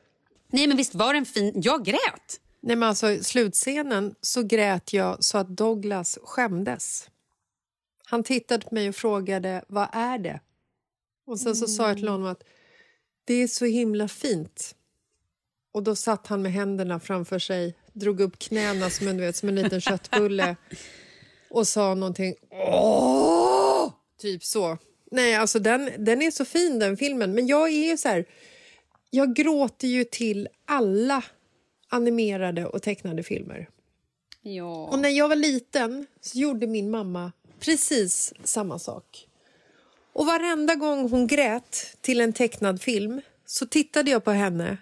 Nej, 0.47 0.67
men 0.67 0.77
visst 0.77 0.95
var 0.95 1.13
den 1.13 1.25
fin? 1.25 1.53
Jag 1.55 1.85
grät. 1.85 2.39
Nej, 2.61 2.75
men 2.75 2.89
alltså, 2.89 3.23
slutscenen 3.23 4.15
så 4.21 4.43
grät 4.43 4.93
jag 4.93 5.23
så 5.23 5.37
att 5.37 5.57
Douglas 5.57 6.19
skämdes. 6.23 7.09
Han 8.05 8.23
tittade 8.23 8.65
på 8.65 8.75
mig 8.75 8.89
och 8.89 8.95
frågade 8.95 9.63
vad 9.67 9.87
är 9.91 10.17
det? 10.17 10.39
Och 11.25 11.39
sen 11.39 11.55
så 11.55 11.67
sa 11.67 11.87
jag 11.87 11.97
till 11.97 12.07
honom 12.07 12.27
att 12.27 12.43
det 13.25 13.33
är 13.33 13.47
så 13.47 13.65
himla 13.65 14.07
fint. 14.07 14.75
Och 15.71 15.83
då 15.83 15.95
satt 15.95 16.27
han 16.27 16.41
med 16.41 16.51
händerna 16.51 16.99
framför 16.99 17.39
sig, 17.39 17.75
drog 17.93 18.21
upp 18.21 18.39
knäna 18.39 18.89
som 18.89 19.07
en, 19.07 19.17
vet, 19.17 19.35
som 19.35 19.49
en 19.49 19.55
liten 19.55 19.81
köttbulle 19.81 20.55
och 21.49 21.67
sa 21.67 21.93
någonting. 21.95 22.35
Åh! 22.51 23.91
Typ 24.21 24.43
så. 24.43 24.77
Nej, 25.11 25.35
alltså 25.35 25.59
den, 25.59 25.91
den 25.97 26.21
är 26.21 26.31
så 26.31 26.45
fin 26.45 26.79
den 26.79 26.97
filmen. 26.97 27.33
Men 27.33 27.47
jag 27.47 27.69
är 27.69 27.89
ju 27.89 27.97
så 27.97 28.09
här... 28.09 28.25
Jag 29.09 29.35
gråter 29.35 29.87
ju 29.87 30.03
till 30.03 30.47
alla 30.65 31.23
animerade 31.89 32.65
och 32.65 32.81
tecknade 32.81 33.23
filmer. 33.23 33.69
Ja. 34.41 34.85
Och 34.85 34.99
när 34.99 35.09
jag 35.09 35.27
var 35.27 35.35
liten 35.35 36.05
så 36.21 36.39
gjorde 36.39 36.67
min 36.67 36.91
mamma 36.91 37.31
precis 37.59 38.33
samma 38.43 38.79
sak. 38.79 39.27
Och 40.13 40.25
varenda 40.25 40.75
gång 40.75 41.09
hon 41.09 41.27
grät 41.27 41.97
till 42.01 42.21
en 42.21 42.33
tecknad 42.33 42.81
film 42.81 43.21
så 43.45 43.65
tittade 43.65 44.11
jag 44.11 44.23
på 44.23 44.31
henne 44.31 44.77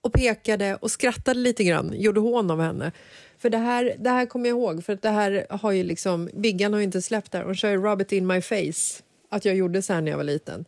och 0.00 0.12
pekade 0.12 0.76
och 0.76 0.90
skrattade 0.90 1.40
lite 1.40 1.64
grann, 1.64 1.92
gjorde 1.96 2.20
hån 2.20 2.50
av 2.50 2.60
henne. 2.60 2.92
För 3.38 3.50
det 3.50 3.58
här, 3.58 3.96
det 3.98 4.10
här 4.10 4.26
kommer 4.26 4.48
jag 4.48 4.58
ihåg, 4.58 4.84
för 4.84 4.92
att 4.92 5.02
det 5.02 5.08
här 5.10 5.46
har 5.50 5.72
ju 5.72 5.82
liksom, 5.82 6.30
Biggan 6.34 6.72
har 6.72 6.80
ju 6.80 6.84
inte 6.84 7.02
släppt 7.02 7.32
det 7.32 7.38
här. 7.38 7.44
Hon 7.44 7.54
kör 7.54 7.70
ju 7.70 7.76
Rub 7.76 8.00
it 8.00 8.12
in 8.12 8.26
my 8.26 8.40
face, 8.40 9.02
att 9.28 9.44
jag 9.44 9.56
gjorde 9.56 9.82
så 9.82 9.92
här 9.92 10.00
när 10.00 10.10
jag 10.10 10.16
var 10.16 10.24
liten. 10.24 10.64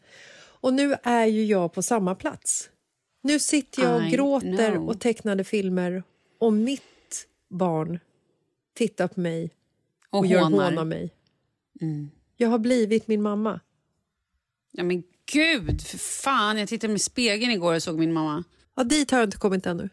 Och 0.60 0.74
nu 0.74 0.94
är 1.02 1.26
ju 1.26 1.44
jag 1.44 1.72
på 1.72 1.82
samma 1.82 2.14
plats. 2.14 2.70
Nu 3.22 3.38
sitter 3.38 3.82
jag 3.82 3.96
och 3.96 4.02
I 4.02 4.10
gråter 4.10 4.70
know. 4.70 4.88
och 4.88 5.00
tecknade 5.00 5.44
filmer 5.44 6.02
och 6.38 6.52
mitt 6.52 7.26
barn 7.50 7.98
tittar 8.74 9.08
på 9.08 9.20
mig 9.20 9.50
och, 10.10 10.18
Och 10.18 10.26
gör 10.26 10.40
hån 10.40 10.78
av 10.78 10.86
mig. 10.86 11.10
Jag 12.36 12.48
har 12.48 12.58
blivit 12.58 13.08
min 13.08 13.22
mamma. 13.22 13.60
Ja, 14.72 14.84
men 14.84 15.02
gud, 15.32 15.82
för 15.82 15.98
fan. 15.98 16.58
Jag 16.58 16.68
tittade 16.68 16.92
med 16.92 17.00
spegeln 17.00 17.52
igår 17.52 17.74
och 17.74 17.82
såg 17.82 17.98
min 17.98 18.12
mamma. 18.12 18.44
Ja, 18.76 18.84
dit 18.84 19.10
har 19.10 19.18
jag 19.18 19.26
inte 19.26 19.36
kommit 19.36 19.66
ännu. 19.66 19.88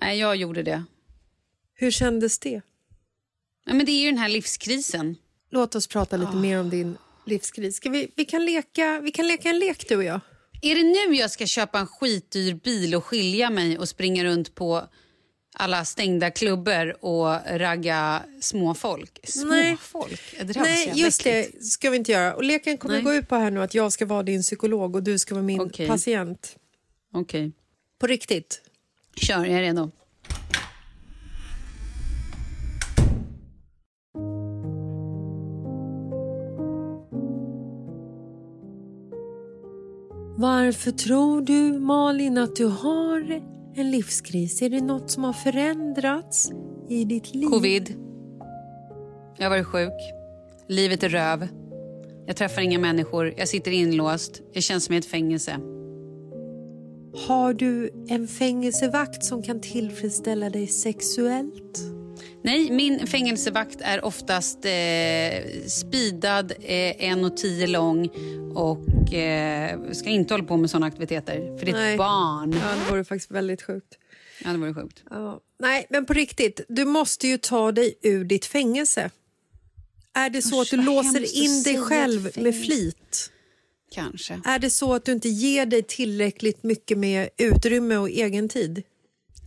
Nej, 0.00 0.18
jag 0.18 0.36
gjorde 0.36 0.62
det. 0.62 0.84
Hur 1.80 1.90
kändes 1.90 2.38
det? 2.38 2.60
Ja, 3.66 3.74
men 3.74 3.86
det 3.86 3.92
är 3.92 4.00
ju 4.02 4.06
den 4.10 4.18
här 4.18 4.28
livskrisen. 4.28 5.16
Låt 5.50 5.74
oss 5.74 5.86
prata 5.86 6.16
lite 6.16 6.36
mer 6.36 6.60
om 6.60 6.70
din 6.70 6.96
livskris. 7.26 7.76
Ska 7.76 7.90
vi, 7.90 8.12
vi, 8.16 8.24
kan 8.24 8.44
leka, 8.44 9.00
vi 9.00 9.10
kan 9.10 9.28
leka 9.28 9.48
en 9.48 9.58
lek, 9.58 9.88
du 9.88 9.96
och 9.96 10.04
jag. 10.04 10.20
Är 10.62 10.74
det 10.74 10.82
nu 11.10 11.16
jag 11.16 11.30
ska 11.30 11.46
köpa 11.46 11.78
en 11.78 11.86
skitdyr 11.86 12.54
bil 12.54 12.94
och 12.94 13.04
skilja 13.04 13.50
mig 13.50 13.78
och 13.78 13.88
springa 13.88 14.24
runt 14.24 14.54
på 14.54 14.88
alla 15.54 15.84
stängda 15.84 16.30
klubbor 16.30 17.04
och 17.04 17.58
ragga 17.58 18.22
småfolk. 18.40 19.20
Nej. 19.44 19.76
Småfolk? 19.76 20.20
Nej, 20.44 20.86
jävla 20.86 20.94
just 20.94 21.26
äckligt. 21.26 21.58
det 21.58 21.64
ska 21.64 21.90
vi 21.90 21.96
inte 21.96 22.12
göra. 22.12 22.34
Och 22.34 22.44
leken 22.44 22.78
kommer 22.78 22.94
Nej. 22.94 23.02
gå 23.04 23.14
ut 23.14 23.28
på 23.28 23.36
här 23.36 23.50
nu 23.50 23.62
att 23.62 23.74
jag 23.74 23.92
ska 23.92 24.06
vara 24.06 24.22
din 24.22 24.42
psykolog 24.42 24.96
och 24.96 25.02
du 25.02 25.18
ska 25.18 25.34
vara 25.34 25.44
min 25.44 25.60
Okej. 25.60 25.88
patient. 25.88 26.56
Okej, 27.14 27.52
På 27.98 28.06
riktigt. 28.06 28.60
kör. 29.16 29.44
Jag 29.44 29.54
är 29.54 29.60
redo. 29.60 29.90
Varför 40.78 40.90
tror 40.90 41.40
du, 41.40 41.78
Malin, 41.78 42.38
att 42.38 42.56
du 42.56 42.64
har 42.64 43.42
en 43.74 43.90
livskris? 43.90 44.62
Är 44.62 44.70
det 44.70 44.80
något 44.80 45.10
som 45.10 45.24
har 45.24 45.32
förändrats 45.32 46.50
i 46.88 47.04
ditt 47.04 47.34
liv? 47.34 47.46
Covid. 47.46 47.94
Jag 49.36 49.44
har 49.44 49.50
varit 49.50 49.66
sjuk. 49.66 49.92
Livet 50.68 51.02
är 51.02 51.08
röv. 51.08 51.48
Jag 52.26 52.36
träffar 52.36 52.62
inga 52.62 52.78
människor. 52.78 53.34
Jag 53.36 53.48
sitter 53.48 53.70
inlåst. 53.70 54.42
Jag 54.52 54.62
känns 54.62 54.84
som 54.84 54.94
i 54.94 54.98
ett 54.98 55.06
fängelse. 55.06 55.52
Har 57.28 57.54
du 57.54 57.90
en 58.08 58.28
fängelsevakt 58.28 59.24
som 59.24 59.42
kan 59.42 59.60
tillfredsställa 59.60 60.50
dig 60.50 60.66
sexuellt? 60.66 61.97
Nej, 62.42 62.70
min 62.70 63.06
fängelsevakt 63.06 63.80
är 63.80 64.04
oftast 64.04 64.64
eh, 64.64 65.66
speedad, 65.66 66.52
eh, 66.60 67.14
1,10 67.14 67.66
lång 67.66 68.08
och 68.54 69.14
eh, 69.14 69.92
ska 69.92 70.08
inte 70.08 70.34
hålla 70.34 70.44
på 70.44 70.56
med 70.56 70.70
såna 70.70 70.86
aktiviteter. 70.86 71.58
För 71.58 71.66
det 71.66 71.72
är 71.72 71.76
Nej. 71.76 71.92
ett 71.92 71.98
barn. 71.98 72.52
Ja, 72.52 72.74
det 72.84 72.90
vore 72.90 73.04
faktiskt 73.04 73.30
väldigt 73.30 73.62
sjukt. 73.62 73.98
Ja, 74.44 74.50
det 74.50 74.58
vore 74.58 74.74
sjukt. 74.74 75.02
Ja. 75.10 75.40
Nej, 75.58 75.86
men 75.90 76.06
på 76.06 76.12
riktigt, 76.12 76.60
du 76.68 76.84
måste 76.84 77.28
ju 77.28 77.38
ta 77.38 77.72
dig 77.72 77.94
ur 78.02 78.24
ditt 78.24 78.46
fängelse. 78.46 79.10
Är 80.12 80.30
det 80.30 80.42
så 80.42 80.62
Usch, 80.62 80.62
att 80.62 80.70
du 80.70 80.84
låser 80.86 81.44
in 81.44 81.62
dig 81.62 81.82
själv 81.82 82.30
med 82.36 82.64
flit? 82.64 83.30
Kanske. 83.90 84.40
Är 84.44 84.58
det 84.58 84.70
så 84.70 84.94
att 84.94 85.04
du 85.04 85.12
inte 85.12 85.28
ger 85.28 85.66
dig 85.66 85.82
tillräckligt 85.82 86.62
mycket 86.62 86.98
med 86.98 87.28
utrymme 87.36 87.96
och 87.96 88.08
egen 88.08 88.48
tid? 88.48 88.82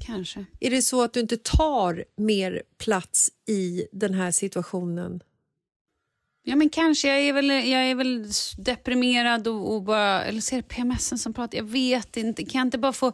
Kanske. 0.06 0.45
Är 0.60 0.70
det 0.70 0.82
så 0.82 1.04
att 1.04 1.14
du 1.14 1.20
inte 1.20 1.38
tar 1.38 2.06
mer 2.18 2.64
plats 2.78 3.30
i 3.47 3.88
den 3.91 4.14
här 4.14 4.32
situationen? 4.32 5.24
Ja, 6.43 6.56
men 6.56 6.70
kanske. 6.70 7.08
Jag 7.08 7.20
är 7.20 7.34
väl, 7.34 7.49
jag 7.49 7.89
är 7.89 7.95
väl 7.95 8.26
deprimerad 8.58 9.47
och, 9.47 9.74
och 9.76 9.84
bara... 9.84 10.24
Eller 10.24 10.41
så 10.41 10.56
är 10.56 10.62
det 10.62 10.68
PMSen 10.68 11.18
som 11.20 11.34
pratar. 11.34 11.58
Jag 11.58 11.66
vet 11.66 12.18
inte. 12.18 12.45
Kan 12.45 12.60
jag 12.60 12.68
inte 12.68 12.78
bara 12.78 12.93
få 12.93 13.14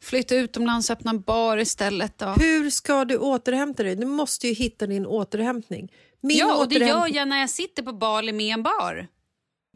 flytta 0.00 0.34
utomlands 0.36 0.90
och 0.90 0.96
öppna 0.96 1.10
en 1.10 1.20
bar 1.20 1.58
istället? 1.58 2.18
Då? 2.18 2.26
Hur 2.26 2.70
ska 2.70 3.04
du 3.04 3.18
återhämta 3.18 3.82
dig? 3.82 3.96
Du 3.96 4.06
måste 4.06 4.48
ju 4.48 4.54
hitta 4.54 4.86
din 4.86 5.06
återhämtning. 5.06 5.92
Min 6.20 6.36
Ja, 6.36 6.56
och 6.56 6.68
det 6.68 6.76
återhämt- 6.76 6.88
gör 6.88 7.16
jag 7.16 7.28
när 7.28 7.40
jag 7.40 7.50
sitter 7.50 7.82
på 7.82 7.92
Bali 7.92 8.32
med 8.32 8.54
en 8.54 8.62
bar. 8.62 9.06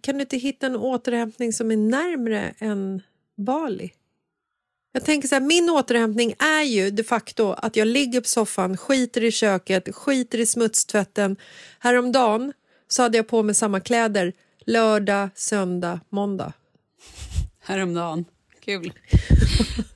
Kan 0.02 0.14
du 0.14 0.20
inte 0.20 0.36
hitta 0.36 0.66
en 0.66 0.76
återhämtning 0.76 1.52
som 1.52 1.70
är 1.70 1.76
närmre 1.76 2.54
än 2.58 3.02
Bali? 3.36 3.90
Jag 4.92 5.04
tänker 5.04 5.28
så 5.28 5.34
här, 5.34 5.42
min 5.42 5.70
återhämtning 5.70 6.34
är 6.38 6.62
ju 6.62 6.90
de 6.90 7.02
facto 7.02 7.52
att 7.52 7.76
jag 7.76 7.88
ligger 7.88 8.20
på 8.20 8.28
soffan, 8.28 8.76
skiter 8.76 9.24
i 9.24 9.32
köket, 9.32 9.94
skiter 9.94 10.38
i 10.40 10.46
smutstvätten. 10.46 11.36
Häromdagen 11.78 12.52
så 12.88 13.02
hade 13.02 13.16
jag 13.16 13.28
på 13.28 13.42
mig 13.42 13.54
samma 13.54 13.80
kläder 13.80 14.32
lördag, 14.66 15.28
söndag, 15.34 16.00
måndag. 16.08 16.52
Häromdagen. 17.60 18.24
Kul. 18.60 18.92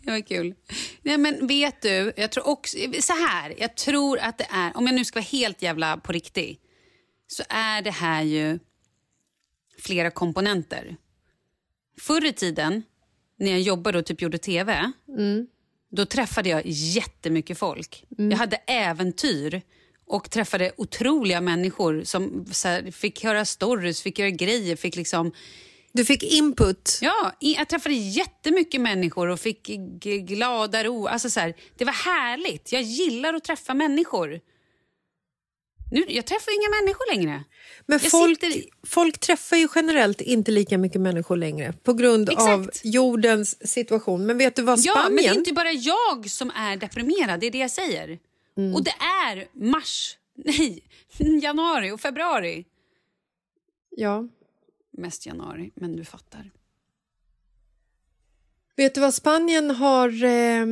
Det 0.03 0.11
var 0.11 0.21
kul. 0.21 0.55
Nej, 1.03 1.19
men 1.19 1.47
vet 1.47 1.83
du, 1.83 2.13
jag 2.17 2.31
tror 2.31 2.49
också... 2.49 2.77
Så 3.01 3.13
här, 3.13 3.55
jag 3.59 3.77
tror 3.77 4.19
att 4.19 4.39
det 4.39 4.47
är... 4.51 4.77
Om 4.77 4.87
jag 4.87 4.95
nu 4.95 5.05
ska 5.05 5.19
vara 5.19 5.25
helt 5.25 5.63
jävla 5.63 5.97
på 5.97 6.13
riktigt 6.13 6.61
så 7.27 7.43
är 7.49 7.83
det 7.83 7.91
här 7.91 8.23
ju 8.23 8.59
flera 9.79 10.11
komponenter. 10.11 10.97
Förr 12.01 12.25
i 12.25 12.33
tiden, 12.33 12.83
när 13.39 13.51
jag 13.51 13.61
jobbade 13.61 13.99
och 13.99 14.07
typ 14.07 14.23
gjorde 14.23 14.39
tv 14.39 14.93
då 15.91 16.07
träffade 16.07 16.49
jag 16.49 16.63
jättemycket 16.65 17.59
folk. 17.59 18.05
Jag 18.09 18.37
hade 18.37 18.57
äventyr 18.57 19.63
och 20.07 20.31
träffade 20.31 20.73
otroliga 20.77 21.41
människor 21.41 22.05
som 22.05 22.47
så 22.53 22.69
här, 22.69 22.91
fick 22.91 23.25
höra 23.25 23.45
stories, 23.45 24.03
fick 24.03 24.19
göra 24.19 24.31
grejer, 24.31 24.77
fick 24.77 24.97
liksom... 24.97 25.33
Du 25.93 26.05
fick 26.05 26.23
input. 26.23 26.99
Ja, 27.03 27.33
jag 27.39 27.69
träffade 27.69 27.95
jättemycket 27.95 28.81
människor 28.81 29.29
och 29.29 29.41
fick 29.41 29.67
glada 30.01 30.85
ro. 30.85 31.07
Alltså 31.07 31.31
så 31.31 31.41
här, 31.41 31.55
det 31.77 31.85
var 31.85 31.93
härligt. 31.93 32.73
Jag 32.73 32.83
gillar 32.83 33.35
att 33.35 33.45
träffa 33.45 33.75
människor. 33.75 34.41
Nu, 35.91 36.05
jag 36.09 36.27
träffar 36.27 36.53
inga 36.53 36.81
människor 36.81 37.15
längre. 37.15 37.45
Men 37.87 37.99
Jag 38.03 38.11
folk, 38.11 38.41
sitter 38.41 38.63
folk 38.83 39.19
träffar 39.19 39.57
ju 39.57 39.69
generellt 39.75 40.21
inte 40.21 40.51
lika 40.51 40.79
mycket 40.79 41.01
människor 41.01 41.37
längre 41.37 41.73
på 41.83 41.93
grund 41.93 42.29
Exakt. 42.29 42.49
av 42.49 42.71
jordens 42.85 43.69
situation. 43.69 44.27
Men 44.27 44.39
vet 44.39 44.57
du 44.57 44.63
vad 44.63 44.79
Ja, 44.79 44.93
Spanien... 44.93 45.15
men 45.15 45.25
det 45.25 45.31
är 45.31 45.35
inte 45.35 45.53
bara 45.53 45.73
jag 45.73 46.31
som 46.31 46.51
är 46.51 46.77
deprimerad, 46.77 47.41
det 47.41 47.47
är 47.47 47.51
det 47.51 47.59
jag 47.59 47.71
säger. 47.71 48.19
Mm. 48.57 48.75
Och 48.75 48.85
det 48.85 48.95
är 49.25 49.49
mars, 49.53 50.17
nej, 50.35 50.83
januari 51.19 51.91
och 51.91 52.01
februari. 52.01 52.65
Ja. 53.91 54.29
Mest 54.99 55.27
januari, 55.27 55.71
men 55.75 55.97
du 55.97 56.05
fattar. 56.05 56.51
Vet 58.77 58.95
du 58.95 59.01
vad 59.01 59.15
Spanien 59.15 59.71
har 59.71 60.25
eh, 60.25 60.67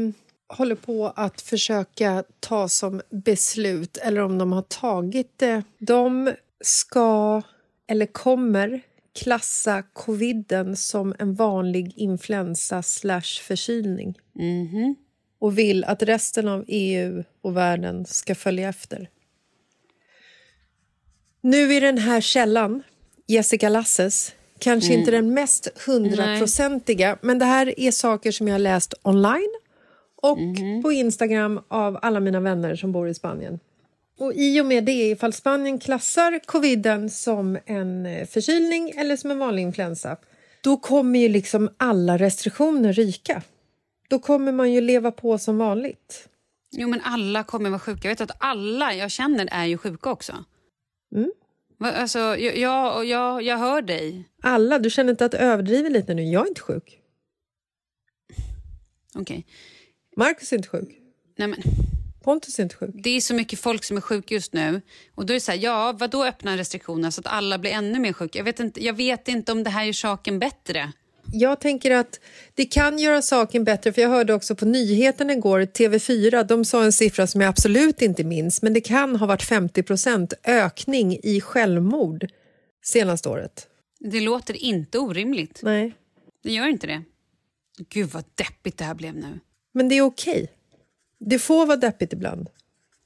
håller 0.46 0.74
på 0.74 1.12
att 1.16 1.40
försöka 1.40 2.24
ta 2.40 2.68
som 2.68 3.02
beslut, 3.10 3.96
eller 3.96 4.20
om 4.20 4.38
de 4.38 4.52
har 4.52 4.62
tagit 4.62 5.38
det? 5.38 5.62
De 5.78 6.32
ska, 6.64 7.42
eller 7.86 8.06
kommer, 8.06 8.80
klassa 9.22 9.82
coviden 9.82 10.76
som 10.76 11.14
en 11.18 11.34
vanlig 11.34 11.92
influensa 11.96 12.82
slash 12.82 13.40
förkylning. 13.42 14.18
Och 15.38 15.58
vill 15.58 15.84
att 15.84 16.02
resten 16.02 16.48
av 16.48 16.64
EU 16.68 17.24
och 17.42 17.56
världen 17.56 18.04
ska 18.06 18.34
följa 18.34 18.68
efter. 18.68 19.08
Nu 21.40 21.74
i 21.74 21.80
den 21.80 21.98
här 21.98 22.20
källan, 22.20 22.82
Jessica 23.26 23.68
Lasses, 23.68 24.34
kanske 24.58 24.92
inte 24.94 25.10
den 25.10 25.34
mest 25.34 25.68
hundraprocentiga 25.86 27.18
men 27.22 27.38
det 27.38 27.44
här 27.44 27.80
är 27.80 27.90
saker 27.90 28.32
som 28.32 28.48
jag 28.48 28.54
har 28.54 28.58
läst 28.58 28.94
online 29.02 29.54
och 30.16 30.38
på 30.82 30.92
Instagram 30.92 31.60
av 31.68 31.98
alla 32.02 32.20
mina 32.20 32.40
vänner 32.40 32.76
som 32.76 32.92
bor 32.92 33.08
i 33.08 33.14
Spanien. 33.14 33.58
Och 34.18 34.34
I 34.34 34.60
och 34.60 34.66
med 34.66 34.84
det, 34.84 35.10
ifall 35.10 35.32
Spanien 35.32 35.78
klassar 35.78 36.40
coviden 36.46 37.10
som 37.10 37.58
en 37.66 38.06
eh, 38.06 38.26
förkylning 38.26 38.90
eller 38.90 39.16
som 39.16 39.30
en 39.30 39.38
vanlig 39.38 39.62
influensa 39.62 40.16
då 40.64 40.76
kommer 40.76 41.18
ju 41.18 41.28
liksom 41.28 41.70
alla 41.76 42.18
restriktioner 42.18 42.92
ryka. 42.92 43.42
Då 44.08 44.18
kommer 44.18 44.52
man 44.52 44.72
ju 44.72 44.80
leva 44.80 45.12
på 45.12 45.38
som 45.38 45.58
vanligt. 45.58 46.28
Jo, 46.70 46.88
men 46.88 47.00
alla 47.00 47.44
kommer 47.44 47.70
vara 47.70 47.80
sjuka. 47.80 48.08
Jag 48.08 48.10
vet 48.10 48.30
att 48.30 48.36
alla 48.38 48.94
jag 48.94 49.10
känner 49.10 49.48
är 49.52 49.64
ju 49.64 49.78
sjuka 49.78 50.10
också. 50.10 50.44
Mm. 51.14 51.32
Alltså, 51.78 52.18
jag, 52.18 52.56
jag, 52.56 53.04
jag, 53.04 53.42
jag 53.42 53.58
hör 53.58 53.82
dig. 53.82 54.28
Alla, 54.42 54.78
du 54.78 54.90
känner 54.90 55.10
inte 55.10 55.24
att 55.24 55.32
du 55.32 55.38
överdriver 55.38 55.90
lite 55.90 56.14
nu? 56.14 56.22
Jag 56.22 56.44
är 56.44 56.48
inte 56.48 56.60
sjuk. 56.60 56.98
Okej. 59.14 59.46
Marcus 60.16 60.52
är 60.52 60.56
inte 60.56 60.68
sjuk. 60.68 60.88
Nej, 61.36 61.48
men, 61.48 61.58
Pontus 62.24 62.58
är 62.58 62.62
inte 62.62 62.76
sjuk. 62.76 62.90
det 62.94 63.10
är 63.10 63.20
så 63.20 63.34
mycket 63.34 63.60
folk 63.60 63.84
som 63.84 63.96
är 63.96 64.00
sjuka 64.00 64.34
just 64.34 64.52
nu. 64.52 64.80
Och 65.14 65.26
då 65.26 65.32
är 65.32 65.34
det 65.34 65.40
så 65.40 65.52
här, 65.52 65.58
ja, 65.58 65.94
vad 65.98 66.10
då 66.10 66.24
öppna 66.24 66.56
restriktioner 66.56 67.10
så 67.10 67.20
att 67.20 67.26
alla 67.26 67.58
blir 67.58 67.70
ännu 67.70 67.98
mer 67.98 68.12
sjuka? 68.12 68.38
Jag 68.38 68.44
vet 68.44 68.60
inte, 68.60 68.84
jag 68.84 68.94
vet 68.94 69.28
inte 69.28 69.52
om 69.52 69.64
det 69.64 69.70
här 69.70 69.84
gör 69.84 69.92
saken 69.92 70.38
bättre. 70.38 70.92
Jag 71.32 71.60
tänker 71.60 71.90
att 71.90 72.20
det 72.54 72.64
kan 72.64 72.98
göra 72.98 73.22
saken 73.22 73.64
bättre, 73.64 73.92
för 73.92 74.02
jag 74.02 74.08
hörde 74.08 74.34
också 74.34 74.54
på 74.54 74.64
nyheten 74.64 75.30
igår, 75.30 75.60
TV4, 75.60 76.44
de 76.44 76.64
sa 76.64 76.84
en 76.84 76.92
siffra 76.92 77.26
som 77.26 77.40
jag 77.40 77.48
absolut 77.48 78.02
inte 78.02 78.24
minns, 78.24 78.62
men 78.62 78.72
det 78.72 78.80
kan 78.80 79.16
ha 79.16 79.26
varit 79.26 79.50
50% 79.50 80.32
ökning 80.44 81.18
i 81.22 81.40
självmord 81.40 82.26
senaste 82.84 83.28
året. 83.28 83.68
Det 84.00 84.20
låter 84.20 84.56
inte 84.56 84.98
orimligt. 84.98 85.60
Nej. 85.62 85.94
Det 86.42 86.52
gör 86.52 86.68
inte 86.68 86.86
det. 86.86 87.02
Gud 87.88 88.10
vad 88.10 88.24
deppigt 88.34 88.78
det 88.78 88.84
här 88.84 88.94
blev 88.94 89.14
nu. 89.14 89.40
Men 89.72 89.88
det 89.88 89.94
är 89.94 90.02
okej. 90.02 90.50
Det 91.26 91.38
får 91.38 91.66
vara 91.66 91.76
deppigt 91.76 92.12
ibland. 92.12 92.48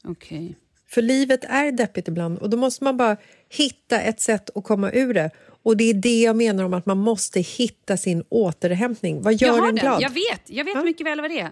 Okej. 0.04 0.58
För 0.88 1.02
livet 1.02 1.44
är 1.44 1.72
deppigt 1.72 2.08
ibland 2.08 2.38
och 2.38 2.50
då 2.50 2.56
måste 2.56 2.84
man 2.84 2.96
bara 2.96 3.16
hitta 3.48 4.00
ett 4.00 4.20
sätt 4.20 4.50
att 4.56 4.64
komma 4.64 4.90
ur 4.92 5.14
det. 5.14 5.30
Och 5.62 5.76
det 5.76 5.84
är 5.84 5.94
det 5.94 6.20
jag 6.22 6.36
menar 6.36 6.64
om 6.64 6.74
att 6.74 6.86
man 6.86 6.98
måste 6.98 7.40
hitta 7.40 7.96
sin 7.96 8.24
återhämtning. 8.28 9.22
Vad 9.22 9.34
gör 9.34 9.48
jag 9.48 9.54
har 9.54 9.68
en 9.68 9.74
den. 9.74 9.82
glad? 9.84 10.02
Jag 10.02 10.10
vet, 10.10 10.42
jag 10.46 10.64
vet 10.64 10.74
Ja. 10.74 10.82
mycket 10.82 11.06
väl 11.06 11.20
vad 11.20 11.30
det 11.30 11.40
är. 11.40 11.50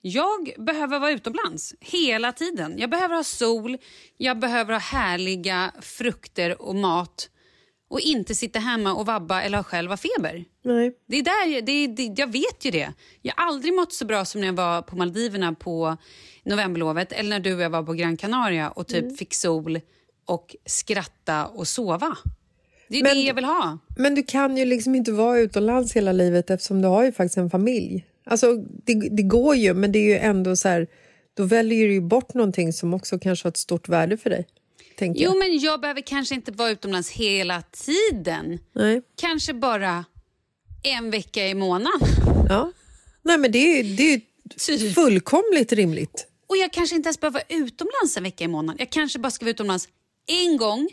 Jag 0.00 0.50
behöver 0.58 0.98
vara 0.98 1.10
utomlands 1.10 1.74
hela 1.80 2.32
tiden. 2.32 2.74
Jag 2.78 2.90
behöver 2.90 3.14
ha 3.16 3.24
sol, 3.24 3.76
jag 4.16 4.38
behöver 4.38 4.72
ha 4.72 4.80
härliga 4.80 5.72
frukter 5.80 6.62
och 6.62 6.74
mat. 6.74 7.30
Och 7.88 8.00
inte 8.00 8.34
sitta 8.34 8.58
hemma 8.58 8.94
och 8.94 9.06
vabba 9.06 9.42
eller 9.42 9.56
ha 9.58 9.62
själv 9.64 9.96
feber. 9.96 10.44
Nej. 10.64 10.92
Det 11.06 11.16
är 11.18 11.22
där, 11.22 11.62
det, 11.62 11.86
det, 11.86 12.20
jag 12.20 12.32
vet 12.32 12.64
ju 12.64 12.70
det. 12.70 12.92
Jag 13.22 13.34
har 13.36 13.46
aldrig 13.46 13.74
mått 13.74 13.92
så 13.92 14.04
bra 14.04 14.24
som 14.24 14.40
när 14.40 14.48
jag 14.48 14.54
var 14.54 14.82
på 14.82 14.96
Maldiverna 14.96 15.54
på 15.54 15.96
novemberlovet 16.44 17.12
eller 17.12 17.30
när 17.30 17.40
du 17.40 17.54
och 17.54 17.60
jag 17.60 17.70
var 17.70 17.82
på 17.82 17.92
Gran 17.92 18.16
Canaria 18.16 18.70
och 18.70 18.86
typ 18.86 19.02
Mm. 19.04 19.16
fick 19.16 19.34
sol 19.34 19.80
och 20.26 20.56
skratta 20.66 21.46
och 21.46 21.68
sova. 21.68 22.16
Det 22.88 22.98
är 22.98 23.02
Men- 23.02 23.14
det 23.16 23.22
jag 23.22 23.34
vill 23.34 23.44
ha. 23.44 23.78
Men 23.98 24.14
du 24.14 24.22
kan 24.22 24.56
ju 24.56 24.64
liksom 24.64 24.94
inte 24.94 25.12
vara 25.12 25.38
utomlands 25.38 25.92
hela 25.92 26.12
livet 26.12 26.50
eftersom 26.50 26.82
du 26.82 26.88
har 26.88 27.04
ju 27.04 27.12
faktiskt 27.12 27.38
en 27.38 27.50
familj. 27.50 28.04
Alltså, 28.26 28.54
det, 28.84 28.94
det 29.16 29.22
går 29.22 29.56
ju, 29.56 29.74
men 29.74 29.92
det 29.92 29.98
är 29.98 30.02
ju 30.08 30.16
ändå 30.18 30.56
så 30.56 30.68
här... 30.68 30.86
Då 31.34 31.44
väljer 31.44 31.86
du 31.86 31.92
ju 31.92 32.00
bort 32.00 32.34
någonting 32.34 32.72
som 32.72 32.94
också 32.94 33.18
kanske 33.18 33.46
har 33.46 33.50
ett 33.50 33.56
stort 33.56 33.88
värde 33.88 34.16
för 34.16 34.30
dig. 34.30 34.46
Tänker 34.98 35.20
Jo, 35.24 35.30
jag. 35.30 35.38
men 35.38 35.58
jag 35.58 35.80
behöver 35.80 36.00
kanske 36.00 36.34
inte 36.34 36.52
vara 36.52 36.70
utomlands 36.70 37.10
hela 37.10 37.62
tiden. 37.62 38.58
Nej. 38.72 39.02
Kanske 39.16 39.54
bara 39.54 40.04
en 40.82 41.10
vecka 41.10 41.48
i 41.48 41.54
månaden. 41.54 42.00
Ja. 42.48 42.72
Nej, 43.22 43.38
men 43.38 43.52
det 43.52 43.82
det 43.82 44.12
är 44.14 44.20
Typ. 44.58 44.94
fullkomligt 44.94 45.72
rimligt. 45.72 46.26
Och 46.46 46.56
jag 46.56 46.72
kanske 46.72 46.96
inte 46.96 47.06
ens 47.06 47.20
behöver 47.20 47.40
vara 47.48 47.62
utomlands 47.62 48.16
en 48.16 48.22
vecka 48.22 48.44
i 48.44 48.48
månaden. 48.48 48.76
Jag 48.78 48.90
kanske 48.90 49.18
bara 49.18 49.30
ska 49.30 49.44
vara 49.44 49.50
utomlands 49.50 49.88
en 50.26 50.56
gång 50.56 50.88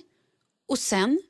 och 0.68 0.80
sen, 0.80 1.22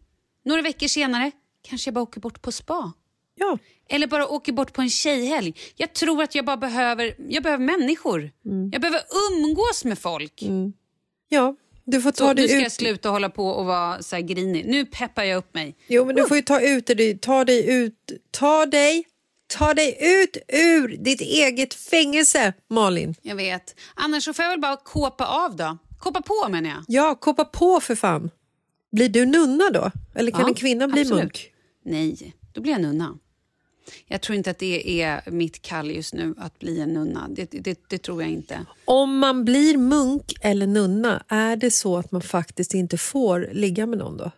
några 0.45 0.61
veckor 0.61 0.87
senare, 0.87 1.31
kanske 1.61 1.87
jag 1.87 1.93
bara 1.93 2.01
åker 2.01 2.19
bort 2.21 2.41
på 2.41 2.51
spa. 2.51 2.91
Ja. 3.35 3.57
Eller 3.89 4.07
bara 4.07 4.27
åker 4.27 4.51
bort 4.53 4.73
på 4.73 4.81
en 4.81 4.89
tjejhelg. 4.89 5.55
Jag 5.75 5.93
tror 5.93 6.23
att 6.23 6.35
jag 6.35 6.45
bara 6.45 6.57
behöver, 6.57 7.15
jag 7.29 7.43
behöver 7.43 7.65
människor. 7.65 8.31
Jag 8.71 8.81
behöver 8.81 9.01
umgås 9.31 9.85
med 9.85 9.99
folk. 9.99 10.43
ja. 11.29 11.55
Du 11.85 12.01
får 12.01 12.11
Så 12.11 12.15
ta 12.17 12.33
nu 12.33 12.47
ska 12.47 12.57
jag 12.57 12.65
ut. 12.65 12.71
sluta 12.71 13.09
hålla 13.09 13.29
på 13.29 13.47
och 13.47 13.65
vara 13.65 14.01
så 14.01 14.15
här 14.15 14.23
grinig. 14.23 14.65
Nu 14.67 14.85
peppar 14.85 15.23
jag 15.23 15.37
upp 15.37 15.53
mig. 15.53 15.75
Jo, 15.87 16.05
men 16.05 16.15
du 16.15 16.27
får 16.27 16.37
ju 16.37 16.43
ta 16.43 16.61
ut 16.61 16.87
dig. 16.87 17.17
Ta 17.17 17.45
dig 17.45 17.69
ut. 17.73 18.11
Ta 18.31 18.65
dig. 18.65 19.05
Ta 19.47 19.73
dig 19.73 19.97
ut 20.01 20.37
ur 20.47 20.87
ditt 20.97 21.21
eget 21.21 21.73
fängelse, 21.73 22.53
Malin. 22.69 23.15
Jag 23.21 23.35
vet. 23.35 23.75
Annars 23.95 24.23
så 24.23 24.33
får 24.33 24.43
jag 24.43 24.49
väl 24.49 24.59
bara 24.59 24.75
kåpa 24.77 25.25
av 25.25 25.55
då. 25.55 25.77
Kåpa 25.99 26.21
på 26.21 26.47
menar 26.49 26.69
jag. 26.69 26.83
Ja, 26.87 27.15
koppa 27.15 27.45
på 27.45 27.79
för 27.79 27.95
fan. 27.95 28.29
Blir 28.91 29.09
du 29.09 29.25
nunna 29.25 29.69
då? 29.69 29.91
Eller 30.15 30.31
kan 30.31 30.41
Ja, 30.41 30.47
en 30.47 30.53
kvinna 30.53 30.87
bli 30.87 31.01
absolut. 31.01 31.23
munk? 31.23 31.51
Nej, 31.85 32.33
då 32.53 32.61
blir 32.61 32.71
jag 32.71 32.81
nunna. 32.81 33.17
Jag 34.07 34.21
tror 34.21 34.35
inte 34.35 34.51
att 34.51 34.59
det 34.59 35.01
är 35.01 35.31
mitt 35.31 35.61
kall 35.61 35.91
just 35.91 36.13
nu 36.13 36.35
att 36.37 36.59
bli 36.59 36.79
en 36.79 36.93
nunna. 36.93 37.27
Det, 37.29 37.51
det, 37.51 37.79
det 37.89 37.97
tror 37.97 38.21
jag 38.21 38.31
inte. 38.31 38.65
Om 38.85 39.17
man 39.17 39.45
blir 39.45 39.77
munk 39.77 40.33
eller 40.41 40.67
nunna, 40.67 41.23
är 41.27 41.55
det 41.55 41.71
så 41.71 41.97
att 41.97 42.11
man 42.11 42.21
faktiskt 42.21 42.73
inte 42.73 42.97
får 42.97 43.49
ligga 43.51 43.85
med 43.85 43.99
någon 43.99 44.17
då? 44.17 44.31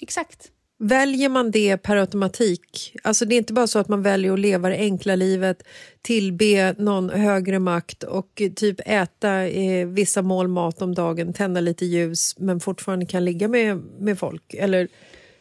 Exakt. 0.00 0.50
Väljer 0.78 1.28
man 1.28 1.50
det 1.50 1.76
per 1.76 1.96
automatik? 1.96 2.96
Alltså 3.02 3.24
det 3.24 3.34
är 3.34 3.36
inte 3.36 3.52
bara 3.52 3.66
så 3.66 3.78
att 3.78 3.88
man 3.88 4.02
väljer 4.02 4.32
att 4.32 4.40
leva 4.40 4.68
det 4.68 4.76
enkla 4.76 5.16
livet, 5.16 5.62
tillbe 6.02 6.74
någon 6.78 7.10
högre 7.10 7.58
makt 7.58 8.02
och 8.02 8.42
eh, 8.42 8.52
typ 8.52 8.80
äta 8.86 9.46
eh, 9.48 9.86
vissa 9.86 10.22
mål 10.22 10.48
mat 10.48 10.82
om 10.82 10.94
dagen, 10.94 11.32
tända 11.32 11.60
lite 11.60 11.84
ljus 11.86 12.34
men 12.38 12.60
fortfarande 12.60 13.06
kan 13.06 13.24
ligga 13.24 13.48
med, 13.48 13.76
med 14.00 14.18
folk. 14.18 14.54
Eller, 14.54 14.88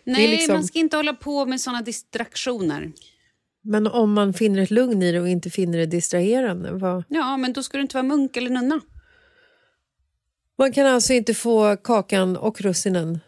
Nej, 0.03 0.27
liksom- 0.27 0.53
man 0.55 0.63
ska 0.63 0.79
inte 0.79 0.97
hålla 0.97 1.13
på 1.13 1.45
med 1.45 1.61
såna 1.61 1.81
distraktioner. 1.81 2.91
Men 3.61 3.87
om 3.87 4.13
man 4.13 4.33
finner 4.33 4.61
ett 4.61 4.71
lugn 4.71 5.01
i 5.03 5.11
det 5.11 5.19
och 5.19 5.27
inte 5.29 5.49
finner 5.49 5.77
det 5.77 5.85
distraherande, 5.85 6.71
vad? 6.71 7.03
Ja, 7.07 7.37
men 7.37 7.53
då 7.53 7.63
ska 7.63 7.77
du 7.77 7.81
inte 7.81 7.95
vara 7.95 8.03
munk 8.03 8.37
eller 8.37 8.49
nunna. 8.49 8.81
Man 10.57 10.73
kan 10.73 10.87
alltså 10.87 11.13
inte 11.13 11.33
få 11.33 11.77
kakan 11.77 12.37
och 12.37 12.61
russinen. 12.61 13.19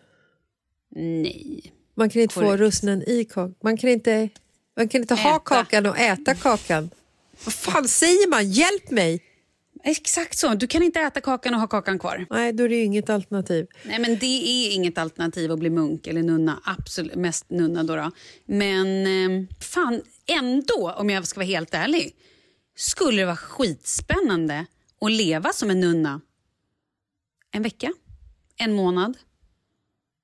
Nej. 0.95 1.73
Man 1.95 2.09
kan 2.09 2.21
inte 2.21 2.33
få 2.33 2.41
Korrekt. 2.41 2.59
russinen 2.59 3.03
i 3.09 3.25
kakan. 3.25 3.55
Man 3.63 3.77
kan 3.77 3.89
inte, 3.89 4.29
man 4.77 4.87
kan 4.87 5.01
inte 5.01 5.15
ha 5.15 5.39
kakan 5.39 5.85
och 5.85 5.97
äta 5.99 6.35
kakan. 6.35 6.89
Vad 7.45 7.53
fan 7.53 7.87
säger 7.87 8.29
man? 8.29 8.51
Hjälp 8.51 8.91
mig! 8.91 9.23
Exakt 9.85 10.37
så. 10.37 10.53
Du 10.53 10.67
kan 10.67 10.83
inte 10.83 10.99
äta 10.99 11.21
kakan 11.21 11.53
och 11.53 11.59
ha 11.59 11.67
kakan 11.67 11.99
kvar. 11.99 12.25
Nej, 12.29 12.53
då 12.53 12.63
är 12.63 12.69
det 12.69 12.83
inget 12.83 13.09
alternativ. 13.09 13.67
Nej, 13.85 13.99
men 13.99 14.17
det 14.17 14.25
är 14.25 14.75
inget 14.75 14.97
alternativ 14.97 15.51
att 15.51 15.59
bli 15.59 15.69
munk 15.69 16.07
eller 16.07 16.23
nunna. 16.23 16.59
Absolut 16.63 17.15
mest 17.15 17.49
nunna 17.49 17.83
då. 17.83 17.95
då. 17.95 18.11
Men 18.45 18.87
eh, 19.05 19.47
fan, 19.59 20.01
ändå, 20.27 20.95
om 20.97 21.09
jag 21.09 21.27
ska 21.27 21.39
vara 21.39 21.47
helt 21.47 21.73
ärlig, 21.73 22.15
skulle 22.75 23.21
det 23.21 23.25
vara 23.25 23.35
skitspännande 23.35 24.65
att 25.01 25.11
leva 25.11 25.53
som 25.53 25.69
en 25.69 25.79
nunna. 25.79 26.21
En 27.51 27.63
vecka? 27.63 27.93
En 28.57 28.73
månad? 28.73 29.17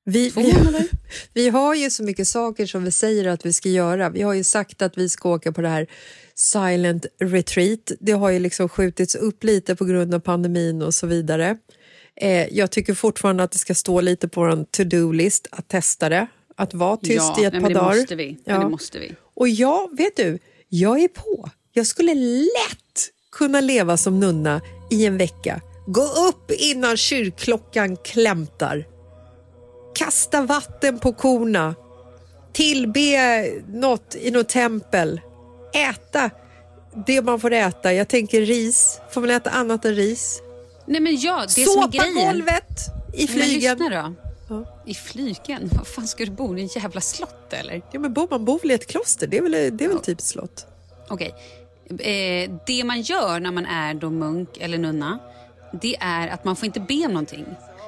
Vi, 0.05 0.29
vi, 0.29 0.53
vi 1.33 1.49
har 1.49 1.75
ju 1.75 1.89
så 1.89 2.03
mycket 2.03 2.27
saker 2.27 2.65
som 2.65 2.83
vi 2.83 2.91
säger 2.91 3.27
att 3.27 3.45
vi 3.45 3.53
ska 3.53 3.69
göra. 3.69 4.09
Vi 4.09 4.21
har 4.21 4.33
ju 4.33 4.43
sagt 4.43 4.81
att 4.81 4.97
vi 4.97 5.09
ska 5.09 5.29
åka 5.29 5.51
på 5.51 5.61
det 5.61 5.69
här 5.69 5.87
silent 6.35 7.05
retreat. 7.19 7.91
Det 7.99 8.11
har 8.11 8.29
ju 8.29 8.39
liksom 8.39 8.69
skjutits 8.69 9.15
upp 9.15 9.43
lite 9.43 9.75
på 9.75 9.85
grund 9.85 10.13
av 10.13 10.19
pandemin 10.19 10.81
och 10.81 10.93
så 10.93 11.07
vidare. 11.07 11.57
Eh, 12.15 12.47
jag 12.57 12.71
tycker 12.71 12.93
fortfarande 12.93 13.43
att 13.43 13.51
det 13.51 13.57
ska 13.57 13.75
stå 13.75 14.01
lite 14.01 14.27
på 14.27 14.41
vår 14.41 14.65
to-do-list 14.71 15.47
att 15.51 15.67
testa 15.67 16.09
det. 16.09 16.27
Att 16.55 16.73
vara 16.73 16.97
tyst 16.97 17.15
ja, 17.15 17.41
i 17.41 17.45
ett 17.45 17.53
nej, 17.53 17.61
par 17.61 17.69
dagar. 17.69 18.37
Ja. 18.45 18.59
det 18.59 18.69
måste 18.69 18.99
vi. 18.99 19.15
Och 19.39 19.49
jag, 19.49 19.97
vet 19.97 20.15
du, 20.15 20.39
jag 20.69 20.99
är 20.99 21.07
på. 21.07 21.49
Jag 21.73 21.87
skulle 21.87 22.13
lätt 22.13 23.09
kunna 23.31 23.61
leva 23.61 23.97
som 23.97 24.19
nunna 24.19 24.61
i 24.91 25.05
en 25.05 25.17
vecka. 25.17 25.61
Gå 25.87 26.01
upp 26.01 26.51
innan 26.51 26.97
kyrkklockan 26.97 27.97
klämtar. 27.97 28.85
Kasta 29.95 30.41
vatten 30.41 30.99
på 30.99 31.13
korna. 31.13 31.75
Tillbe 32.53 33.43
något 33.67 34.15
i 34.21 34.31
något 34.31 34.49
tempel. 34.49 35.21
Äta 35.73 36.29
det 37.07 37.21
man 37.21 37.39
får 37.39 37.53
äta. 37.53 37.93
Jag 37.93 38.07
tänker 38.07 38.41
ris. 38.41 38.99
Får 39.11 39.21
man 39.21 39.29
äta 39.29 39.49
annat 39.49 39.85
än 39.85 39.95
ris? 39.95 40.41
Nej, 40.87 41.01
men 41.01 41.17
ja, 41.19 41.41
det 41.41 41.49
som 41.49 41.61
är 41.61 41.65
Såpa 41.65 41.87
grejen... 41.97 42.15
golvet 42.15 42.79
i 43.13 43.17
Men 43.19 43.27
flygen. 43.27 43.77
lyssna 43.77 44.15
då. 44.15 44.28
Ja. 44.49 44.81
I 44.85 44.93
flygen? 44.93 45.69
Vad 45.73 45.87
fan 45.87 46.07
ska 46.07 46.25
du 46.25 46.31
bo 46.31 46.57
i? 46.57 46.61
en 46.61 46.67
jävla 46.67 47.01
slott 47.01 47.53
eller? 47.53 47.81
Ja, 47.91 47.99
men 47.99 48.13
bor 48.13 48.27
man 48.29 48.45
bor 48.45 48.59
väl 48.59 48.71
i 48.71 48.73
ett 48.73 48.87
kloster? 48.87 49.27
Det 49.27 49.37
är 49.37 49.41
väl, 49.41 49.77
det 49.77 49.85
är 49.85 49.89
väl 49.89 49.99
typ 49.99 50.19
ett 50.19 50.25
slott? 50.25 50.67
Okej. 51.09 51.33
Eh, 51.89 52.51
det 52.67 52.83
man 52.83 53.01
gör 53.01 53.39
när 53.39 53.51
man 53.51 53.65
är 53.65 53.93
då 53.93 54.09
munk 54.09 54.57
eller 54.59 54.77
nunna, 54.77 55.19
det 55.81 55.95
är 55.99 56.27
att 56.27 56.43
man 56.45 56.55
får 56.55 56.65
inte 56.65 56.79
be 56.79 57.05
om 57.05 57.11
någonting. 57.11 57.45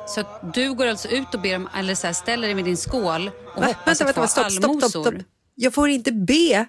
Så 0.07 0.24
du 0.53 0.74
går 0.74 0.86
alltså 0.88 1.07
ut 1.07 1.36
och 1.36 1.41
ber 1.41 1.55
om, 1.55 1.70
eller 1.78 1.95
så 1.95 2.07
här, 2.07 2.14
ställer 2.14 2.47
dig 2.47 2.55
med 2.55 2.66
din 2.66 2.78
skål 2.78 3.32
och 3.55 3.62
Va? 3.62 3.68
hoppas 3.68 3.88
Vänta, 3.88 3.91
att 3.91 4.01
vänta, 4.01 4.22
få 4.22 4.28
stopp, 4.28 4.51
stopp, 4.51 4.66
allmosor. 4.66 4.89
stopp, 4.89 5.05
stopp. 5.05 5.24
Jag 5.55 5.74
får 5.74 5.89
inte 5.89 6.12
be 6.12 6.66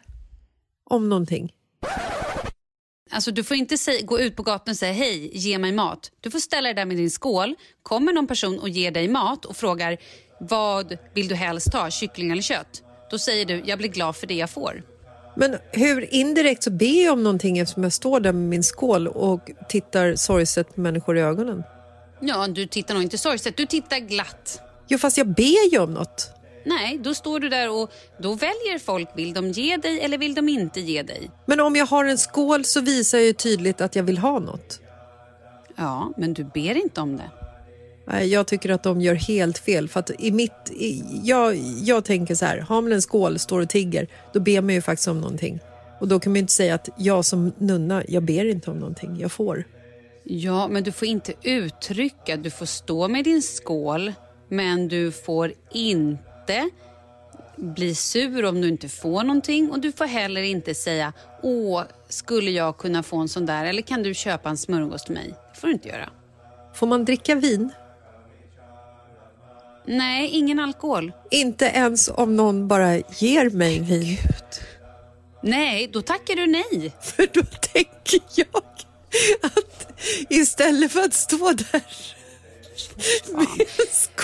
om 0.91 1.09
någonting. 1.09 1.53
Alltså, 3.13 3.31
du 3.31 3.45
får 3.45 3.57
inte 3.57 3.79
säga, 3.79 4.03
gå 4.03 4.21
ut 4.21 4.37
på 4.37 4.43
gatan 4.43 4.73
och 4.73 4.77
säga 4.77 4.93
hej, 4.93 5.31
ge 5.33 5.59
mig 5.59 5.73
mat. 5.73 6.11
Du 6.21 6.31
får 6.31 6.39
ställa 6.39 6.63
dig 6.63 6.75
där 6.75 6.85
med 6.85 6.97
din 6.97 7.11
skål. 7.11 7.55
Kommer 7.83 8.13
någon 8.13 8.27
person 8.27 8.59
och 8.59 8.69
ger 8.69 8.91
dig 8.91 9.09
mat 9.09 9.45
och 9.45 9.57
frågar 9.57 9.99
vad 10.41 10.99
vill 11.15 11.29
du 11.29 11.35
helst 11.35 11.75
ha, 11.75 11.91
kyckling 11.91 12.31
eller 12.31 12.43
kött? 12.43 12.83
Då 13.11 13.19
säger 13.19 13.45
du 13.45 13.63
jag 13.65 13.79
blir 13.79 13.89
glad 13.89 14.17
för 14.17 14.27
det 14.27 14.35
jag 14.35 14.51
får. 14.51 14.83
Men 15.37 15.57
hur 15.71 16.15
indirekt 16.15 16.63
så 16.63 16.71
ber 16.71 17.05
jag 17.05 17.13
om 17.13 17.23
någonting 17.23 17.59
eftersom 17.59 17.83
jag 17.83 17.93
står 17.93 18.21
där 18.21 18.33
med 18.33 18.49
min 18.49 18.63
skål 18.63 19.09
och 19.09 19.51
tittar 19.69 20.17
sorgset 20.17 20.75
på 20.75 20.81
människor 20.81 21.19
i 21.19 21.21
ögonen? 21.21 21.63
Ja, 22.21 22.49
du 22.49 22.67
tittar 22.67 22.95
nog 22.95 23.03
inte 23.03 23.19
sorgset, 23.19 23.57
du 23.57 23.67
tittar 23.67 23.99
glatt. 23.99 24.61
Jo, 24.89 24.99
fast 24.99 25.19
jag 25.19 25.27
ber 25.35 25.73
ju 25.73 25.79
om 25.79 25.95
något. 25.95 26.31
Nej, 26.65 26.99
då 27.03 27.15
står 27.15 27.41
du 27.41 27.49
där 27.49 27.71
och 27.71 27.91
då 28.19 28.35
väljer 28.35 28.79
folk, 28.79 29.09
vill 29.17 29.35
de 29.35 29.51
ge 29.51 29.77
dig 29.77 30.01
eller 30.01 30.19
vill 30.19 30.35
de 30.35 30.49
inte 30.49 30.81
ge 30.81 31.03
dig? 31.03 31.31
Men 31.47 31.61
om 31.61 31.77
jag 31.77 31.87
har 31.87 32.05
en 32.05 32.19
skål 32.19 32.65
så 32.65 32.81
visar 32.81 33.19
jag 33.19 33.27
ju 33.27 33.33
tydligt 33.33 33.81
att 33.81 33.97
jag 33.97 34.03
vill 34.03 34.19
ha 34.19 34.39
något. 34.39 34.81
Ja, 35.77 36.13
men 36.17 36.35
du 36.35 36.45
ber 36.45 36.77
inte 36.77 37.01
om 37.01 37.17
det. 37.17 37.31
Nej, 38.07 38.29
jag 38.29 38.47
tycker 38.47 38.71
att 38.71 38.83
de 38.83 39.01
gör 39.01 39.15
helt 39.15 39.59
fel. 39.59 39.89
För 39.89 40.01
att 40.01 40.11
i 40.19 40.33
mitt, 40.33 40.71
i, 40.71 41.05
jag, 41.25 41.57
jag 41.83 42.05
tänker 42.05 42.35
så 42.35 42.45
här, 42.45 42.59
har 42.59 42.83
man 42.83 42.93
en 42.93 43.03
skål, 43.03 43.39
står 43.39 43.61
och 43.61 43.69
tigger, 43.69 44.09
då 44.33 44.41
ber 44.41 44.61
man 44.61 44.75
ju 44.75 44.83
faktiskt 44.83 45.09
om 45.09 45.21
någonting. 45.21 45.61
Och 46.01 46.09
då 46.09 46.21
kan 46.21 46.33
man 46.33 46.37
ju 46.37 46.41
inte 46.41 46.53
säga 46.53 46.75
att 46.75 46.89
jag 46.97 47.25
som 47.25 47.53
nunna, 47.59 48.03
jag 48.09 48.23
ber 48.23 48.45
inte 48.45 48.71
om 48.71 48.79
någonting, 48.79 49.17
jag 49.21 49.33
får. 49.33 49.65
Ja, 50.25 50.69
men 50.69 50.83
du 50.83 50.93
får 50.93 51.09
inte 51.09 51.33
uttrycka, 51.43 52.37
du 52.37 52.51
får 52.51 52.67
stå 52.67 53.09
med 53.09 53.25
din 53.25 53.43
skål, 53.43 54.13
men 54.49 54.89
du 54.89 55.13
får 55.13 55.53
inte 55.73 56.32
bli 57.57 57.95
sur 57.95 58.45
om 58.45 58.61
du 58.61 58.69
inte 58.69 58.89
får 58.89 59.23
någonting 59.23 59.71
och 59.71 59.81
du 59.81 59.93
får 59.93 60.05
heller 60.05 60.43
inte 60.43 60.75
säga 60.75 61.13
åh, 61.43 61.83
skulle 62.09 62.51
jag 62.51 62.79
kunna 62.79 63.03
få 63.03 63.17
en 63.17 63.29
sån 63.29 63.47
där 63.47 63.65
eller 63.65 63.83
kan 63.83 64.03
du 64.03 64.15
köpa 64.15 64.49
en 64.49 64.57
smörgås 64.57 65.05
till 65.05 65.15
mig? 65.15 65.35
Det 65.55 65.61
får 65.61 65.69
du 65.69 65.75
inte 65.75 65.89
göra. 65.89 66.11
Får 66.75 66.87
man 66.87 67.05
dricka 67.05 67.35
vin? 67.35 67.71
Nej, 69.87 70.29
ingen 70.29 70.61
alkohol. 70.61 71.13
Inte 71.31 71.65
ens 71.65 72.09
om 72.09 72.37
någon 72.37 72.69
bara 72.69 72.97
ger 72.97 73.51
mig 73.51 73.81
vin. 73.81 74.19
Nej, 75.43 75.91
då 75.93 76.03
tackar 76.03 76.37
du 76.37 76.47
nej. 76.47 76.93
För 77.01 77.29
då 77.33 77.43
tänker 77.43 78.21
jag 78.35 78.63
att 79.43 79.93
istället 80.31 80.93
för 80.93 81.01
att 81.01 81.15
stå 81.15 81.53
där! 81.53 81.83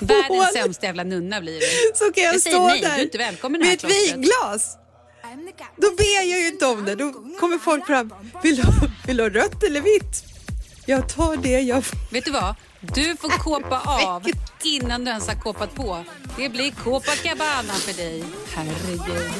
Världens 0.01 0.53
sämsta 0.53 0.87
jävla 0.87 1.05
nunna 1.05 1.41
blir 1.41 1.61
du. 1.61 1.67
Så 1.95 2.13
kan 2.13 2.25
jag 2.25 2.35
Jag 2.35 2.41
stå 2.41 2.67
nej, 2.67 2.81
där 2.81 2.89
du 2.89 3.01
är 3.01 3.03
inte 3.05 3.19
välkommen 3.19 3.63
i 3.63 3.77
det 3.77 3.83
med 3.83 3.93
ett 3.93 4.15
vinglas. 4.15 4.77
Då 5.77 5.91
ber 5.97 6.17
jag 6.17 6.41
ju 6.41 6.47
inte 6.47 6.67
om 6.67 6.85
det. 6.85 6.95
Då 6.95 7.13
kommer 7.13 7.59
folk 7.59 7.87
fram. 7.87 8.15
Vill 8.43 8.57
du, 8.57 8.63
vill 9.07 9.17
du 9.17 9.23
ha 9.23 9.31
rött 9.31 9.63
eller 9.63 9.81
vitt? 9.81 10.25
Jag 10.87 11.09
tar 11.09 11.37
det 11.37 11.61
jag 11.61 11.85
får. 11.85 11.99
Vet 12.13 12.25
du 12.25 12.31
vad? 12.31 12.55
Du 12.81 13.17
får 13.17 13.29
kåpa 13.29 13.81
av 14.07 14.27
innan 14.65 15.05
du 15.05 15.11
ens 15.11 15.29
har 15.29 15.35
kåpat 15.35 15.75
på. 15.75 16.05
Det 16.37 16.49
blir 16.49 16.71
Copacabana 16.71 17.75
för 17.75 17.93
dig. 17.93 18.25
Herregud. 18.55 19.33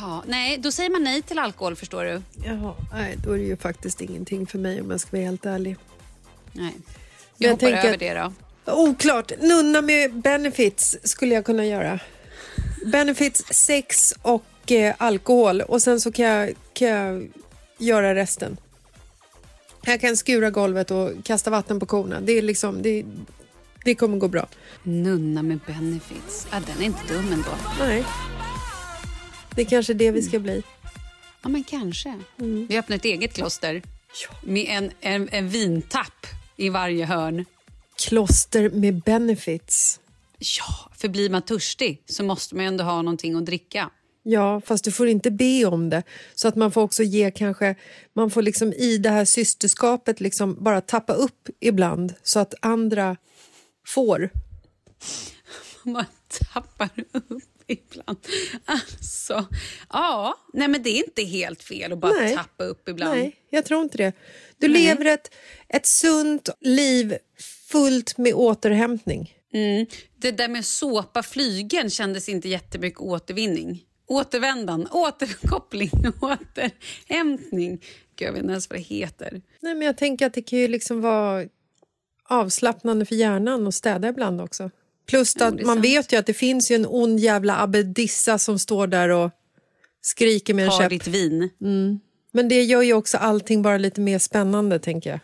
Ja, 0.00 0.22
nej, 0.26 0.58
då 0.58 0.72
säger 0.72 0.90
man 0.90 1.04
nej 1.04 1.22
till 1.22 1.38
alkohol 1.38 1.76
förstår 1.76 2.04
du. 2.04 2.22
Jaha, 2.44 2.74
nej, 2.92 3.16
då 3.24 3.32
är 3.32 3.38
det 3.38 3.44
ju 3.44 3.56
faktiskt 3.56 4.00
ingenting 4.00 4.46
för 4.46 4.58
mig 4.58 4.80
om 4.80 4.90
jag 4.90 5.00
ska 5.00 5.10
vara 5.16 5.24
helt 5.24 5.46
ärlig. 5.46 5.76
Nej. 6.52 6.72
Jag 7.36 7.48
jag 7.48 7.50
hoppar 7.50 7.66
tänker 7.66 7.88
över 7.88 7.98
det 7.98 8.14
då. 8.14 8.32
Oklart. 8.72 9.32
Nunna 9.40 9.82
med 9.82 10.14
benefits 10.14 10.96
skulle 11.02 11.34
jag 11.34 11.44
kunna 11.44 11.66
göra. 11.66 12.00
Benefits, 12.86 13.44
sex 13.50 14.14
och 14.22 14.72
eh, 14.72 14.94
alkohol. 14.98 15.60
Och 15.60 15.82
sen 15.82 16.00
så 16.00 16.12
kan 16.12 16.24
jag, 16.24 16.54
kan 16.72 16.88
jag 16.88 17.28
göra 17.78 18.14
resten. 18.14 18.56
Jag 19.84 20.00
kan 20.00 20.16
skura 20.16 20.50
golvet 20.50 20.90
och 20.90 21.10
kasta 21.24 21.50
vatten 21.50 21.80
på 21.80 21.86
korna. 21.86 22.20
Det, 22.20 22.32
är 22.32 22.42
liksom, 22.42 22.82
det, 22.82 23.04
det 23.84 23.94
kommer 23.94 24.18
gå 24.18 24.28
bra. 24.28 24.46
Nunna 24.82 25.42
med 25.42 25.58
benefits. 25.66 26.46
Ja, 26.52 26.60
den 26.66 26.82
är 26.82 26.86
inte 26.86 27.14
dum 27.14 27.32
ändå. 27.32 27.50
Nej. 27.80 28.04
Det 29.56 29.62
är 29.62 29.66
kanske 29.66 29.94
det 29.94 30.10
vi 30.10 30.22
ska 30.22 30.38
bli. 30.38 30.62
Ja, 31.42 31.48
men 31.48 31.64
kanske. 31.64 32.14
Mm. 32.38 32.66
Vi 32.66 32.78
öppnar 32.78 32.96
ett 32.96 33.04
eget 33.04 33.32
kloster 33.34 33.82
med 34.42 34.66
en, 34.68 34.90
en, 35.00 35.28
en 35.32 35.48
vintapp 35.48 36.26
i 36.56 36.68
varje 36.68 37.04
hörn. 37.04 37.44
Kloster 38.08 38.70
med 38.70 39.00
benefits. 39.02 40.00
Ja, 40.38 40.90
för 40.96 41.08
blir 41.08 41.30
man 41.30 41.42
törstig 41.42 42.02
så 42.06 42.24
måste 42.24 42.54
man 42.54 42.64
ändå 42.64 42.84
ha 42.84 43.02
någonting 43.02 43.36
att 43.36 43.46
dricka. 43.46 43.90
Ja, 44.22 44.60
fast 44.60 44.84
du 44.84 44.92
får 44.92 45.08
inte 45.08 45.30
be 45.30 45.64
om 45.64 45.90
det. 45.90 46.02
Så 46.34 46.48
att 46.48 46.56
man 46.56 46.72
får 46.72 46.82
också 46.82 47.02
ge 47.02 47.30
kanske, 47.30 47.74
man 48.12 48.30
får 48.30 48.42
liksom 48.42 48.72
i 48.72 48.98
det 48.98 49.10
här 49.10 49.24
systerskapet 49.24 50.20
liksom 50.20 50.64
bara 50.64 50.80
tappa 50.80 51.12
upp 51.12 51.48
ibland 51.60 52.14
så 52.22 52.38
att 52.38 52.54
andra 52.60 53.16
får. 53.86 54.30
Man 55.82 56.04
tappar 56.52 56.90
upp 57.12 57.42
ibland. 57.76 58.18
Alltså, 58.64 59.46
ja, 59.90 60.34
nej 60.52 60.68
men 60.68 60.82
det 60.82 60.90
är 60.90 61.04
inte 61.04 61.22
helt 61.22 61.62
fel 61.62 61.92
att 61.92 61.98
bara 61.98 62.12
Nej. 62.12 62.36
tappa 62.36 62.64
upp 62.64 62.88
ibland. 62.88 63.18
Nej, 63.18 63.36
jag 63.50 63.64
tror 63.64 63.82
inte 63.82 63.98
det. 63.98 64.12
Du 64.58 64.68
lever 64.68 65.04
ett, 65.04 65.34
ett 65.68 65.86
sunt 65.86 66.48
liv 66.60 67.16
fullt 67.68 68.18
med 68.18 68.34
återhämtning. 68.34 69.34
Mm. 69.52 69.86
Det 70.16 70.30
där 70.30 70.48
med 70.48 70.64
såpa 70.64 71.22
flygen 71.22 71.90
kändes 71.90 72.28
inte 72.28 72.48
jättemycket 72.48 73.00
återvinning. 73.00 73.84
Återvändan, 74.08 74.88
återkoppling, 74.92 75.90
återhämtning. 76.20 77.78
Gud, 78.16 78.28
jag 78.28 78.32
vet 78.32 78.42
inte 78.42 78.52
ens 78.52 78.70
vad 78.70 78.78
det 78.78 78.82
heter. 78.82 79.42
Nej, 79.60 79.74
men 79.74 79.86
jag 79.86 79.96
tänker 79.98 80.26
att 80.26 80.34
det 80.34 80.42
kan 80.42 80.58
ju 80.58 80.68
liksom 80.68 81.00
vara 81.00 81.44
avslappnande 82.28 83.06
för 83.06 83.14
hjärnan 83.14 83.66
att 83.66 83.74
städa 83.74 84.08
ibland 84.08 84.40
också. 84.40 84.70
Plus 85.06 85.36
att 85.36 85.62
man 85.62 85.80
vet 85.80 86.12
ju 86.12 86.16
att 86.16 86.26
det 86.26 86.34
finns 86.34 86.70
en 86.70 86.86
ond 86.86 87.20
jävla 87.20 87.60
abbedissa 87.62 88.38
som 88.38 88.58
står 88.58 88.86
där 88.86 89.08
och 89.08 89.30
skriker 90.00 90.54
med 90.54 90.64
en 90.64 90.70
käpp. 90.70 90.90
ditt 90.90 91.06
vin. 91.06 91.50
Men 92.32 92.48
det 92.48 92.62
gör 92.62 92.82
ju 92.82 92.92
också 92.92 93.18
allting 93.18 93.62
bara 93.62 93.78
lite 93.78 94.00
mer 94.00 94.18
spännande, 94.18 94.78
tänker 94.78 95.10
jag. 95.10 95.20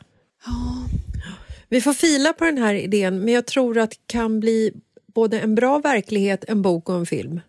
Vi 1.68 1.80
får 1.80 1.92
fila 1.92 2.32
på 2.32 2.44
den 2.44 2.58
här 2.58 2.74
idén, 2.74 3.20
men 3.20 3.34
jag 3.34 3.46
tror 3.46 3.78
att 3.78 3.90
det 3.90 3.96
kan 4.06 4.40
bli 4.40 4.72
både 5.14 5.40
en 5.40 5.54
bra 5.54 5.78
verklighet, 5.78 6.44
en 6.48 6.62
bok 6.62 6.88
och 6.88 6.94
en 6.94 7.06
film. 7.06 7.40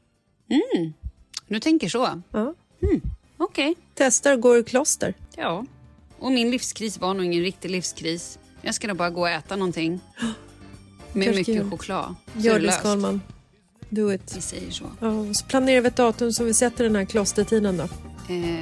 Du 1.48 1.60
tänker 1.60 1.90
så? 1.90 2.22
Ja. 2.32 2.54
Okej. 3.38 3.76
Testar 3.96 4.36
går 4.36 4.58
i 4.58 4.64
kloster. 4.64 5.14
Ja. 5.36 5.66
Och 6.20 6.32
min 6.32 6.52
livskris 6.52 7.00
var 7.00 7.14
nog 7.14 7.26
ingen 7.26 7.42
riktig 7.42 7.72
livskris. 7.72 8.40
Jag 8.62 8.76
ska 8.76 8.88
nog 8.88 8.98
bara 8.98 9.10
gå 9.10 9.22
och 9.22 9.30
äta 9.30 9.56
någonting. 9.56 10.00
Med 11.14 11.24
Kanske 11.26 11.40
mycket 11.40 11.56
gör- 11.56 11.70
choklad. 11.70 12.16
Gör 12.38 12.60
det 12.60 12.66
det. 12.66 12.72
Skalman. 12.72 13.22
Do 13.90 14.14
it. 14.14 14.34
Vi 14.36 14.42
säger 14.42 14.72
så. 14.72 14.84
Ja, 15.00 15.34
så 15.34 15.46
planerar 15.46 15.82
vi 15.82 15.88
ett 15.88 15.96
datum 15.96 16.32
som 16.34 16.46
vi 16.46 16.54
sätter 16.54 16.84
den 16.84 16.96
här 16.96 17.06
klostertiden 17.06 17.78
då. 17.78 17.84
Eh, 17.84 17.90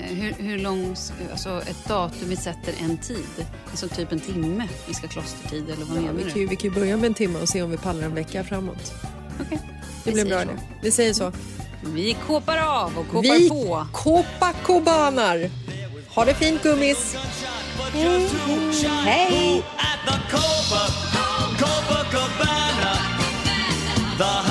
hur, 0.08 0.34
hur 0.39 0.60
lång, 0.60 0.95
alltså 1.32 1.62
ett 1.68 1.86
datum 1.88 2.30
vi 2.30 2.36
sätter 2.36 2.74
en 2.82 2.97
tid? 2.97 3.45
Alltså 3.72 3.88
typ 3.88 4.12
en 4.12 4.20
timme 4.20 4.68
vi 4.88 4.93
ska 4.93 5.08
klostertid 5.08 5.64
eller 5.70 5.86
vad 5.86 5.97
Ja, 5.97 6.02
menar 6.02 6.14
vi, 6.14 6.24
du? 6.24 6.30
kan 6.32 6.41
ju, 6.41 6.47
vi 6.47 6.56
kan 6.56 6.70
ju 6.70 6.76
börja 6.80 6.97
med 6.97 7.06
en 7.06 7.14
timme 7.14 7.39
och 7.39 7.49
se 7.49 7.62
om 7.62 7.72
vi 7.72 7.78
pallar 7.78 8.04
en 8.04 8.16
vecka 8.16 8.43
framåt. 8.43 8.93
Okej. 9.41 9.60
Det 10.04 10.12
Vi 10.12 10.12
blir 10.12 10.26
bra 10.26 10.39
det. 10.39 10.60
Vi 10.84 10.91
säger 10.91 11.14
så. 11.14 11.32
Vi 11.86 12.18
kåpar 12.28 12.58
av 12.58 12.97
och 12.97 13.08
kåpar 13.08 13.39
Vi 13.39 13.49
på. 13.49 13.88
Copacobanar. 13.93 15.49
Ha 16.16 16.26
det 16.26 16.34
fint 16.34 16.64
gummis. 16.64 17.16
Hej! 19.04 19.64
Copa, 20.32 20.82
Copacabana, 21.62 22.93
the 24.18 24.51